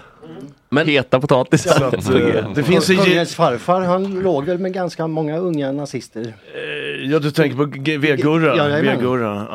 [0.68, 1.84] Men- heta potatisar.
[1.86, 2.96] Att, eh, det finns en...
[2.96, 6.20] Kungens farfar han låg väl med ganska många unga nazister.
[6.20, 7.64] Eh, Ja du tänker på
[7.98, 8.56] V-Gurra?
[8.56, 8.68] Ja.
[8.68, 8.80] Ja.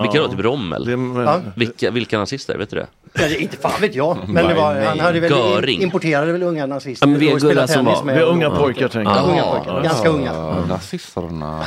[0.01, 0.27] Vilka då?
[0.27, 0.85] Typ Rommel?
[0.85, 1.41] Det, Ja.
[1.55, 2.57] Vilka, vilka nazister?
[2.57, 2.87] Vet du det?
[3.15, 4.17] Det- inte fan vet jag.
[4.27, 4.85] Men det Nej, var, nej.
[4.85, 5.81] han hade väl Göring.
[5.81, 7.07] importerade väl unga nazister.
[7.07, 9.29] Ja, men vi är gullar som var- Vi är unga pojkar tänker Ja, jag.
[9.29, 9.83] unga pojkar.
[9.83, 10.55] Ganska unga.
[10.69, 11.63] Nazisterna.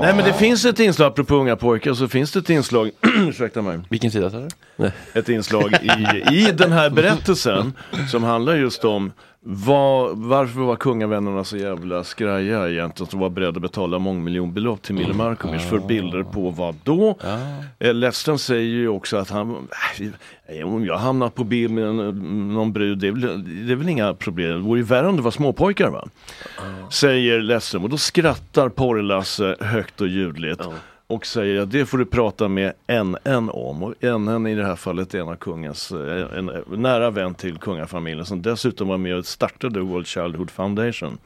[0.00, 2.90] Nej men det finns ett inslag, apropå unga pojkar, så finns det ett inslag,
[3.28, 3.78] ursäkta mig.
[3.88, 4.36] Vilken sida sa
[4.76, 4.90] du?
[5.14, 7.72] Ett inslag i, i den här berättelsen
[8.10, 9.12] som handlar just om
[9.48, 14.94] vad, varför var kungavännerna så jävla skraja egentligen som var beredda att betala mångmiljonbelopp till
[14.94, 17.18] Mille Markovic för bilder på vad då?
[17.78, 19.68] Eh, Lesten säger ju också att han,
[20.46, 23.88] äh, om jag hamnar på bild med någon brud, det är, väl, det är väl
[23.88, 24.50] inga problem.
[24.50, 26.08] Det vore ju värre om det var småpojkar va?
[26.90, 30.60] Säger Lesten och då skrattar Porre-Lasse högt och ljudligt.
[31.08, 33.82] Och säger att det får du prata med NN om.
[33.82, 37.34] Och NN i det här fallet är en av kungens, eh, en en nära vän
[37.34, 41.18] till kungafamiljen som dessutom var med och startade World Childhood Foundation.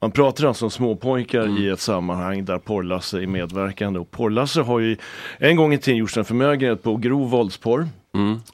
[0.00, 3.98] Man pratar alltså om småpojkar i ett sammanhang där Porrlasse är medverkande.
[3.98, 4.96] Och Porrlasse har ju
[5.38, 7.88] en gång i tiden gjort en förmögenhet på grov våldsporr.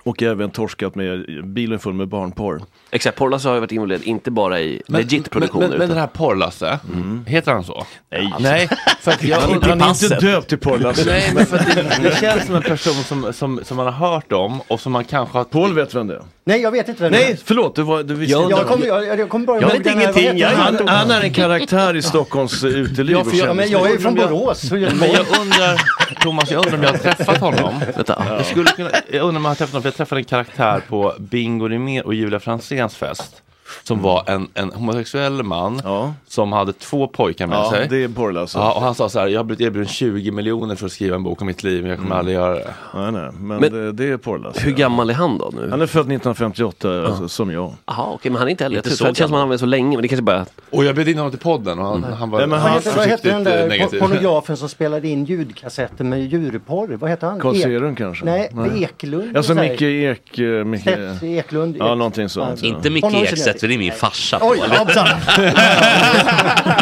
[0.02, 2.62] Och även torskat med bilen full med barnporr.
[2.90, 5.68] Exakt, Porrlasse har ju varit involverad inte bara i legit produktioner.
[5.68, 6.78] Men, men, men den här Porrlasse,
[7.26, 7.86] heter han så?
[8.10, 8.34] Nej.
[8.40, 8.68] Nej,
[9.00, 11.04] för att jag Han, han är inte döpt till Porrlasse.
[11.06, 14.10] Nej, men för att det, det känns som en person som, som, som man har
[14.10, 15.44] hört om och som man kanske har...
[15.44, 16.22] Paul vet vem det är.
[16.44, 18.56] Nej, jag vet inte vem Nej, förlåt, du, var, du visste Jag, inte.
[18.56, 20.38] jag kommer jag, jag kommer bara Jag vet ingenting.
[20.38, 20.88] Jag, han?
[20.88, 23.16] han, är en karaktär i Stockholms uteliv.
[23.16, 24.70] Ja, för jag, men jag är från Borås.
[24.70, 24.90] Men jag
[25.40, 25.80] undrar,
[26.22, 27.74] Thomas, jag undrar om jag har träffat honom.
[28.06, 30.82] Jag, skulle kunna, jag undrar om jag har träffat honom, för jag träffade en karaktär
[30.88, 33.42] på Bingo Rimér och Julia Franzéns fest.
[33.82, 34.04] Som Mm.
[34.04, 35.80] var en, en homosexuell man
[36.28, 37.86] som hade två pojkar med Ja, sig.
[37.90, 38.58] det är Porrlasse.
[38.58, 41.16] Ja, och han sa så här, jag har blivit erbjuden 20 miljoner för att skriva
[41.16, 42.74] en bok om mitt liv, men jag kommer aldrig göra det.
[42.94, 44.60] Nej, nej, men, Men- det, det är Porrlasse.
[44.60, 45.70] Hur gammal är han då nu?
[45.70, 47.72] Han är född 1958, alltså, som jag.
[47.86, 48.78] Jaha, okej, men han är inte äldre.
[48.78, 50.22] Inte Jag så tror- Det känns som han har varit så länge, men det kanske
[50.22, 50.46] bara...
[50.70, 52.90] Och jag bjöd in honom till podden och han, han var Nej, men han- hette,
[52.96, 54.00] vad hette den försiktigt, eh, där negativ.
[54.00, 56.88] por- pornografen som spelade in ljudkassetter med djurporr?
[57.00, 57.40] Vad hette han?
[57.40, 58.24] Carl Ek- Serum kanske?
[58.24, 58.82] Nej, Nej.
[58.84, 59.36] Eklund.
[59.36, 59.60] Alltså så.
[59.60, 60.38] Micke Ek...
[60.38, 60.86] eh, Micke...
[61.22, 61.76] Eklund.
[61.78, 62.62] Ja, någonting sånt.
[62.62, 64.38] Inte Micke Ekstedt, för det är min farsa.
[64.42, 65.08] Oj, hoppsan!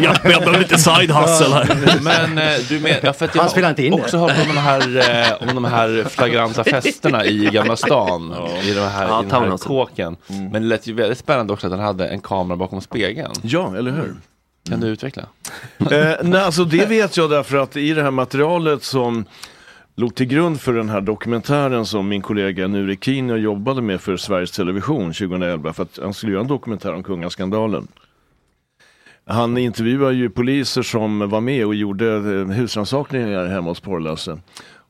[0.03, 2.01] jag, jag behöver lite side hustle här.
[2.01, 4.33] Men eh, du med, ja, för att jag Han spelar har inte in också hört
[4.49, 4.97] om de här,
[5.41, 8.35] eh, om de här flagranta festerna i Gamla stan.
[8.63, 10.17] I, de här, Ja, i den här kåken.
[10.27, 13.33] Men det lät ju väldigt spännande också att han hade en kamera bakom spegeln.
[13.43, 14.17] Ja, eller hur?
[14.69, 15.23] Kan du utveckla?
[15.79, 19.25] eh, nej, alltså det vet jag därför att i det här materialet som
[20.01, 24.17] låg till grund för den här dokumentären som min kollega Nuri Kino jobbade med för
[24.17, 27.89] Sveriges Television 2011 för att han skulle göra en dokumentär om kungaskandalen.
[29.25, 34.39] Han intervjuade ju poliser som var med och gjorde eh, husrannsakningar hemma hos Porrlasse.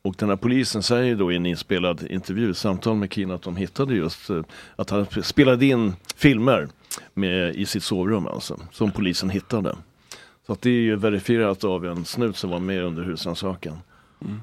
[0.01, 3.55] Och den här polisen säger då i en inspelad intervju, samtal med Kina, att de
[3.55, 4.41] hittade just eh,
[4.75, 6.67] att han spelade in filmer
[7.13, 9.75] med, i sitt sovrum alltså, som polisen hittade.
[10.47, 13.77] Så att det är ju verifierat av en snut som var med under husrannsakan.
[14.21, 14.39] Mm.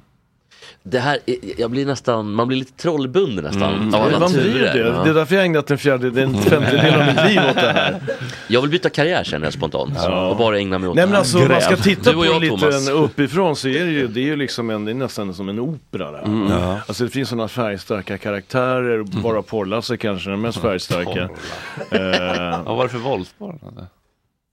[0.82, 3.94] Det här, är- jag blir nästan, man blir lite trollbunden nästan Mm.
[3.94, 4.78] alla Man blir det.
[4.78, 5.02] Ja.
[5.04, 8.00] det är därför jag ägnat en fjärdedel, en femtedel av mitt liv åt det här.
[8.48, 9.98] Jag vill byta karriär känner jag spontant.
[10.30, 11.18] Och bara ägna mig åt Nej det här.
[11.18, 12.88] alltså om man ska titta på jag, en Thomas.
[12.88, 15.58] uppifrån så är det ju, det är ju liksom en, det är nästan som en
[15.60, 16.22] opera där.
[16.24, 16.50] Mm.
[16.50, 16.78] Ja.
[16.86, 21.22] Alltså det finns sådana färgstarka karaktärer, bara Porrlasse kanske den mest färgstarka.
[21.90, 23.86] Eh, Vad var det för våldspår han hade?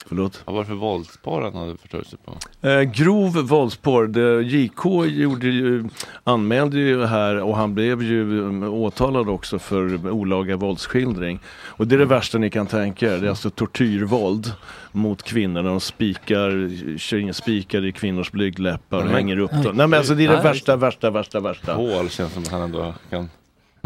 [0.07, 0.41] Förlåt?
[0.45, 2.68] Vad var det för våldspår han hade förstört sig på?
[2.68, 4.07] Eh, grov våldsporr.
[4.07, 5.84] Det- JK gjorde ju,
[6.23, 11.40] anmälde ju här och han blev ju um, åtalad också för olaga våldsskildring.
[11.65, 13.18] Och det är det värsta ni kan tänka er.
[13.18, 14.52] Det är alltså tortyrvåld
[14.91, 19.76] mot kvinnor de spikar, kör in spikar i kvinnors blygdläppar och hänger upp dem.
[19.76, 21.73] Nej men alltså det är det värsta, värsta, värsta, värsta.
[21.73, 23.30] Hål känns som att han ändå kan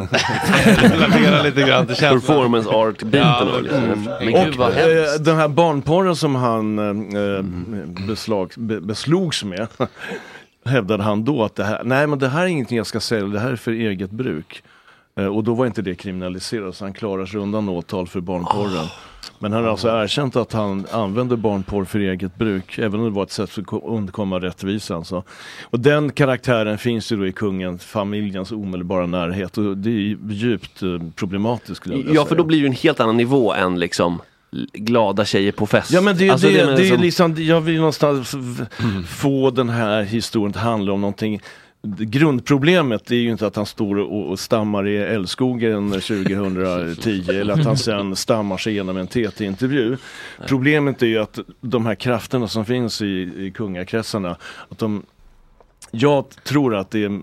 [0.07, 2.19] relatera lite grann till känslan.
[2.19, 3.83] Performance art-biten Ja, då, liksom.
[3.83, 4.03] mm.
[4.03, 7.43] Men Och eh, den här barnporren som han eh,
[8.07, 9.67] beslag, be, beslogs med
[10.65, 13.27] hävdade han då att det här, nej men det här är ingenting jag ska sälja,
[13.27, 14.63] det här är för eget bruk.
[15.19, 18.87] Eh, och då var inte det kriminaliserat så han klarar sig undan åtal för barnporren.
[19.41, 23.11] Men han har alltså erkänt att han använde barnporr för eget bruk, även om det
[23.11, 25.05] var ett sätt att ko- undkomma rättvisan.
[25.05, 25.23] Så.
[25.63, 30.17] Och den karaktären finns ju då i kungen, familjens omedelbara närhet och det är ju
[30.29, 33.17] djupt eh, problematiskt skulle jag vilja Ja, för då blir det ju en helt annan
[33.17, 34.21] nivå än liksom
[34.73, 35.91] glada tjejer på fest.
[35.91, 38.67] Ja men det, Alltså, det, menar det, är som- liksom, jag vill någonstans f-
[39.07, 41.41] få den här historien att handla om någonting
[41.81, 47.77] Grundproblemet är ju inte att han står och, stammar i älskogen 2010 eller att han
[47.77, 49.97] sen stammar sig igenom en TT-intervju.
[50.47, 53.05] Problemet är ju att de här krafterna som finns i,
[53.37, 54.37] i kungakretsarna,
[54.69, 55.03] att de
[55.91, 57.21] Jag tror att det är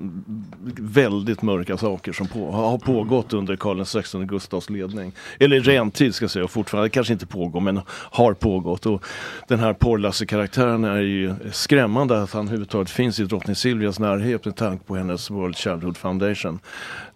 [0.81, 5.13] väldigt mörka saker som på, har pågått under Karl XVI Gustavs ledning.
[5.41, 8.87] Eller rentid ska jag säga, och fortfarande kanske inte pågår men har pågått.
[8.87, 9.05] Och
[9.49, 14.57] den här Porlasse-karaktären är ju skrämmande att han överhuvudtaget finns i drottning Silvias närhet med
[14.57, 16.59] tanke på hennes World Childhood Foundation.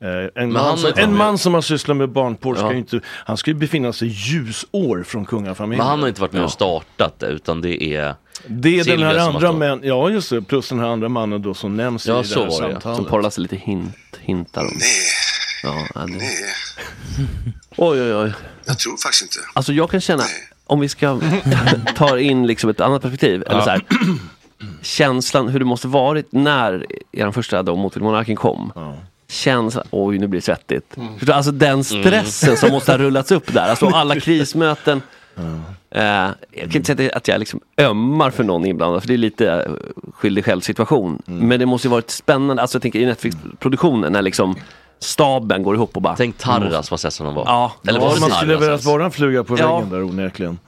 [0.00, 2.72] Eh, en, man som, har- en man som har sysslat med barnporr ska Ja.
[2.72, 5.78] ju inte, han ska ju befinna sig ljusår från kungafamiljen.
[5.78, 8.14] Men han har inte varit med och startat det utan det är
[8.46, 11.54] Det är den här andra män, ja just det, plus den här andra mannen då
[11.54, 12.72] som nämns Ja, i så det här var det, ja.
[12.72, 12.96] samtalet.
[12.96, 14.78] Som Porlasse lite hint, hintar om.
[15.62, 16.20] Ja, ja, det...
[17.76, 18.32] Oj, oj, oj.
[18.64, 19.36] Jag tror faktiskt inte.
[19.52, 20.22] Alltså jag kan känna,
[20.66, 21.20] om vi ska
[21.96, 23.42] ta in liksom ett annat perspektiv.
[23.46, 23.64] Eller Ja.
[23.64, 23.82] så här,
[24.82, 28.72] känslan, hur det måste varit när er första då, Motvill monarken kom.
[29.28, 30.96] Känslan, oj nu blir det svettigt.
[30.96, 31.14] Mm.
[31.28, 33.68] Alltså den stressen som måste ha rullats upp där.
[33.70, 35.02] Alltså alla krismöten.
[35.90, 39.18] Eh, jag kan inte säga att jag liksom ömmar för någon inblandad, för det är
[39.18, 39.74] lite uh,
[40.14, 41.22] skyldig själv situation.
[41.24, 44.54] Men det måste ju varit spännande, alltså jag tänker i Netflix-produktionen när liksom
[44.98, 46.16] staben går ihop och bara...
[46.16, 47.44] Tänk Tarras vad session de var.
[47.46, 49.76] Ja, Eller Ja, var det man skulle velat vara en fluga på Ja.
[49.76, 50.58] väggen där onekligen.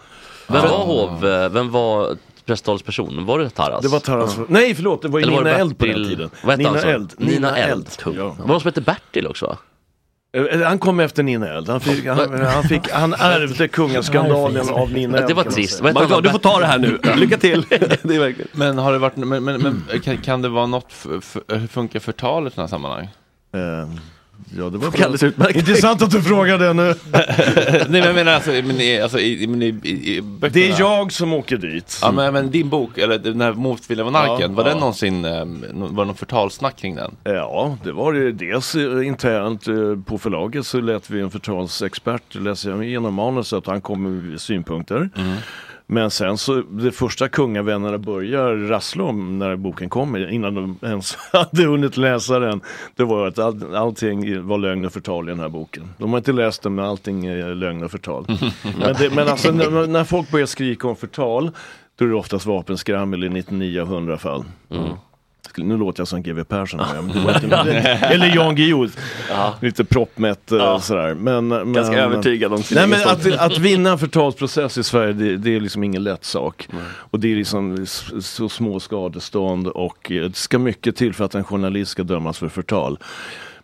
[0.48, 2.16] Vem var hov, eh, vem var
[2.46, 3.26] presstalsperson?
[3.26, 3.82] Var det Tarras?
[3.82, 4.38] Det var Tarras.
[4.48, 6.30] Nej förlåt, det var ju Nina det Eld på den tiden.
[6.56, 6.86] Nina han så?
[6.86, 7.12] Eld.
[7.18, 7.72] Nina, Nina Eld.
[7.72, 7.88] Eld.
[8.04, 8.12] Ja.
[8.16, 8.24] Ja.
[8.24, 9.46] Var det någon som hette Bertil också?
[9.46, 9.56] va?
[10.36, 11.68] Eh, Han kom efter Nina Eld.
[11.68, 15.28] Han, fick, han, han, fick, han ärvde kungaskandalen av Nina Eld.
[15.28, 15.82] Det var trist.
[16.22, 16.98] du får ta det här nu.
[17.16, 17.64] Lycka till.
[18.02, 18.48] det är verkligen.
[18.52, 20.92] Men har det varit, men, men, men kan, kan det vara något,
[21.48, 23.08] hur funkar förtal i sådana sammanhang?
[23.54, 23.88] Eh,
[24.58, 25.56] Ja, det var alldeles utmärkt.
[25.56, 26.94] Intressant att du frågar det nu.
[27.12, 30.52] Nej men jag menar alltså, men, i- alltså i, men i, i, i böckerna.
[30.52, 31.98] Det är jag som åker dit.
[32.02, 34.68] Ja men, men din bok, eller den här Motvilliga monarken, Ja, var ja.
[34.70, 37.16] den någonsin, eh, nå- var det någon förtalssnack kring den?
[37.24, 39.74] Ja, det var det dels eh, internt eh,
[40.06, 45.10] på förlaget så lät vi en förtalsexpert läsa igenom manuset och han kom med synpunkter.
[45.92, 51.16] Men sen så, det första kungavännerna börjar rassla om när boken kommer, innan de ens
[51.32, 52.60] hade hunnit läsa den,
[52.96, 55.88] det var att all, allting var lögn och förtal i den här boken.
[55.98, 58.26] De har inte läst den, men allting är lögn och förtal.
[58.78, 61.50] men, det, men alltså när, när folk börjar skrika om förtal,
[61.98, 64.44] då är det oftast vapenskrammel i 99 av 100 fall.
[65.58, 66.80] Nu låter jag som GW Persson
[68.00, 68.88] eller Jan Guillou.
[69.60, 71.14] Lite proppmätt eh, sådär.
[71.14, 75.12] Men, men, Ganska övertygad om sin Nej men att, att vinna en förtalsprocess i Sverige
[75.12, 76.68] det, det är liksom ingen lätt sak.
[76.94, 77.86] Och det är liksom
[78.20, 82.38] så små skadestånd och eh, det ska mycket till för att en journalist ska dömas
[82.38, 82.98] för förtal.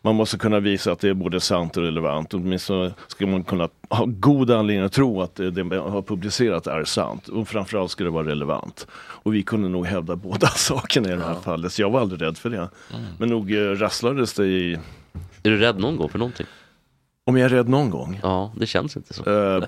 [0.09, 2.35] Man måste kunna visa att det är både sant och relevant.
[2.35, 6.85] Åtminstone ska man kunna ha god anledning att tro att det man har publicerat är
[6.85, 7.29] sant.
[7.29, 8.87] Och framförallt ska det vara relevant.
[8.93, 11.73] Och vi kunde nog hävda båda sakerna i det här fallet.
[11.73, 12.69] Så jag var aldrig rädd för det.
[13.19, 14.73] Men nog eh, rasslades det i...
[15.43, 16.47] Är du rädd någon gång för någonting?
[17.27, 18.21] Om jag är rädd någon gång?
[18.23, 19.31] Ja, det känns inte så.
[19.31, 19.65] Uh,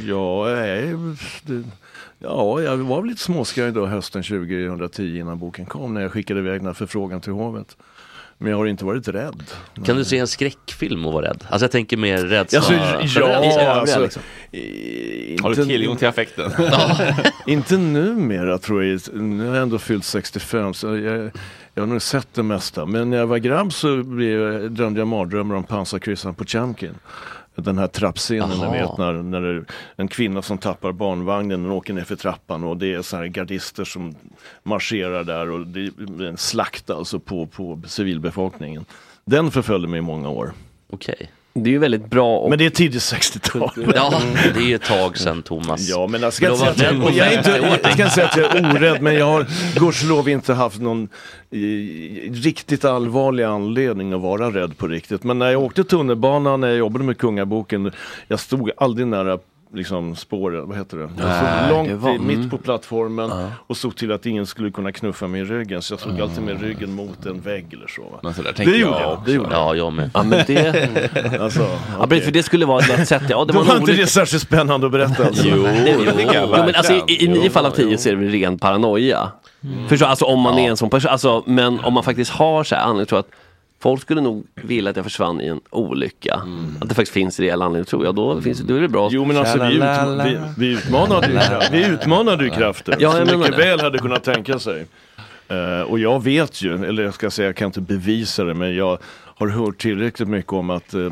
[0.00, 0.46] ja,
[1.42, 1.64] det,
[2.18, 6.40] ja, jag var väl lite småskraj då hösten 2010 innan boken kom när jag skickade
[6.40, 7.76] iväg den här förfrågan till hovet.
[8.40, 9.42] Men jag har inte varit rädd.
[9.84, 11.44] Kan du se en skräckfilm och vara rädd?
[11.48, 12.58] Alltså jag tänker mer rädsla.
[12.58, 13.20] Alltså, rädsla.
[13.62, 14.22] ja, alltså, liksom.
[14.52, 16.50] i- Har du inte- tillgång till affekten?
[17.46, 19.00] inte numera tror jag.
[19.14, 21.30] Nu har jag ändå fyllt 65 så jag,
[21.74, 22.86] jag har nog sett det mesta.
[22.86, 26.94] Men när jag var grabb så blev jag, drömde jag mardrömmar om pansarkryssaren på Chamkin.
[27.62, 29.64] Den här trappscenen, ni vet när, när det
[29.96, 33.26] en kvinna som tappar barnvagnen och åker ner för trappan och det är så här
[33.26, 34.14] gardister som
[34.62, 38.84] marscherar där och det är en slakt alltså på, på civilbefolkningen.
[39.24, 40.52] Den förföljde mig i många år.
[40.90, 41.30] Okej.
[41.52, 42.50] Det är ju väldigt bra och...
[42.50, 43.70] Men det är tidigt 60-tal.
[43.94, 44.20] Ja,
[44.54, 45.88] det är ju ett tag sedan Thomas.
[45.88, 47.78] Ja, men jag ska, inte säga, att jag, jag, är inte, 50 år.
[47.82, 49.46] jag ska säga att jag är orädd, men jag har
[49.80, 51.08] gudskelov inte haft någon
[51.50, 55.24] i, riktigt allvarlig anledning att vara rädd på riktigt.
[55.24, 57.92] Men när jag åkte tunnelbana, när jag jobbade med Kungaboken,
[58.28, 59.38] jag stod aldrig nära
[59.74, 61.02] liksom spåret, vad heter det?
[61.18, 62.26] Jag Nej, långt det var- i, mm.
[62.40, 63.32] mitt på plattformen
[63.66, 65.82] och såg till att ingen skulle kunna knuffa mig i ryggen.
[65.82, 68.02] Så jag stod alltid med ryggen mot en vägg eller så.
[68.22, 69.12] Men så där det gjorde jag jag.
[69.12, 69.24] också.
[69.26, 69.48] Det gjorde.
[69.52, 70.10] Ja, jag med.
[70.14, 70.88] Ja men det...
[71.40, 71.66] Alltså,
[72.00, 73.22] Ja, precis, för det skulle vara ett sätt.
[73.28, 74.00] Ja, det var var inte olycka.
[74.02, 75.26] det särskilt spännande att berätta.
[75.26, 75.44] Alltså.
[75.48, 78.08] Jo, jo, tycker jag jo, men alltså, i, i nio Jo, fall av tio så
[78.08, 79.28] är det ren paranoia.
[79.88, 82.74] Förstår, alltså om man är en sån person, alltså, men om man faktiskt har så
[82.74, 83.28] här anledning att
[83.80, 86.34] folk skulle nog vilja att jag försvann i en olycka.
[86.80, 89.08] Att det faktiskt finns reell anledning tror jag, då, finns, då är det bra.
[89.12, 89.82] Jo men alltså vi, ut,
[90.26, 91.38] vi, vi utmanade ju,
[91.78, 93.62] vi utmanade ju krafter Ja, som mycket det.
[93.64, 94.86] väl hade kunnat tänka sig.
[95.48, 98.74] Eh, och jag vet ju, eller jag ska säga, jag kan inte bevisa det, men
[98.74, 101.10] jag har hört tillräckligt mycket om att eh,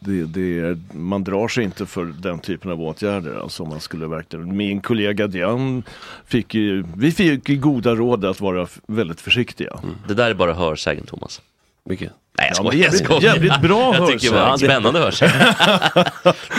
[0.00, 3.40] det, det är, man drar sig inte för den typen av åtgärder.
[3.42, 5.82] Alltså man skulle verkligen, min kollega Diane
[6.26, 9.78] fick ju, vi fick ju goda råd att vara väldigt försiktiga.
[10.08, 11.42] Det där är bara hörsägen Thomas.
[11.86, 12.12] Mycket.
[12.38, 12.84] Nej jag Ja, men skojar.
[12.84, 13.34] jag jävligt- skojar.
[13.34, 15.32] jävligt bra Jag tycker det var spännande hörsägen.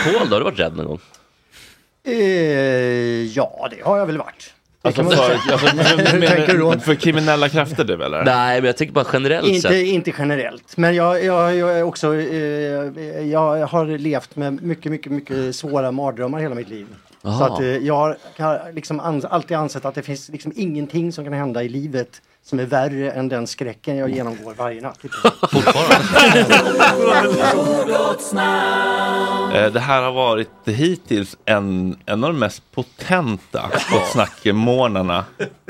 [0.04, 1.00] Paul, då har du varit rädd någon gång?
[2.06, 4.54] Eh, ja, det har jag väl varit.
[4.82, 5.66] Alltså man för, alltså,
[6.16, 6.72] Hur tänker du då?
[6.78, 8.24] för kriminella krafter du eller?
[8.24, 9.86] Nej, men jag tänker bara generellt Inte, sett.
[9.86, 15.12] inte generellt, men jag, jag, jag är också, eh, jag har levt med mycket, mycket,
[15.12, 16.86] mycket svåra mardrömmar hela mitt liv.
[17.22, 17.46] Så Aha.
[17.54, 21.24] att eh, jag har- har liksom ans- alltid ansett att det finns liksom ingenting som
[21.24, 24.98] kan hända i livet som är värre än den skräcken jag genomgår varje natt.
[29.54, 35.24] Eh, Det här har varit hittills en, en av de mest potenta Gott snack-månaderna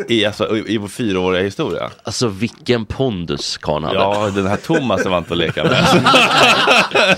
[0.08, 1.90] i, alltså, i, i vår fyraåriga historia.
[2.02, 3.98] Alltså vilken pondus karln hade.
[3.98, 5.72] Ja, den här Thomas var inte att leka med.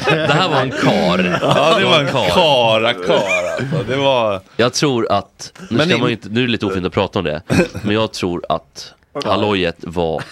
[0.06, 1.38] Det här var en kar.
[1.42, 3.14] Ja, det var en karakar
[3.58, 3.82] alltså.
[3.88, 4.40] Det var...
[4.56, 7.18] Jag tror att, nu, ska man ju inte, nu är det lite ofint att prata
[7.18, 7.42] om det,
[7.82, 8.92] men jag tror att
[9.24, 10.22] hallojet var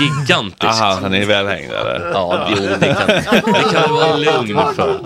[0.00, 0.64] gigantiskt.
[0.64, 2.10] Aha, han är välhängd eller?
[2.12, 3.06] Ja, jo, det kan,
[3.54, 4.98] det kan du vara lugn för.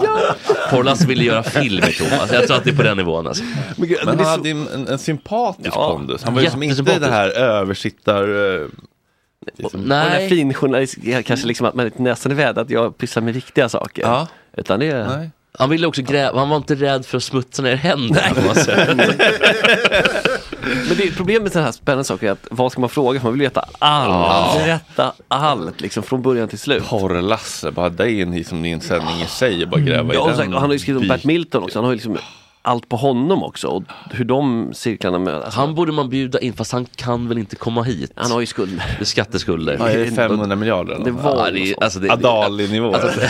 [0.71, 3.45] Porrlasse ville göra film med Thomas, jag tror att det är på den nivån alltså.
[3.77, 6.23] Men han hade ju en, en sympatisk Ja, pondus.
[6.25, 8.23] Han var ju som inte det här översittar...
[8.61, 8.67] eh,
[9.65, 12.99] Och den här fin journalist, kanske liksom att man inte nästan är rädd att jag
[12.99, 14.03] pysslar med viktiga saker.
[14.03, 14.29] Ja.
[14.57, 15.31] Utan det är...
[15.59, 18.57] Han ville också gräva, han var inte rädd för att smutsa ner händerna på något
[18.59, 18.89] sätt.
[20.89, 23.21] Men det, problemet med sådana här spännande saker är att vad ska man fråga?
[23.23, 24.59] Man vill veta allt.
[24.59, 26.83] Berätta allt, liksom från början till slut.
[26.89, 30.37] Porr-Lasse, bara det är en, som en sändning i sig, bara gräva Ja, och i
[30.37, 30.53] den.
[30.53, 31.79] han har ju skrivit om Bert Milton också.
[31.79, 32.19] Han har ju liksom
[32.63, 33.69] allt på honom också.
[33.69, 35.35] Och hur de cirklarna med...
[35.35, 38.13] Alltså, Han borde man bjuda in fast han kan väl inte komma hit.
[38.15, 38.85] Han har ju skulder.
[38.99, 39.77] Det är skatteskulder.
[39.79, 40.95] Ja, är det 500 miljarder?
[40.95, 42.95] eller Det var Ja, det alltså det, Adali-nivå.
[42.95, 43.21] Alltså,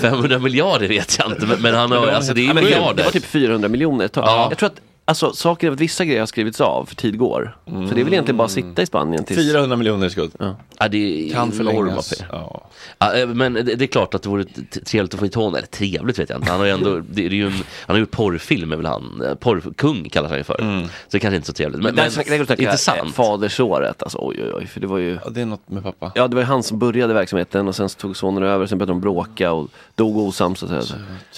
[0.00, 2.94] 500 miljarder vet jag inte, men, men han har, alltså det är men miljarder.
[2.94, 4.24] Det var typ 400 miljoner ett tag.
[4.26, 4.46] Ja.
[4.50, 7.56] Jag tror att Alltså saker är att vissa grejer har skrivits av för tid går.
[7.64, 9.52] Så det är väl egentligen bara att sitta i Spanien tills...
[9.52, 10.32] 400 miljoner i skuld.
[10.38, 10.56] Ja.
[10.78, 12.18] Ja, det är Kan enorma förlängas.
[12.18, 12.28] pengar.
[12.32, 12.68] Ja.
[12.98, 14.44] Ja, eh, men det, det är klart att det vore
[14.86, 16.50] trevligt att få hit honom, eller trevligt vet jag inte.
[16.50, 19.22] Han har ju ändå, det är ju en, han har gjort porrfilm är väl han,
[19.24, 20.60] Eh, porrkung kallas han ju för.
[20.60, 20.84] Mm.
[20.84, 21.82] Så det kanske inte är så trevligt.
[21.82, 23.14] Men, Men, men, tänka, intressant.
[23.14, 24.66] Fadersåret, alltså oj oj oj.
[24.66, 25.18] För det var ju...
[25.24, 26.12] ja, det är något med pappa.
[26.14, 28.78] Ja det var ju han som började verksamheten och sen så tog sonen över, sen
[28.78, 30.82] började de bråka och dog osams och så.
[30.82, 30.94] så.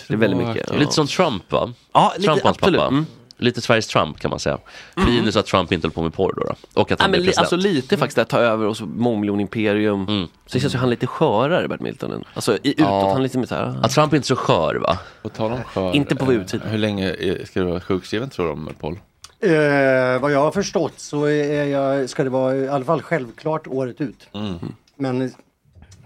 [0.09, 0.71] Det är väldigt mycket.
[0.73, 0.79] Ja.
[0.79, 1.73] Lite som Trump va?
[1.93, 2.81] Ja, lite, Trump absolut.
[2.81, 2.89] pappa.
[2.89, 3.07] Mm.
[3.41, 4.59] Lite Sveriges Trump kan man säga.
[5.07, 6.43] Minus att Trump inte höll på med porr då.
[6.43, 6.81] då.
[6.81, 7.53] Och att Ja, han men blev li, president.
[7.53, 10.09] alltså lite faktiskt att ta över och så mångmiljonimperium.
[10.09, 10.27] Mm.
[10.47, 12.25] Så det känns ju han lite skörare Bert Milton.
[12.35, 13.09] Alltså i, utåt, Ja.
[13.09, 13.79] han är lite mer såhär.
[13.83, 14.99] Att Trump inte är så skör va?
[15.23, 16.69] På tal om skör, Inte på eh, utsidan.
[16.69, 17.15] Hur länge
[17.45, 18.99] ska du vara sjukskriven tror du om Paul?
[19.43, 23.67] Eh, vad jag har förstått så är jag, ska det vara i alla fall självklart
[23.67, 24.29] året ut.
[24.33, 24.55] Mm.
[24.97, 25.33] Men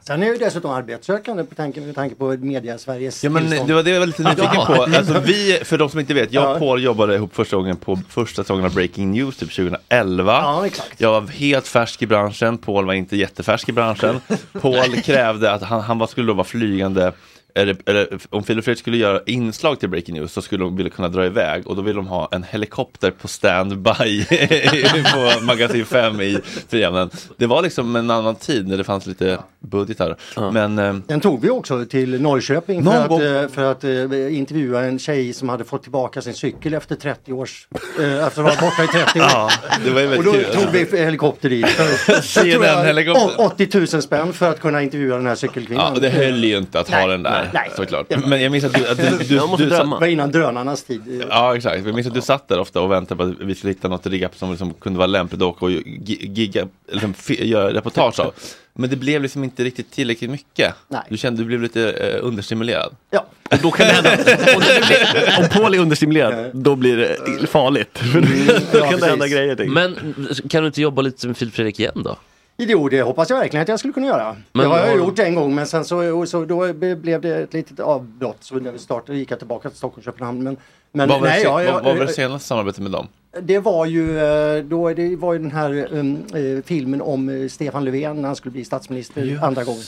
[0.07, 3.43] sen är jag ju dessutom arbetssökande på tanke, med tanke på media Sveriges Ja men
[3.43, 3.69] tillstånd.
[3.71, 4.73] det var det jag var lite nyfiken på.
[4.97, 6.59] Alltså, vi, för de som inte vet, jag och.
[6.59, 10.33] Paul jobbade ihop första gången på första säsongen av Breaking News typ 2011.
[10.33, 11.01] Ja, exakt.
[11.01, 14.21] Jag var helt färsk i branschen, Paul var inte jättefärsk i branschen.
[14.61, 17.13] Paul krävde att han, han var- skulle då vara flygande
[17.57, 20.91] eller, eller, om Filip Fredrik skulle göra inslag till Breaking News så skulle de vilja
[20.91, 24.25] kunna dra iväg och då ville de ha en helikopter på standby
[25.13, 27.11] på Magasin 5 i Frihamnen.
[27.37, 30.17] Det var liksom en annan tid när det fanns lite budgetar.
[30.53, 33.85] Men eh, Den tog vi också till Norrköping Någon för att, gång- eh, för att
[33.85, 38.35] eh, intervjua en tjej som hade fått tillbaka sin cykel efter 30 års, efter att
[38.37, 39.25] ha varit borta i 30 år.
[39.35, 39.51] Ja,
[39.85, 40.45] det var ju och väldigt då kul.
[40.55, 41.67] tog vi helikopter dit.
[41.69, 43.43] För, tror jag, CNN-helikopter.
[43.45, 45.93] å- 80 000 spänn för att kunna intervjua den här cykelkvinnan.
[45.95, 47.71] Ja, det höll ju inte att ha Nej, den där nej.
[47.77, 48.07] såklart.
[48.27, 51.25] Men jag minns att du, att du, du, du, Det satt, var innan drönarnas tid.
[51.31, 53.73] Ja exakt, jag minns att du satt där ofta och väntade på att vi skulle
[53.73, 57.75] hitta något rigg som liksom kunde vara lämpligt att åka och gi- gigga, liksom, göra
[57.75, 58.35] reportage av.
[58.77, 60.75] Men det blev liksom inte riktigt tillräckligt mycket.
[60.89, 61.01] Nej.
[61.09, 62.97] Du kände du blev lite eh, understimulerad.
[63.11, 63.27] Ja.
[63.51, 64.11] Och då kan det hända,
[64.57, 67.99] om, det blir, om Paul är understimulerad, då blir det farligt.
[67.99, 69.57] För då Ja, kan det hända grejer.
[69.59, 69.69] jag.
[69.69, 70.15] Men
[70.51, 72.17] kan du inte jobba lite med Filip Fredrik igen då?
[72.57, 74.37] Jo, det hoppas jag verkligen att jag skulle kunna göra.
[74.53, 77.37] Men det har jag har- gjort en gång men sen så, så då blev det
[77.37, 78.37] ett litet avbrott.
[78.41, 80.43] Så när vi startade gick jag tillbaka till Stockholm och Köpenhamn.
[80.43, 80.57] Men,
[80.93, 83.07] men vad, var nej, det, jag, vad, vad var det senaste samarbetet med dem?
[83.43, 87.49] Det var ju, eh, då, det var ju den här um, eh, filmen om eh,
[87.49, 89.83] Stefan Löfven när han skulle bli statsminister andra gången.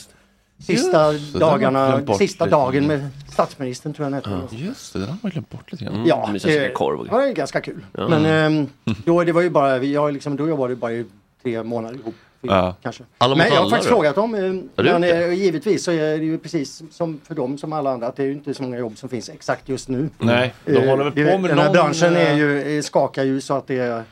[0.59, 2.56] Sista Just det, dagarna, sista lite.
[2.56, 4.56] dagen med statsministern tror jag den hette.
[4.56, 6.05] Just det, den har man glömt bort lite grann.
[6.06, 7.86] Ja, mysa sig det korv och- var ju ganska kul.
[7.93, 8.09] Ja.
[8.09, 8.66] Men ehm,
[9.05, 11.05] då, det var ju bara, jag liksom, då jobbade vi bara i
[11.43, 12.14] tre månader ihop.
[12.48, 12.74] Ja.
[12.82, 13.02] Kanske.
[13.18, 13.97] Alla mot Men jag har alla faktiskt då?
[13.97, 14.35] frågat dem.
[14.77, 18.06] eh, Men eh, givetvis så är det ju precis som för dem som alla andra
[18.06, 20.09] att det är ju inte så många jobb som finns exakt just nu.
[20.18, 22.77] Nej, de Eh, håller väl det- på med Den här någon, branschen är eh, ju,
[22.78, 24.02] eh, skakar ju så att det är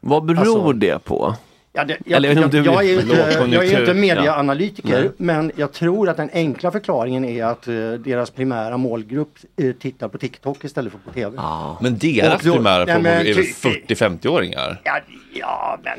[0.00, 1.34] Vad beror Alltså- det på?
[1.78, 3.80] Ja, det, jag, Eller jag om jag, du- är ju inte, jag är ju Lågkonjunktur.
[3.80, 5.10] inte mediaanalytiker Nej.
[5.16, 10.08] men jag tror att den enkla förklaringen är att eh, deras primära målgrupp eh, tittar
[10.08, 11.38] på TikTok istället för på TV.
[11.80, 14.80] Men deras Och då- primära Nej, men är väl ty- 40-50-åringar?
[14.84, 14.98] Ja,
[15.34, 15.98] ja men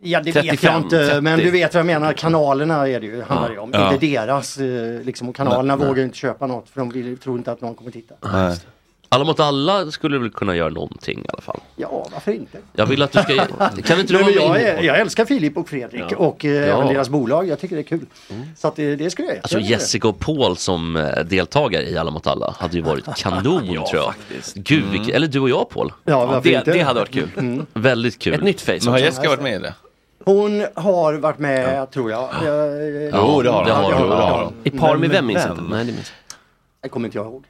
[0.00, 1.20] Ja det vet 35, jag inte 30.
[1.20, 2.12] men du vet vad jag menar.
[2.12, 3.70] Kanalerna är det ju, handlar det om.
[3.72, 3.92] Ja.
[3.92, 4.58] Inte deras.
[4.58, 7.60] eh, Liksom, och kanalerna vågar ju inte köpa något för de vill, tror inte att
[7.60, 8.14] någon kommer titta.
[8.32, 8.56] Nej.
[9.10, 11.60] Alla mot alla skulle väl kunna göra någonting i alla fall.
[11.76, 12.58] Ja, varför inte?
[12.72, 13.34] Jag vill att du ska...
[13.84, 16.16] Kan inte du Nej, jag, är- jag älskar Filip och Fredrik Ja.
[16.16, 16.58] och eh, Ja.
[16.76, 17.48] även deras bolag.
[17.48, 18.06] Jag tycker det är kul.
[18.56, 19.68] Så att det, det skulle jag Alltså göra.
[19.70, 23.86] Jessica och Paul som eh, deltagare i Alla mot alla hade ju varit kanon Ja,
[23.90, 24.14] tror jag.
[24.14, 24.54] faktiskt.
[24.54, 25.10] Gud, Mm.
[25.14, 25.92] eller du och jag Paul.
[26.04, 26.72] Ja, varför det, inte?
[26.72, 27.28] det hade varit kul.
[27.38, 27.66] Mm.
[27.72, 28.34] Väldigt kul.
[28.34, 28.98] Ett nytt face Men har.
[28.98, 29.74] Jessica varit med i det?
[30.28, 32.28] Hon har varit med tror jag.
[32.44, 32.84] jag
[33.14, 33.64] Jo, det har hon.
[33.64, 34.44] Ja, det har ja.
[34.44, 34.54] hon.
[34.64, 35.64] I par med vem minns jag vem?
[35.64, 35.76] inte.
[35.76, 36.12] Nej, det minns
[36.82, 37.44] Det kommer inte jag ihåg.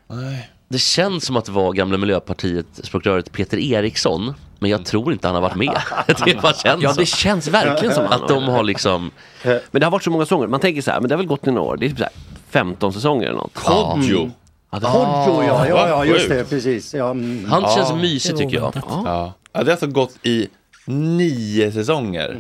[0.69, 4.35] Det känns som att det var gamla Miljöpartiet språkröret Peter Eriksson.
[4.59, 5.79] Men jag tror inte han har varit med.
[6.25, 9.11] det bara känns Ja, det känns verkligen som Att de har liksom...
[9.43, 10.47] Men det har varit så många säsonger.
[10.47, 11.77] Man tänker så här, men det har väl gått några år.
[11.77, 12.13] Det är typ så här
[12.51, 13.55] 15 säsonger eller något.
[13.55, 14.21] Kodjo.
[14.21, 14.33] Mm.
[14.71, 16.95] Kodjo, ja, ja, ja, just det, precis.
[16.95, 17.45] Ja, mm.
[17.51, 17.75] Han Ja.
[17.77, 18.73] känns mysig tycker jag.
[18.75, 19.03] Ja.
[19.05, 20.49] ja, det har alltså gått i
[20.87, 22.39] nio säsonger.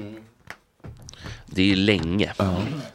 [1.50, 2.32] Det är länge.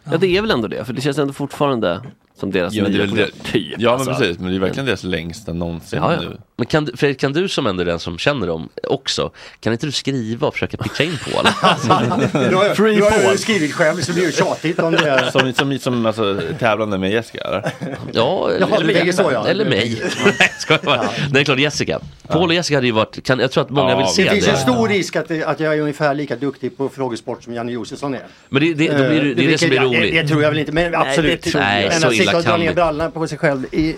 [0.03, 0.85] Ja, det är väl ändå det.
[0.85, 2.01] För det känns ändå fortfarande
[2.39, 3.73] som deras Ja, men det är nya det- Typ.
[3.77, 4.23] Ja, men alltså.
[4.23, 4.39] precis.
[4.39, 6.21] Men det är verkligen deras längsta någonsin Ja, ja.
[6.21, 6.37] nu.
[6.55, 9.73] Men kan, du- Fredrik, kan du som ändå är den som känner dem också, kan
[9.73, 12.49] inte du skriva och försöka pitcha in på eller?
[12.49, 13.37] Nu har jag, Free har ju Paul.
[13.37, 15.31] skrivit själv så det blir ju tjatigt om det är...
[15.31, 17.71] Som, som, som alltså, tävlande med Jessica eller?
[18.11, 19.47] Ja, Jaha, du tänker så, ja.
[19.47, 20.01] eller mig.
[20.39, 21.01] Nej, ska jag bara.
[21.01, 21.99] Nej, det är klart Jessica.
[22.27, 24.29] Paul och Jessica hade ju varit, kan, jag tror att många Ja, vill se Det
[24.29, 24.35] det.
[24.35, 27.53] finns en stor risk att, det, att jag är ungefär lika duktig på frågesport som
[27.53, 28.21] Janne Josefsson är.
[28.49, 30.13] Men det, det, då blir det, det är det som blir roligt.
[30.13, 31.41] Det, det tror jag väl inte, men absolut.
[31.43, 32.07] det tror jag men inte.
[32.07, 33.95] att Så sitta och dra ner brallan på sig själv i,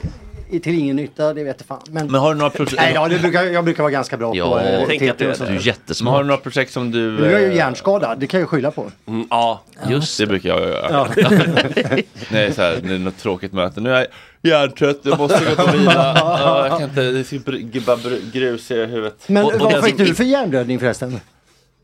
[0.49, 1.79] i, till ingen nytta, det vet jag fan.
[1.89, 2.75] Men, Men har du några projekt?
[2.81, 5.25] nej, ja, brukar, jag brukar vara ganska bra Ja, på eh, tänk att TT du-.
[5.25, 6.21] Du är Men har jättesmart.
[6.21, 7.11] du några projekt som du...
[7.11, 8.91] Nu är jag ju eh, hjärnskadad, det kan jag skylla på.
[9.07, 9.61] Mm, ja.
[9.89, 10.87] Just Det brukar jag göra.
[10.91, 11.07] Ja.
[12.31, 13.81] Nej, så här, det är något tråkigt möte.
[13.81, 14.07] Nu är
[14.41, 16.15] jag hjärntrött, jag måste gå och vila.
[16.19, 17.97] Ja, jag kan inte, det är bara
[18.33, 19.15] grus i huvudet.
[19.27, 21.19] Men Och- och vad fick du för hjärnblödning förresten?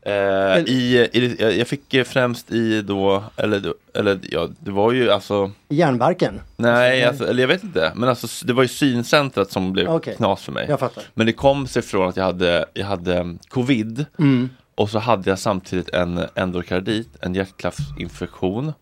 [0.04, 5.50] Eh, i, i, jag- fick främst i då, eller, eller ja, det var ju alltså,
[5.68, 6.40] Järnbarken?
[6.56, 10.14] nej, alltså, eller jag vet inte, men alltså det var ju syncentrat som blev Okej.
[10.16, 10.66] knas för mig.
[10.68, 11.04] Jag fattar.
[11.14, 14.48] Men det kom sig från att jag hade, jag hade mm, covid Mm.
[14.74, 18.72] och så hade jag samtidigt en endokardit, en hjärtklaffsinfektion.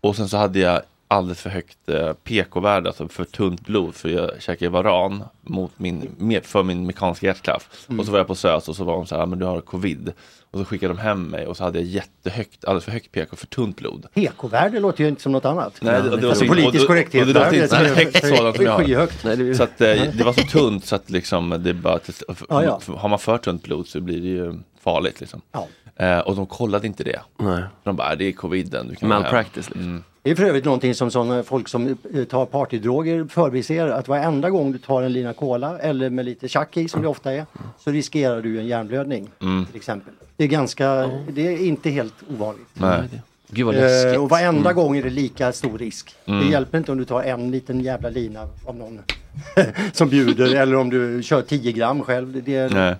[0.00, 0.80] Och sen så hade jag
[1.14, 6.10] alldeles för högt eh, PK-värde, alltså för tunt blod, för jag käkade Varan mot min,
[6.18, 7.86] med, för min mekaniska hjärtklaff.
[7.88, 8.00] Mm.
[8.00, 9.44] Och så var jag på SÖS och så var de så här, "Ah, men du
[9.44, 10.12] har covid.
[10.50, 13.36] Och så skickade de hem mig och så hade jag jättehögt, alldeles för högt PK
[13.36, 14.06] för tunt blod.
[14.14, 15.74] PK-värde låter ju inte som något annat.
[15.80, 17.20] Nej, det, det var så, Politisk korrekthet.
[17.22, 19.54] och det låter inte så högt sådant som jag har.
[19.54, 21.98] Så att eh, det var så tunt så att liksom det bara,
[22.48, 22.80] Ja, ja.
[22.96, 25.40] har man för tunt blod så blir det ju farligt liksom.
[25.52, 25.68] Ja.
[25.96, 27.20] Eh, och de kollade inte det.
[27.38, 27.62] Nej.
[27.82, 28.88] De bara, "Ah, det är coviden.
[28.88, 29.80] Du kan gå hem." Malpractice liksom.
[29.82, 30.04] Mm.
[30.24, 34.50] Det är för övrigt någonting som sådana folk som eh, tar partydroger förbiser att varenda
[34.50, 37.46] gång du tar en lina cola eller med lite tjack i som det ofta är
[37.78, 39.66] så riskerar du en hjärnblödning Mm.
[39.66, 40.12] till exempel.
[40.36, 42.66] Det är ganska, det är inte helt ovanligt.
[42.74, 43.02] Nej.
[43.50, 44.18] Gud vad Eh, läskigt.
[44.20, 46.14] och varenda gång är det lika stor risk.
[46.26, 46.40] Mm.
[46.40, 49.00] Det hjälper inte om du tar en liten jävla lina av någon
[49.92, 52.42] som bjuder eller om du kör 10 gram själv.
[52.44, 52.94] Det, Nej.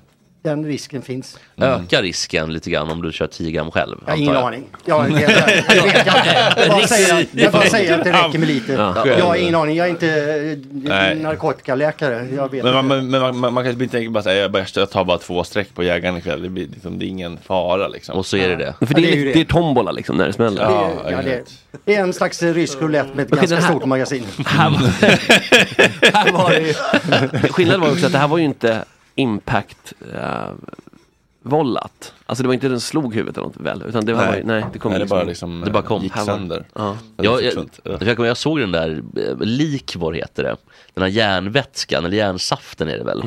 [0.45, 1.39] Den risken finns.
[1.57, 3.97] Ökar risken lite grann om du kör 10 gram själv?
[4.07, 4.65] Jag har ingen aning.
[4.85, 5.31] Jag, jag, jag,
[5.77, 6.17] jag vet jag,
[6.57, 8.73] jag, bara säger, att- jag bara säger att det räcker med lite.
[8.73, 9.07] Ja.
[9.07, 9.77] Jag har ingen aning.
[9.77, 10.59] Jag är inte eh,
[10.89, 11.15] Nej.
[11.15, 12.29] narkotikaläkare.
[12.37, 13.11] Jag vet Men man, inte.
[13.11, 15.83] men, man, man, man kan inte bara säga, jag, jag tar bara två streck på
[15.83, 16.43] jägaren ikväll.
[16.43, 18.17] Det, blir, liksom, det är ingen fara liksom.
[18.17, 18.75] Och så är det det.
[18.79, 19.41] För Ja, det det är är, ju det det.
[19.41, 20.63] är tombola liksom när det smäller.
[20.63, 21.43] Ja, det, ja, det,
[21.85, 24.25] det är en slags eh, rysk roulette med ett ganska här- stort magasin.
[24.47, 24.79] Här var,
[26.13, 26.75] här var det ju,
[27.49, 28.85] skillnaden var också att det här var ju inte
[29.15, 30.49] impact eh,
[31.43, 32.13] vållat.
[32.27, 34.43] Alltså det var inte den slog huvudet eller något väl, utan det var Nej.
[34.45, 36.03] nej det kom Nej, det liksom, bara liksom det bara kom.
[36.03, 36.65] gick sönder.
[36.75, 36.97] Ja.
[37.17, 37.69] Så jag, jag,
[38.01, 40.57] jag, jag såg den där eh, likvor heter det.
[40.95, 43.23] Den här järnvätskan, eller järnsaften är det väl.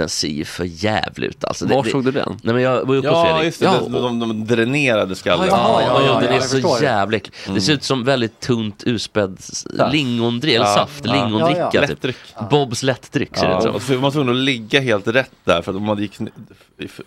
[0.00, 1.66] Den ser ju för jävligt ut alltså.
[1.66, 2.38] Var det, såg du den?
[2.42, 3.44] Nej men jag var uppe hos Ja, Fredrik.
[3.46, 3.64] just det.
[3.66, 5.46] Ja, de, de, de dränerade skallen.
[5.50, 7.34] Ja, ja, ja, den är så jävla äcklig.
[7.54, 11.12] Det ser ut som väldigt tunt utspädd s- lingondri- eller Ja, saft, ja.
[11.12, 11.60] lingondricka.
[11.60, 11.80] Ja, ja.
[11.80, 11.88] Typ.
[11.90, 12.16] Lättdryck.
[12.50, 13.80] Bobs lättdryck ser det ut som.
[13.80, 16.18] så var man tvungen att ligga helt rätt där för att om man, gick,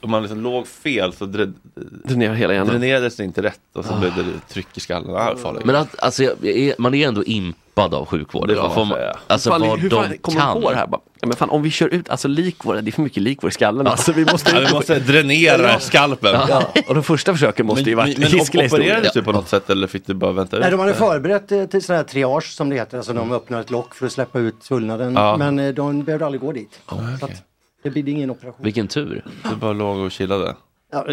[0.01, 1.47] om man liksom låg fel så dre,
[2.05, 2.67] Dränerar hela hjärnan.
[2.67, 5.37] dränerades det inte rätt och så blev det tryck i skallen.
[5.37, 5.65] Farligt.
[5.65, 7.23] Men att, alltså, jag, jag är, man är ändå
[7.73, 8.47] impad av sjukvård.
[8.47, 8.97] Det får man.
[9.27, 10.55] Alltså fan, vad hur de fan kommer kan.
[10.55, 10.87] de på det här?
[10.87, 13.49] Bara, ja, men fan, om vi kör ut, alltså likvår, det är för mycket likvår
[13.49, 13.87] i skallen.
[13.87, 16.39] Alltså, vi måste, ja, vi måste dränera skalpen.
[16.49, 19.49] ja, och de första försöken måste ju Men, varit men hiskeliga opererades du på något
[19.49, 20.61] sätt eller fick du bara vänta ut?
[20.61, 22.97] Nej, de hade förberett eh, till sån här triage som det heter.
[22.97, 25.13] Alltså de öppnar ett lock för att släppa ut svullnaden.
[25.13, 25.37] Ja.
[25.37, 26.79] Men eh, de behövde aldrig gå dit.
[26.89, 27.05] Så okej.
[27.21, 27.43] att
[27.83, 28.63] det blir ingen operation.
[28.63, 29.25] Vilken tur.
[29.49, 30.55] Du bara låg och chillade?
[30.93, 31.03] Ja.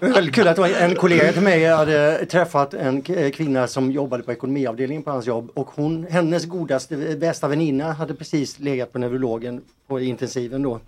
[0.00, 3.92] Det var väldigt kul att en kollega till mig hade träffat en eh, kvinna som
[3.92, 8.58] jobbade på ekonomiavdelningen på hans jobb och hon, hennes godaste, eh, bästa väninna hade precis
[8.58, 10.80] legat på neurologen på intensiven då.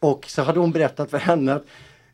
[0.00, 1.64] Och så hade hon berättat för henne att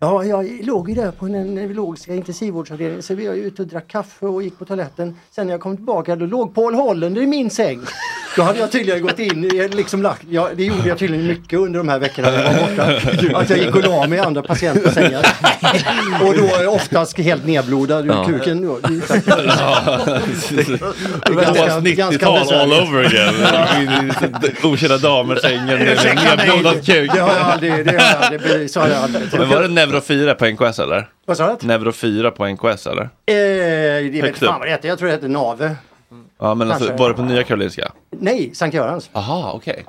[0.02, 3.88] Ja, jag låg ju där på den neurologiska intensivvårdsavdelningen så vi var ute och drack
[3.88, 5.16] kaffe och gick på toaletten.
[5.30, 7.80] Sen när jag kom tillbaka då låg Paul Hollander i min säng.
[8.36, 9.42] Då hade jag tydligen gått in,
[9.72, 13.38] liksom lagt, ja, det gjorde jag tydligen mycket under de här veckorna jag var borta.
[13.38, 15.26] Att jag gick och la mig i andra patienters sängar.
[16.22, 18.24] Och då oftast helt nedblodad ur Ja.
[18.26, 18.62] kuken.
[18.66, 18.72] Då.
[18.72, 18.80] Ås
[21.82, 24.12] 90-tal all over again.
[24.62, 27.10] Okända damer-sängen med Ursäkta mig, nedblodad kuk.
[27.14, 29.22] Det har jag aldrig, det har jag aldrig, det jag aldrig.
[29.38, 31.08] Men var det Neuro 4 på NKS eller?
[31.26, 31.66] Vad sa du?
[31.66, 33.02] Neuro 4 på NKS eller?
[33.02, 33.06] Eh,
[34.12, 35.76] det vet fan vad det heter, jag tror det heter Nave.
[36.40, 37.02] Ja men alltså, Kanske.
[37.02, 37.92] var det på Nya Karolinska?
[38.10, 39.10] Nej, Sankt Görans.
[39.12, 39.84] Aha, okej.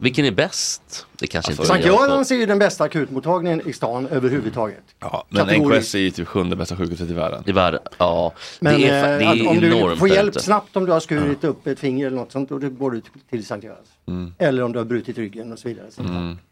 [0.00, 1.06] Vilken är bäst?
[1.18, 4.82] Det kanske inte Sankt är Görans är ju den bästa akutmottagningen i stan överhuvudtaget.
[5.00, 5.88] Ja, men Kategoriskt.
[5.88, 7.42] NKS är ju typ sjunde bästa sjukhuset i världen.
[7.46, 8.32] I världen, ja.
[8.60, 10.40] Men det är, eh, det är att om du enormt får där hjälp ute.
[10.40, 13.46] snabbt om du har skurit upp ett finger eller något sånt, då går du till
[13.46, 13.88] Sankt Görans.
[14.08, 14.32] Mm.
[14.38, 15.86] Eller om du har brutit ryggen och så vidare.
[15.90, 16.02] Så.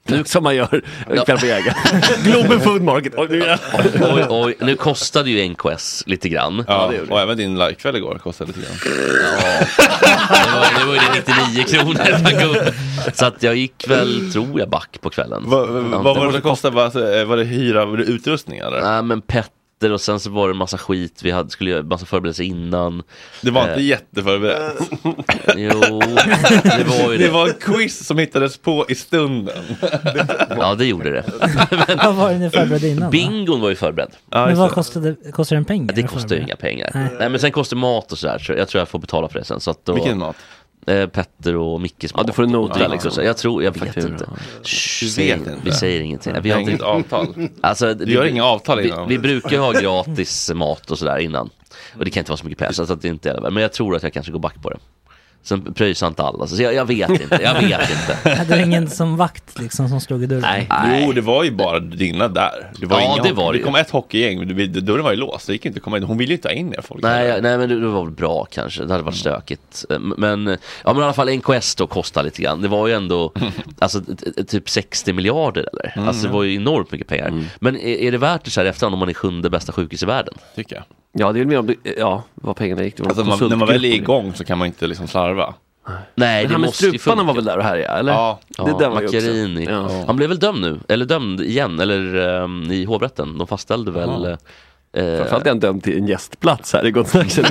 [0.09, 0.83] Nu, som man gör
[1.15, 1.75] ikväll på Jägaren.
[2.25, 3.13] Globen Food Market.
[3.17, 3.57] Oj,
[4.01, 6.65] Oj, oj, nu kostade ju NKS lite grann.
[6.69, 8.77] Ja, och även din livekväll igår kostade lite grann.
[8.85, 12.71] Det var, det var ju det 99 kronor.
[13.15, 15.43] Så att jag gick väl, tror jag, back på kvällen.
[15.47, 16.77] Vad, vad var det som kostade?
[16.77, 18.81] Var, det- var det hyra, var det utrustning eller?
[18.83, 19.21] Nej men
[19.81, 22.45] petter och sen så var det en massa skit, vi hade, skulle göra massa förberedelser
[22.45, 23.03] innan.
[23.43, 24.79] Det var inte Eh, jätteförberett.
[25.57, 26.01] Jo,
[26.63, 27.31] det var ju Det det.
[27.31, 29.55] var en quiz som hittades på i stunden.
[30.59, 31.25] Ja det gjorde det.
[32.05, 33.11] Vad var det ni förberedde innan?
[33.11, 34.11] Bingon var ju förberedd.
[34.31, 35.95] Men vad kostade, kostade den pengar?
[35.95, 36.91] Det kostar ju inga pengar.
[36.95, 37.09] Nej.
[37.19, 37.29] Nej.
[37.29, 39.61] men sen kostar mat och sådär, så jag tror jag får betala för det sen.
[39.61, 40.37] Så att då, Vilken mat?
[40.87, 42.27] Eh, Petter och Mickes mat.
[42.27, 43.11] du får en nota liksom.
[43.11, 43.23] så.
[43.23, 44.09] Jag tror, jag vet Faktura.
[44.09, 44.27] inte.
[44.63, 45.57] Shh, inte?
[45.65, 46.35] Vi säger ingenting.
[46.43, 47.49] Vi har inget avtal.
[47.61, 49.09] Alltså, Du gör inga avtal innan.
[49.09, 51.51] Vi, vi brukar ha gratis mat och sådär innan.
[51.99, 53.51] Och det kan inte vara så mycket pengar, så att det inte är det.
[53.51, 54.77] Men jag tror att jag kanske går back på det.
[55.47, 57.39] Sen pröjsar inte alla, så jag, jag vet inte.
[57.43, 57.91] Jag vet
[58.21, 58.31] inte.
[58.39, 60.65] Hade du ingen som vakt liksom som slog i dörren?
[60.71, 61.05] Nej.
[61.07, 62.71] Jo, det var ju bara dina där.
[62.81, 63.65] Det var Ja, inga det var det det ju.
[63.65, 64.49] kom ett hockeygäng,
[64.85, 65.47] dörren var ju låst.
[65.47, 66.03] Det gick inte att komma in.
[66.03, 67.03] Hon ville ju inte ha in er folk.
[67.03, 69.85] Nej, jag- nej men det, det var väl bra kanske, det hade varit stökigt.
[69.91, 70.47] Eh, Men,
[70.85, 72.63] ja men i alla fall NKS då kostar lite grann.
[72.63, 73.33] Det var ju ändå
[73.79, 74.01] alltså,
[74.49, 75.93] typ 60 miljarder eller?
[75.97, 77.45] Mm, alltså det var ju enormt mycket pengar.
[77.61, 80.03] Men är, är det värt det så här efterhand om man är sjunde bästa sjukhus
[80.03, 80.35] i världen?
[80.57, 80.85] Tycker jag.
[81.19, 83.07] Ja, det är mer om det, ja, vad pengarna gick till.
[83.07, 85.55] Alltså, man, när man väl är igång så kan man inte liksom slarva.
[85.89, 87.27] Nej, Men det han med måste ju struparna funka.
[87.27, 88.13] var väl där och härjade, eller?
[88.13, 88.39] Ja.
[88.57, 89.65] det ju också- Macchiarini.
[89.65, 90.05] Ja.
[90.07, 92.15] Han blev väl dömd nu, eller dömd igen, eller
[92.45, 93.39] ehm, i hovrätten.
[93.39, 94.09] De fastställde väl...
[94.93, 95.03] Jaha.
[95.05, 97.31] eh, Framförallt är han dömd till en gästplats här i Gott Snack.
[97.31, 97.43] Så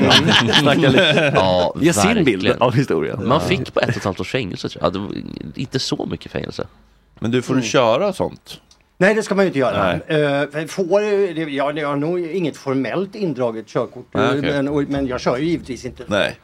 [0.62, 1.32] Snacka lite.
[1.36, 3.28] Ja, Ge sin bild av historien.
[3.28, 4.88] Man fick på ett och ett halvt års fängelse tror jag.
[4.88, 5.12] Ja, det var
[5.56, 6.68] inte så mycket fängelse.
[7.20, 7.70] Men du, får du Mm.
[7.70, 8.62] köra sånt?
[8.98, 9.94] Nej, det ska man ju inte göra.
[9.94, 14.08] Uh, får, det, ja, jag har nog inget formellt indraget körkort.
[14.12, 14.52] Nej, okej.
[14.52, 16.40] men, och, men jag kör ju givetvis inte Nej.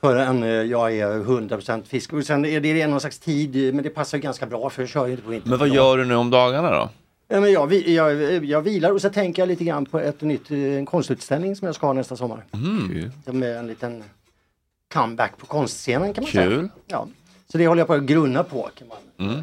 [0.00, 2.12] förrän eh, jag är 100% fisk.
[2.12, 4.88] Och sen är det någon slags tid, men det passar ju ganska bra för jag
[4.88, 5.50] kör ju inte på internet.
[5.50, 6.90] Men vad gör du nu om dagarna då?
[7.28, 10.50] Ja, men jag, jag, jag vilar och så tänker jag lite grann på ett nytt,
[10.50, 12.44] eh, en konstutställning som jag ska ha nästa sommar.
[12.52, 13.10] Mm.
[13.24, 14.04] Som är en liten
[14.92, 16.54] comeback på konstscenen kan man Kul.
[16.56, 16.68] säga.
[16.86, 17.08] Ja.
[17.52, 18.70] Så det håller jag på att grunna på.
[18.74, 19.28] Kan man.
[19.28, 19.42] Mm.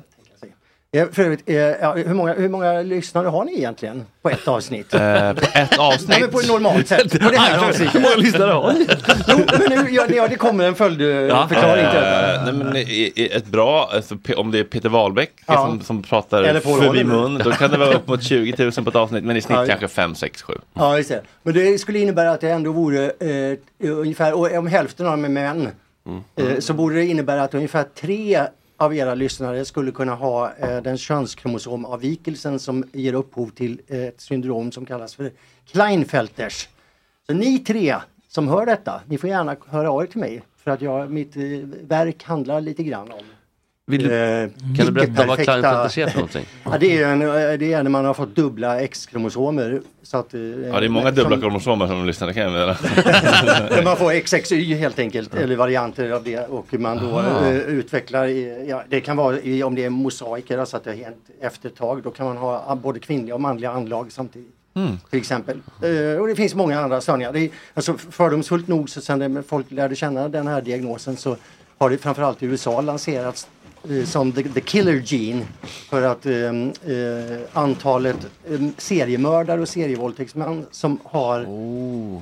[0.95, 4.47] Eh, För övrigt, eh, ja, hur, många, hur många lyssnare har ni egentligen på ett
[4.47, 4.93] avsnitt?
[4.93, 6.09] Eh, på ett avsnitt?
[6.09, 7.11] Nej, på ett normalt sätt.
[7.21, 7.95] På det här avsnittet.
[7.95, 8.87] Hur många lyssnare har ni?
[9.27, 9.39] Jo,
[9.69, 12.35] men nu, ja, ja, det kommer en följdförklaring detta.
[12.35, 15.57] Eh, nej, men ett bra, alltså, om det är Peter Wahlbeck Ja.
[15.65, 18.71] som, som pratar Eller Paul förbi mun, då kan det vara upp mot 20 000
[18.71, 19.65] på ett avsnitt, men i snitt Ja.
[19.67, 20.53] kanske 5, 6, 7.
[20.73, 21.21] Ja, just det.
[21.43, 25.25] Men det skulle innebära att det ändå vore eh, ungefär, och om hälften av dem
[25.25, 25.67] är män,
[26.35, 28.41] eh, så borde det innebära att ungefär tre
[28.83, 34.21] av era lyssnare skulle kunna ha eh, den könskromosomavvikelsen som ger upphov till eh, ett
[34.21, 35.31] syndrom som kallas för
[35.71, 36.69] Kleinfelters.
[37.27, 37.95] Så ni tre
[38.27, 41.35] som hör detta, ni får gärna höra av er till mig för att jag, mitt
[41.35, 41.41] eh,
[41.81, 43.23] verk handlar lite grann om
[43.85, 46.45] vill du- eh, Kan du berätta vad Klinefelter är för någonting?
[46.63, 47.27] Ja, det, är en, eh,
[47.59, 49.81] det är när man har fått dubbla X-kromosomer.
[50.03, 52.75] Så att, eh, Ja, det är många dubbla kromosomer som lyssnar, kan jag
[53.83, 57.45] man får XXY helt enkelt, eller varianter av det och man då Aha.
[57.45, 58.25] eh, utvecklar,
[58.67, 61.69] ja, det kan vara i, om det är mosaiker, alltså att det har hänt efter
[61.69, 64.53] ett tag, då kan man ha ah, både kvinnliga och manliga anlag samtidigt.
[64.75, 64.97] Mm.
[65.09, 65.57] Till exempel.
[65.81, 67.33] Eh, och det finns många andra störningar.
[67.33, 71.35] Det är, alltså, fördomsfullt nog så sen folk lärde känna den här diagnosen så
[71.77, 73.47] har det framförallt i USA lanserats
[74.05, 75.45] som the, the killer gene
[75.89, 78.17] för att eh, eh, antalet
[78.49, 81.47] eh, seriemördare och serievåldtäktsmän som har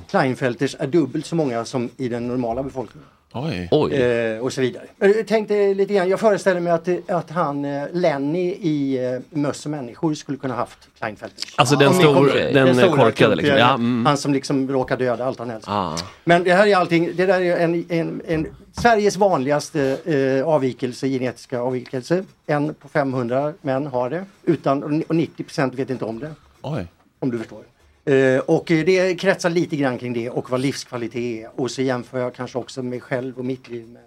[0.08, 3.08] Klinefelters är dubbelt så många som i den normala befolkningen.
[3.34, 3.68] Oj.
[3.70, 3.92] Oj.
[3.94, 4.84] Eh, och så vidare.
[4.96, 9.04] Men Jag tänkte lite grann, jag föreställer mig att, det- att han eh, Lenny i
[9.14, 11.54] eh, Möss och människor skulle kunna haft Klinefelters.
[11.56, 13.56] Alltså den stor- kommer- den stora korkade liksom.
[13.58, 14.06] Ja, mm.
[14.06, 15.72] Han som liksom råkar döda allt han älskar.
[15.72, 15.96] Ah.
[16.24, 21.08] Men det här är allting, det där är en, en, en Sveriges vanligaste eh, avvikelse,
[21.08, 22.24] genetiska avvikelse.
[22.46, 26.30] En på 500 män har det utan, och 90% vet inte om det.
[26.62, 26.86] Oj.
[27.18, 27.62] Om du förstår.
[28.04, 31.60] Eh, och det kretsar lite grann kring det och vad livskvalitet är.
[31.60, 34.02] Och så jämför jag kanske också mig själv och mitt liv med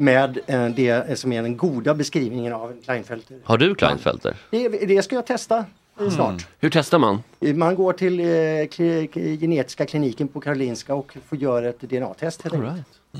[0.00, 3.38] med eh, det som är den goda beskrivningen av en Kleinfelter.
[3.44, 4.36] Har du Kleinfelter?
[4.50, 5.64] Det, det ska jag testa
[6.00, 6.46] eh, snart.
[6.60, 7.22] Hur testar man?
[7.40, 12.64] Man går till eh, kli- genetiska kliniken på Karolinska och får göra ett DNA-test enkelt.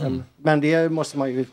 [0.01, 0.23] Mm.
[0.37, 1.45] Men det måste man ju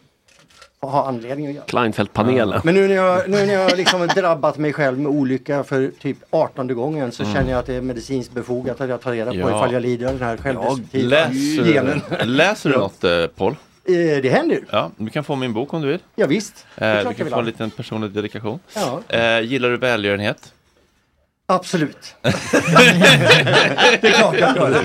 [0.81, 1.65] ha anledning att göra.
[1.65, 2.61] Kleinfeldt-panelen.
[2.63, 6.17] Men nu när jag, nu när jag liksom drabbat mig själv med olycka för typ
[6.29, 7.35] 18 gången så Mm.
[7.35, 9.47] känner jag att det är medicinskt befogat att jag tar reda på Ja.
[9.57, 12.01] ifall jag lider av den här självdestruktiva Läser, genen.
[12.23, 13.51] läser du något eh, Paul?
[13.87, 14.59] Eh, Det händer.
[14.71, 15.99] Ja, du kan få min bok om du vill.
[16.15, 16.65] Ja, visst.
[16.77, 18.59] Eh, du kan få en liten personlig dedikation.
[18.75, 19.01] Ja.
[19.17, 20.53] Eh, gillar du välgörenhet?
[21.47, 22.15] Absolut.
[22.21, 24.75] det är klart jag gör.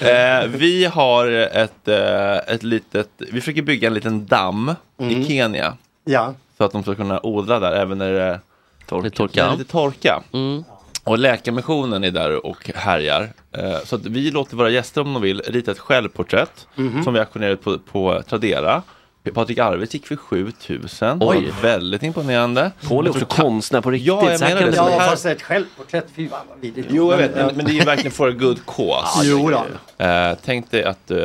[0.00, 5.24] Eh, vi har ett, eh, ett litet, vi försöker bygga en liten damm i Mm.
[5.24, 5.76] Kenya.
[6.04, 6.34] Ja.
[6.58, 8.40] Så att de ska kunna odla där även när det är
[8.86, 9.10] torka.
[9.32, 10.22] Det är lite torka.
[11.04, 13.28] Och Läkarmissionen är där och härjar.
[13.52, 17.04] Eh, Så att vi låter våra gäster om de vill rita ett självporträtt Mhm.
[17.04, 18.82] som vi auktionerat på, på Tradera.
[19.30, 21.18] Patrik Arvids gick för 7000.
[21.20, 21.52] Oj.
[21.62, 22.70] Väldigt imponerande.
[22.88, 24.06] Paul är också konstnär på riktigt.
[24.06, 24.70] Ja, jag menar kan det.
[24.70, 25.10] det Ja, se ut.
[25.10, 26.88] fast ett självporträtt, fy fan vad vidrigt.
[26.90, 29.20] Jo, jag vet, men, men det är ju verkligen for a good cause.
[29.22, 29.64] Jo då.
[30.04, 31.18] Eh, tänk dig att eh,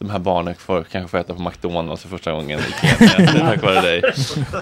[0.00, 3.62] de här barnen får, kanske får äta på McDonalds för första gången i Kenya, tack
[3.62, 4.02] vare dig.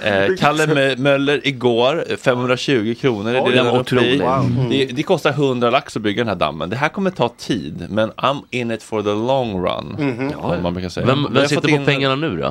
[0.04, 3.80] Eh, Kalle Mö- Möller igår, 520 kronor är det den uppe var i.
[3.80, 4.20] otrolig.
[4.22, 4.66] Wow.
[4.70, 6.70] Det, det kostar 100 lax att bygga den här dammen.
[6.70, 9.96] Det här kommer ta tid, men I'm in it for the long run.
[9.98, 10.32] Mhm.
[10.32, 11.06] Som man brukar säga.
[11.06, 12.46] Vem, vem sitter på in- pengarna nu då?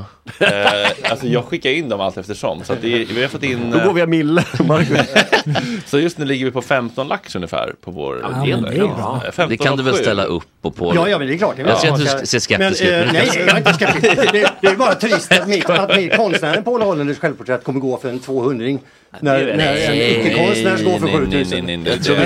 [0.45, 2.63] Eh, alltså jag skickar in dem allt eftersom.
[2.63, 3.71] Så att det vi har fått in...
[3.71, 4.43] Då går vi av Mille.
[5.85, 8.75] så just nu ligger vi på 15 lax ungefär på vår Ja, men det.
[8.77, 10.95] Eh, 15 Det kan du väl och ställa upp på Paul?
[10.95, 11.55] Ja, ja, men det är klart.
[11.55, 14.15] Det är Jag ser att du ser skeptisk eh, nej, jag är inte skeptisk.
[14.31, 17.97] Det, det är bara trist att, mitt, att mitt konstnären Paul Hollanders självporträtt kommer gå
[17.97, 18.79] för en 200
[19.19, 21.85] när, när en icke-konstnär går för 7000.
[21.85, 22.21] Jag tror vi-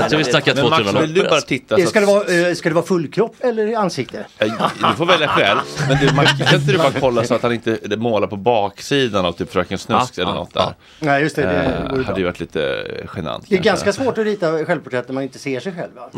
[0.00, 1.76] jag tror vi snackar Men Max, 200 vill du bara titta?
[1.78, 4.24] Så ska, det vara, eh, ska det vara fullkropp eller ansikte?
[4.38, 4.52] Eh,
[4.90, 5.58] Du får välja själv.
[5.88, 9.24] Men du, Max, kan inte du bara kolla så att han inte målar på baksidan
[9.26, 10.60] av typ Fröken Snusk Ja, eller ja, något där?
[10.60, 10.74] ja.
[11.00, 12.62] Nej, just det, det Eh, hade ju varit lite
[13.02, 13.44] eh, genant.
[13.48, 15.90] Det är ganska svårt att rita självporträtt när man inte ser sig själv.
[15.94, 16.10] Va?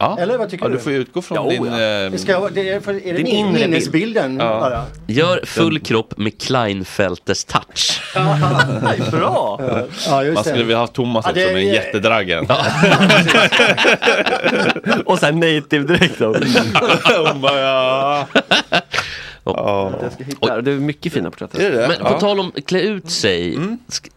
[0.00, 0.16] Nej.
[0.22, 0.74] Eller vad tycker du?
[0.74, 1.66] du får utgå från din...
[1.66, 3.22] eh, det är, det
[3.52, 4.84] minnesbilden bara?
[5.06, 8.00] Gör full kropp med Kleinfelters touch.
[9.10, 9.39] Bra!
[10.06, 12.46] Ja, just Man skulle vilja ha Thomas Ja, också det- med en jättedraggen.
[15.06, 16.26] Och sen native direkt då.
[17.32, 18.26] Hon bara, ja.
[19.44, 19.92] Ja.
[20.02, 21.58] Jag ska hitta, det är mycket fina porträtt.
[21.58, 21.88] Är det?
[21.88, 22.08] Men på Ja.
[22.08, 22.20] Mm.
[22.20, 23.58] tal om klä ut sig.
[23.88, 24.08] Ska,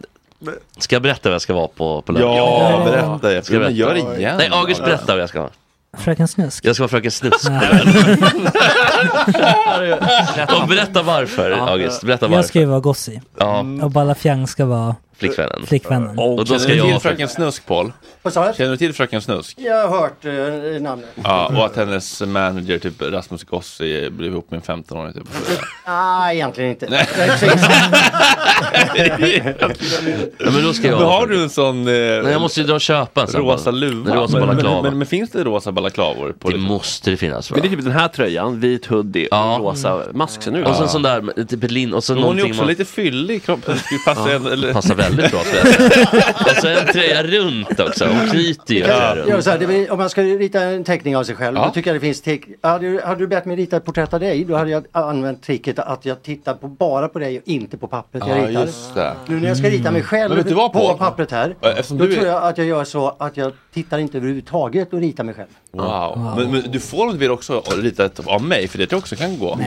[0.77, 2.37] ska jag berätta vad jag ska vara på, på lördag?
[2.37, 3.33] Ja, berätta.
[3.33, 4.17] Jag Ska men gör det berätta?
[4.19, 4.35] igen.
[4.37, 5.51] Nej, August berätta vad jag ska vara.
[5.97, 6.65] Fröken Snusk.
[6.65, 7.45] Jag ska vara Fröken Snusk.
[10.61, 12.03] Och berätta varför, August.
[12.03, 12.59] Berätta Jag ska varför.
[12.59, 13.21] ju vara Gossi.
[13.37, 14.95] Ja, Och Balafjang ska vara
[15.27, 15.65] flickvännen.
[15.65, 16.19] flickvännen.
[16.19, 17.01] Och då ska Känner du till jag...
[17.01, 17.91] Fröken Snusk, Paul?
[18.21, 18.55] Vad sa jag?
[18.55, 19.57] Känner du till Fröken Snusk?
[19.59, 21.09] Jag har hört eh, namnet.
[21.23, 25.13] Ja, och att hennes manager, typ Rasmus Gossi, blev ihop med en 15-åring.
[25.13, 25.23] Typ.
[25.87, 26.87] Nej, egentligen inte.
[26.89, 27.07] Nej.
[27.17, 27.39] Jag
[30.37, 30.97] Ja, men då ska jag...
[30.99, 33.41] Men har du en sån eh, Nej, jag måste ju dra och köpa en sån.
[33.41, 34.15] rosa luva?
[34.15, 34.75] Rosa men, balaklava.
[34.75, 36.35] men, men, men finns det rosa balaklavor?
[36.39, 39.59] På Det måste det finnas Men det är typ den här tröjan, vit hoodie och
[39.59, 40.47] rosa mask.
[40.51, 42.67] Nu Och så en sån där, typ lin och så hon är också man...
[42.67, 43.73] lite fyllig i kroppen.
[43.73, 44.73] Det skulle passa Ja, eller...
[44.73, 46.05] Passar väldigt bra säga.
[46.39, 48.05] Och så en tröja runt också.
[48.05, 49.13] Hon knyter ju Ja.
[49.15, 49.43] runt.
[49.43, 51.65] så här, det blir, om man ska rita en teckning av sig själv, Ja.
[51.65, 54.13] då tycker jag det finns tek- hade, du- hade du bett mig rita ett porträtt
[54.13, 57.43] av dig, då hade jag använt tricket att jag tittar på, bara på dig och
[57.47, 58.61] inte på pappret jag Ja, ritar.
[58.61, 59.13] just det.
[59.27, 60.97] Nu när jag ska rita mig själv vad, på Paul?
[60.97, 64.17] pappret här, Ja, eftersom då tror jag att jag gör så att jag tittar inte
[64.17, 65.47] överhuvudtaget och ritar mig själv.
[65.77, 66.33] Wow.
[66.37, 67.63] Men, men du får vill också
[67.99, 69.59] ett av mig, för det tror jag också kan gå.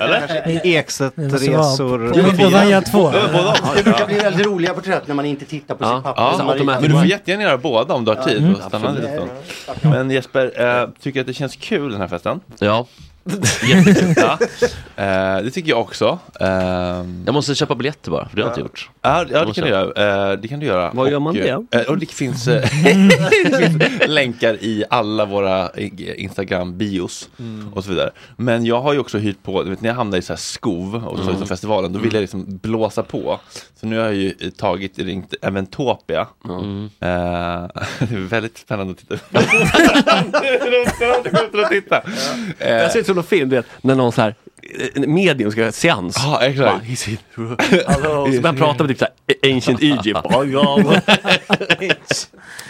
[0.00, 0.66] Eller?
[0.66, 2.50] Ekset-resor.
[2.50, 3.12] Bara göra två.
[3.14, 3.56] Ja, båda.
[3.76, 6.22] Det brukar bli väldigt roliga porträtt när man inte tittar på sitt papper.
[6.22, 8.38] Ja, men du får jättegärna göra båda om du har tid.
[8.38, 8.94] Mm.
[8.94, 9.30] lite stund.
[9.82, 12.40] Men Jesper, eh, tycker du att det känns kul den här festen?
[12.58, 12.86] Ja.
[13.68, 14.14] Jättekul.
[14.16, 14.38] ja.
[14.96, 16.18] Eh, det tycker jag också.
[16.40, 18.90] Ehm, Jag måste köpa biljetter bara, för det har jag inte gjort.
[19.02, 20.30] Ja, ja det kan du göra.
[20.32, 20.90] Eh, det kan du göra.
[20.94, 21.48] Var gör man det?
[21.70, 22.62] eh, och det finns, eh,
[23.44, 25.70] det finns länkar i alla våra
[26.16, 27.72] Instagram-bios Mm.
[27.72, 28.10] och så vidare.
[28.36, 30.94] Men jag har ju också hyrt på, vet när jag hamnade i så här skov
[31.06, 31.46] och så Mm.
[31.46, 33.40] festivalen, då ville jag liksom blåsa på.
[33.80, 36.26] Så nu har jag ju tagit, ringt Eventopia.
[36.44, 36.84] Mm.
[36.84, 36.88] Eh,
[37.98, 39.14] det är väldigt spännande att titta
[41.44, 42.02] ut och titta.
[42.58, 44.34] Eh, så ser som du vet, när någon så här
[44.94, 46.16] medium ska ha seans.
[46.18, 46.70] Ja, exakt.
[46.72, 47.56] Bara, "Is it true?"
[47.86, 50.18] Alltså, så börjar han prata med typ så här Ancient Egypt.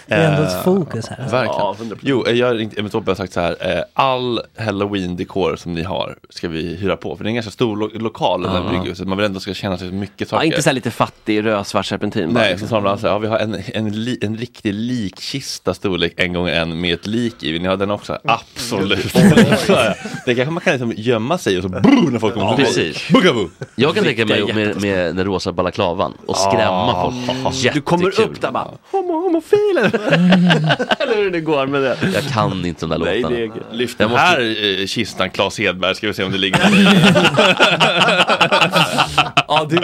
[0.06, 1.28] Det är ändå ett fokus här.
[1.28, 1.98] Verkligen.
[2.02, 3.76] jo, jag har ringt Emmet Tobbe och sagt så här.
[3.76, 7.16] Eh, all halloween-dekor som ni har ska vi hyra på.
[7.16, 9.08] För det är en ganska stor lo lokal, där bryggerhuset.
[9.08, 10.46] Man vill ändå ska känna sig mycket Ja, saker.
[10.46, 12.30] inte så här lite fattig röd svart serpentin.
[12.32, 12.68] Nej, liksom.
[12.68, 16.32] så sa de alltså, ja, vi har en, en, li, en riktig likkista storlek en
[16.32, 17.52] gånger en med ett lik i.
[17.52, 18.18] Vill ni ha den också?
[18.24, 19.12] Absolut.
[20.26, 22.64] det kanske man kan liksom gömma sig och så boo, när folk kommer Ja, förbi.
[22.64, 23.08] precis.
[23.08, 23.48] Boogaboo.
[23.74, 27.12] Jag kan tänka mig med, med den rosa balaklavan och skrämma Ah.
[27.44, 27.74] folk.
[27.74, 28.24] Du kommer Jättekul.
[28.30, 29.90] upp där bara, homo, homofiler.
[31.02, 31.96] Eller hur det går med det.
[32.14, 33.36] Jag kan inte de där Nej, låtarna.
[33.40, 36.38] det är- Lyft den måste- här eh, kistan, Claes Hedberg, ska vi se om det
[36.38, 36.60] ligger
[39.56, 39.76] Ja, det,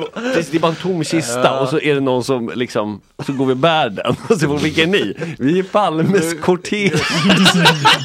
[0.51, 3.47] det är bara en tom kista och så är det någon som liksom, så går
[3.47, 4.17] vi och bär den.
[4.29, 5.15] Och så får vilka är ni?
[5.39, 6.95] Vi är Palmes kortege.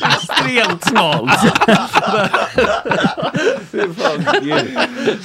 [0.05, 1.31] Extremt smalt.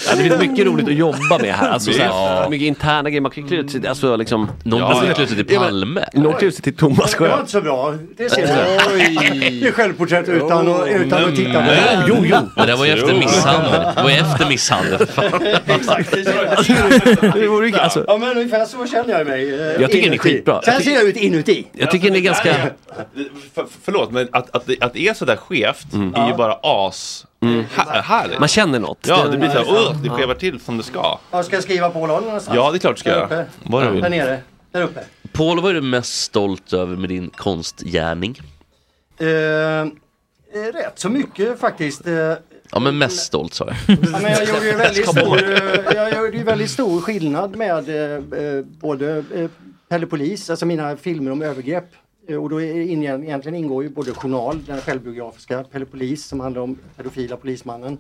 [0.07, 1.69] Ja, det finns mycket roligt att jobba med här.
[1.69, 3.21] Alltså, så här mycket interna grejer.
[3.21, 4.51] Man kan klä ut sig, alltså liksom.
[4.63, 5.15] Någon Ja, ja.
[5.15, 6.05] klä ut sig till Ja, Palme.
[6.15, 7.95] Någon klär ut sig till Thomas Det var inte så bra.
[8.17, 9.61] Det ser du.
[9.61, 12.05] Det är självporträtt utan, och, utan att titta på det.
[12.09, 12.37] Jo, jo.
[12.57, 13.81] Men det var ju efter misshandel.
[13.97, 15.01] Det var ju efter misshandel.
[15.67, 16.15] Exakt.
[17.35, 19.55] Det vore ju- alltså, Ja men ungefär så känner jag mig.
[19.55, 20.63] eh, Jag tycker ni är skitbra.
[20.63, 21.67] Sen ser jag ut inuti.
[21.73, 22.55] jag tycker ni är ganska...
[23.55, 25.87] För, förlåt, men att, att, att det är sådär skevt
[26.17, 27.27] är ju bara as
[27.75, 28.39] här, härligt.
[28.39, 28.99] Man känner något.
[29.09, 31.19] Ja, Det- blir såhär, oh, det skevar till som det ska.
[31.31, 32.57] Ja, ska jag skriva på lådan någonstans?
[32.57, 33.45] Ja, det är klart du ska göra.
[33.85, 34.03] du vill.
[34.03, 34.39] Där nere.
[34.73, 35.01] Där uppe.
[35.33, 38.41] Paul, vad är du mest stolt över med din konstgärning?
[39.21, 39.87] Eh, eh,
[40.75, 42.07] rätt så mycket faktiskt.
[42.07, 42.13] Eh,
[42.73, 43.99] Ja, men mest stolt sa jag.
[44.13, 45.41] Ja, men jag gjorde ju väldigt stor,
[45.95, 49.51] jag gjorde ju väldigt stor skillnad med eh, eh, både eh,
[49.89, 51.85] Pelle Polis, alltså mina filmer om övergrepp.
[52.29, 56.41] Eh, Och då är in, egentligen ingår ju både journal, den självbiografiska Pelle Polis som
[56.41, 57.99] handlar om pedofila polismannen.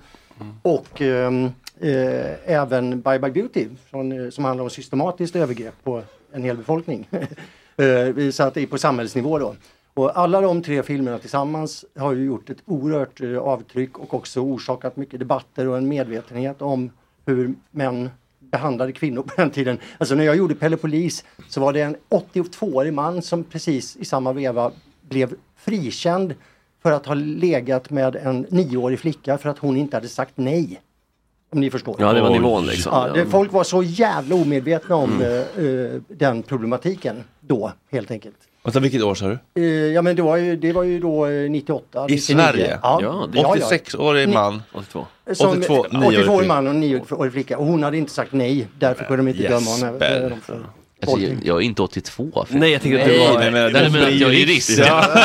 [0.62, 1.45] Och ehm,
[1.81, 7.09] eh, även Bye Bye Beauty eh, som handlar om systematiskt övergrepp på en hel befolkning.
[8.32, 9.55] så att det är på samhällsnivå då.
[9.98, 14.40] Och alla de tre filmerna tillsammans har ju gjort ett oerhört eh, avtryck och också
[14.40, 16.90] orsakat mycket debatter och en medvetenhet om
[17.26, 19.78] hur män behandlade kvinnor på den tiden.
[19.98, 24.04] Alltså när jag gjorde Pelle Polis så var det en 82-årig man som precis i
[24.04, 24.72] samma veva
[25.08, 26.34] blev frikänd
[26.82, 30.80] för att ha legat med en nioårig flicka för att hon inte hade sagt nej.
[31.52, 31.96] Om ni förstår.
[31.98, 32.92] Ja, det var nivån liksom.
[32.94, 35.22] Ja, det, folk var så jävla omedvetna om Mm.
[35.22, 38.36] eh, eh, den problematiken då helt enkelt.
[38.73, 39.39] Sen vilket år sa du?
[39.62, 39.65] Eh,
[39.95, 41.99] ja men det var ju, det var ju då eh, 98.
[42.09, 42.19] I 99.
[42.20, 42.78] Sverige?
[42.82, 43.01] Ja.
[43.03, 43.66] Ja, Ja, ja.
[43.70, 44.62] 86-årig man.
[44.73, 45.07] 82.
[45.32, 46.47] Som, 82, 82 nioårig årig flicka.
[46.55, 47.59] man och 9-årig flicka.
[47.59, 48.66] Och hon hade inte sagt nej.
[48.78, 49.61] Därför kunde de inte döma.
[49.70, 50.31] Jesper.
[50.32, 50.66] eh, för
[51.03, 52.47] Alltså, jag, jag är inte 82.
[52.49, 52.59] För.
[52.59, 54.78] Nej, jag tycker att du var- nej, men- nej, men att jag är jurist.
[54.78, 55.05] Ja.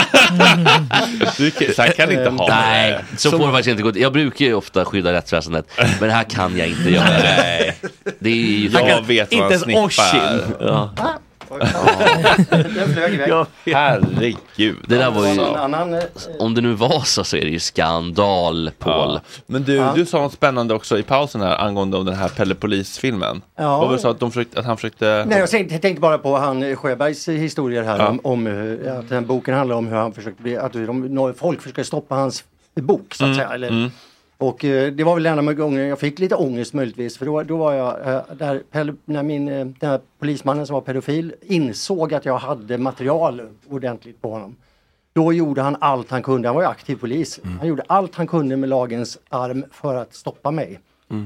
[1.38, 3.18] Du kan- så här kan inte ha Nej, det.
[3.18, 3.92] så får det faktiskt inte gå.
[3.96, 7.04] Jag brukar ju ofta skydda rättsväsendet, men det här kan jag inte göra.
[7.24, 7.76] Nej.
[8.20, 10.42] Det är ju Jag vet vad en snippa är.
[10.60, 10.90] Ja.
[12.50, 13.30] Den flög iväg.
[13.30, 13.46] Ja.
[13.66, 14.76] Herregud.
[14.88, 16.00] Det där var ju, annan, eh,
[16.40, 19.14] om det nu var så så är det ju skandal, Paul.
[19.14, 19.22] Ja.
[19.46, 22.56] Men du, du sa något spännande också i pausen här angående om den här Pelle
[22.56, 23.42] Polis-filmen.
[23.56, 23.78] Ja.
[23.78, 25.26] Vad var det så att, de försökte, att han försökte...
[25.28, 28.08] Nej, jag tänkte, jag tänkte bara på han eh, Sjöbergs historier här Ja.
[28.08, 31.34] om, om eh, att den boken handlar om hur han försökte bli, att de, nå-
[31.34, 32.44] folk försöker stoppa hans
[32.76, 33.50] bok så att Mm, säga.
[33.54, 33.92] Eller, mm.
[34.44, 37.44] Och eh, det var väl en av gångerna jag fick lite ångest möjligtvis för då,
[37.44, 38.64] då var jag eh, där,
[39.06, 44.22] när min, eh, den här polismannen som var pedofil insåg att jag hade material ordentligt
[44.22, 44.56] på honom.
[45.14, 47.40] Då gjorde han allt han kunde, han var ju aktiv polis.
[47.60, 50.80] Han gjorde allt han kunde med lagens arm för att stoppa mig.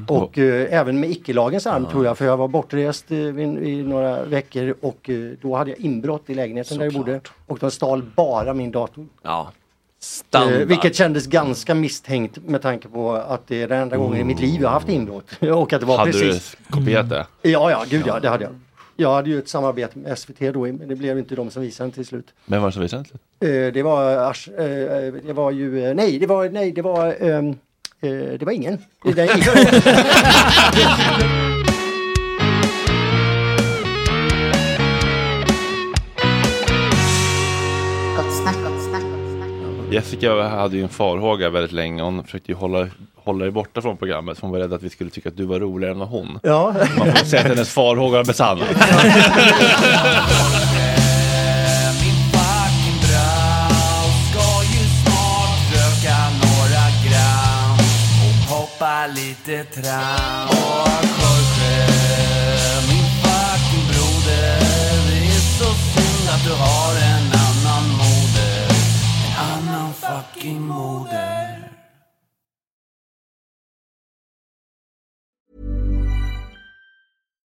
[0.08, 4.24] Och eh, även med icke-lagens arm tror jag, för jag var bortrest eh, i, några
[4.24, 7.22] veckor och eh, då hade jag inbrott i lägenheten där jag bodde.
[7.46, 9.08] Och de stal bara min dator.
[9.22, 9.52] Ja.
[10.00, 10.62] Standard.
[10.62, 14.24] Eh, vilket kändes ganska misstänkt med tanke på att det är den enda gången i
[14.24, 15.26] mitt liv jag haft inbrott.
[15.42, 16.58] och att det var Hade precis.
[16.68, 17.26] du kopierat det?
[17.42, 18.54] Ja, ja, gud ja, det hade jag.
[19.00, 21.88] Jag hade ju ett samarbete med SVT då, men det blev inte de som visade
[21.88, 22.28] den till slut.
[22.46, 23.04] Vem var det som visade
[23.40, 23.66] det?
[23.66, 27.50] Eh, det var, eh, det var ju, nej, det var, nej, det var, ehm,
[28.02, 28.10] eh,
[28.40, 28.78] det var ingen.
[29.04, 29.44] Det, det, Gott
[39.98, 42.04] Jessica hade ju en farhåga väldigt länge.
[42.04, 44.38] Hon försökte ju hålla, hålla dig borta från programmet.
[44.38, 46.40] För hon var rädd att vi skulle tycka att du var roligare än hon.
[46.44, 46.76] Ja.
[46.98, 48.72] Man får säga att hennes farhågor har besannats.
[59.16, 60.97] Lite tram
[70.48, 71.17] 听不到